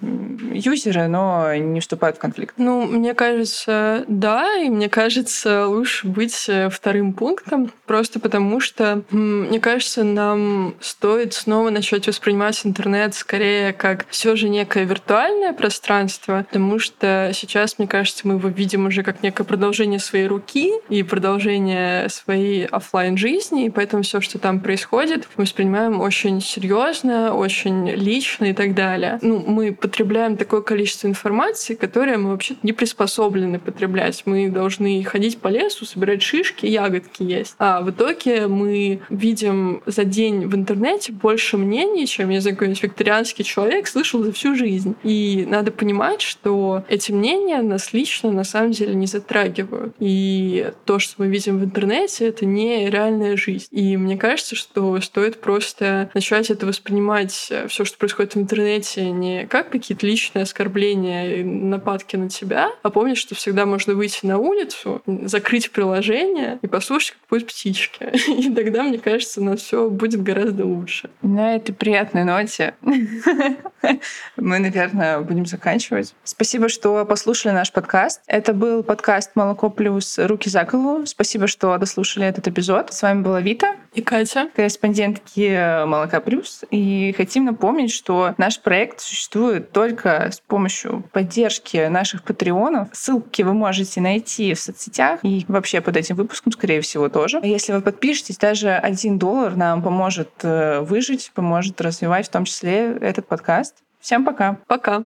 юзеры, 0.53 1.07
но 1.07 1.53
не 1.55 1.79
вступают 1.79 2.17
в 2.17 2.19
конфликт. 2.19 2.55
Ну, 2.57 2.85
мне 2.85 3.13
кажется, 3.13 4.05
да, 4.07 4.57
и 4.57 4.69
мне 4.69 4.89
кажется, 4.89 5.67
лучше 5.67 6.07
быть 6.07 6.45
э, 6.47 6.69
вторым 6.69 7.13
пунктом, 7.13 7.71
просто 7.85 8.19
потому 8.19 8.59
что, 8.59 9.03
мне 9.11 9.59
кажется, 9.59 10.03
нам 10.03 10.75
стоит 10.79 11.33
снова 11.33 11.69
начать 11.69 12.07
воспринимать 12.07 12.65
интернет 12.65 13.13
скорее 13.13 13.73
как 13.73 14.05
все 14.09 14.35
же 14.35 14.49
некое 14.49 14.85
виртуальное 14.85 15.53
пространство, 15.53 16.45
потому 16.47 16.79
что 16.79 17.31
сейчас, 17.33 17.77
мне 17.77 17.87
кажется, 17.87 18.27
мы 18.27 18.35
его 18.35 18.49
видим 18.49 18.85
уже 18.85 19.03
как 19.03 19.23
некое 19.23 19.43
продолжение 19.43 19.99
своей 19.99 20.27
руки 20.27 20.71
и 20.89 21.03
продолжение 21.03 22.09
своей 22.09 22.65
офлайн 22.65 23.17
жизни, 23.17 23.65
и 23.65 23.69
поэтому 23.69 24.03
все, 24.03 24.21
что 24.21 24.39
там 24.39 24.59
происходит, 24.59 25.27
мы 25.35 25.43
воспринимаем 25.43 25.99
очень 25.99 26.41
серьезно, 26.41 27.35
очень 27.35 27.89
лично 27.89 28.45
и 28.45 28.53
так 28.53 28.75
далее. 28.75 29.19
Ну, 29.21 29.40
мы 29.45 29.73
потребляем 29.73 30.37
такое 30.37 30.61
количество 30.61 31.07
информации, 31.07 31.75
которое 31.75 32.17
мы 32.17 32.31
вообще 32.31 32.55
не 32.63 32.73
приспособлены 32.73 33.59
потреблять. 33.59 34.23
Мы 34.25 34.49
должны 34.49 35.03
ходить 35.03 35.39
по 35.39 35.47
лесу, 35.47 35.85
собирать 35.85 36.21
шишки, 36.21 36.65
ягодки 36.65 37.23
есть. 37.23 37.55
А 37.57 37.81
в 37.81 37.91
итоге 37.91 38.47
мы 38.47 39.01
видим 39.09 39.81
за 39.85 40.03
день 40.03 40.47
в 40.47 40.55
интернете 40.55 41.11
больше 41.11 41.57
мнений, 41.57 42.07
чем, 42.07 42.29
я 42.29 42.41
знаю, 42.41 42.55
какой-нибудь 42.55 42.83
викторианский 42.83 43.43
человек 43.43 43.87
слышал 43.87 44.23
за 44.23 44.31
всю 44.31 44.55
жизнь. 44.55 44.95
И 45.03 45.45
надо 45.49 45.71
понимать, 45.71 46.21
что 46.21 46.83
эти 46.87 47.11
мнения 47.11 47.61
нас 47.61 47.93
лично 47.93 48.31
на 48.31 48.43
самом 48.43 48.71
деле 48.71 48.93
не 48.95 49.07
затрагивают. 49.07 49.95
И 49.99 50.71
то, 50.85 50.99
что 50.99 51.15
мы 51.17 51.27
видим 51.27 51.59
в 51.59 51.63
интернете, 51.63 52.27
это 52.27 52.45
не 52.45 52.89
реальная 52.89 53.37
жизнь. 53.37 53.67
И 53.71 53.97
мне 53.97 54.17
кажется, 54.17 54.55
что 54.55 54.99
стоит 55.01 55.39
просто 55.41 56.09
начать 56.13 56.49
это 56.49 56.65
воспринимать 56.65 57.31
все, 57.31 57.85
что 57.85 57.97
происходит 57.97 58.35
в 58.35 58.39
интернете, 58.39 59.09
не 59.09 59.30
не 59.32 59.47
как 59.47 59.69
какие-то 59.69 60.05
личные 60.05 60.43
оскорбления 60.43 61.38
и 61.38 61.43
нападки 61.43 62.15
на 62.15 62.29
тебя, 62.29 62.71
а 62.84 62.89
помнить, 62.89 63.17
что 63.17 63.36
всегда 63.36 63.65
можно 63.65 63.93
выйти 63.93 64.25
на 64.25 64.38
улицу, 64.38 65.01
закрыть 65.05 65.71
приложение 65.71 66.59
и 66.61 66.67
послушать, 66.67 67.11
как 67.11 67.21
поют 67.29 67.47
птички. 67.47 68.09
И 68.41 68.53
тогда, 68.53 68.84
мне 68.84 68.97
кажется, 68.97 69.41
у 69.41 69.43
нас 69.43 69.61
все 69.61 69.89
будет 69.89 70.23
гораздо 70.23 70.65
лучше. 70.65 71.09
На 71.21 71.55
этой 71.55 71.73
приятной 71.73 72.23
ноте 72.23 72.73
мы, 74.36 74.59
наверное, 74.59 75.19
будем 75.19 75.45
заканчивать. 75.45 76.13
Спасибо, 76.23 76.69
что 76.69 77.05
послушали 77.05 77.53
наш 77.53 77.71
подкаст. 77.71 78.21
Это 78.27 78.53
был 78.53 78.84
подкаст 78.84 79.32
«Молоко 79.36 79.69
плюс. 79.69 80.17
Руки 80.19 80.49
за 80.49 80.63
голову». 80.63 81.05
Спасибо, 81.05 81.47
что 81.47 81.77
дослушали 81.77 82.25
этот 82.27 82.47
эпизод. 82.47 82.93
С 82.93 83.01
вами 83.01 83.21
была 83.21 83.41
Вита. 83.41 83.75
И 83.93 84.01
Катя. 84.01 84.49
Корреспондентки 84.55 85.86
«Молока 85.86 86.21
плюс». 86.21 86.63
И 86.71 87.13
хотим 87.17 87.45
напомнить, 87.45 87.91
что 87.91 88.34
наш 88.38 88.59
проект 88.61 89.01
существует 89.01 89.20
существует 89.22 89.72
только 89.72 90.32
с 90.32 90.39
помощью 90.39 91.03
поддержки 91.11 91.88
наших 91.88 92.24
патреонов. 92.24 92.88
Ссылки 92.91 93.43
вы 93.43 93.53
можете 93.53 94.01
найти 94.01 94.53
в 94.55 94.59
соцсетях 94.59 95.19
и 95.22 95.45
вообще 95.47 95.80
под 95.80 95.95
этим 95.95 96.15
выпуском, 96.15 96.51
скорее 96.51 96.82
всего, 96.82 97.07
тоже. 97.07 97.39
Если 97.43 97.72
вы 97.72 97.82
подпишетесь, 97.82 98.38
даже 98.38 98.72
один 98.72 99.19
доллар 99.19 99.55
нам 99.55 99.84
поможет 99.84 100.30
э, 100.41 100.80
выжить, 100.80 101.32
поможет 101.36 101.80
развивать 101.82 102.28
в 102.28 102.32
том 102.32 102.45
числе 102.45 102.97
этот 102.99 103.28
подкаст. 103.28 103.76
Всем 103.99 104.26
пока. 104.26 104.57
Пока. 104.65 104.99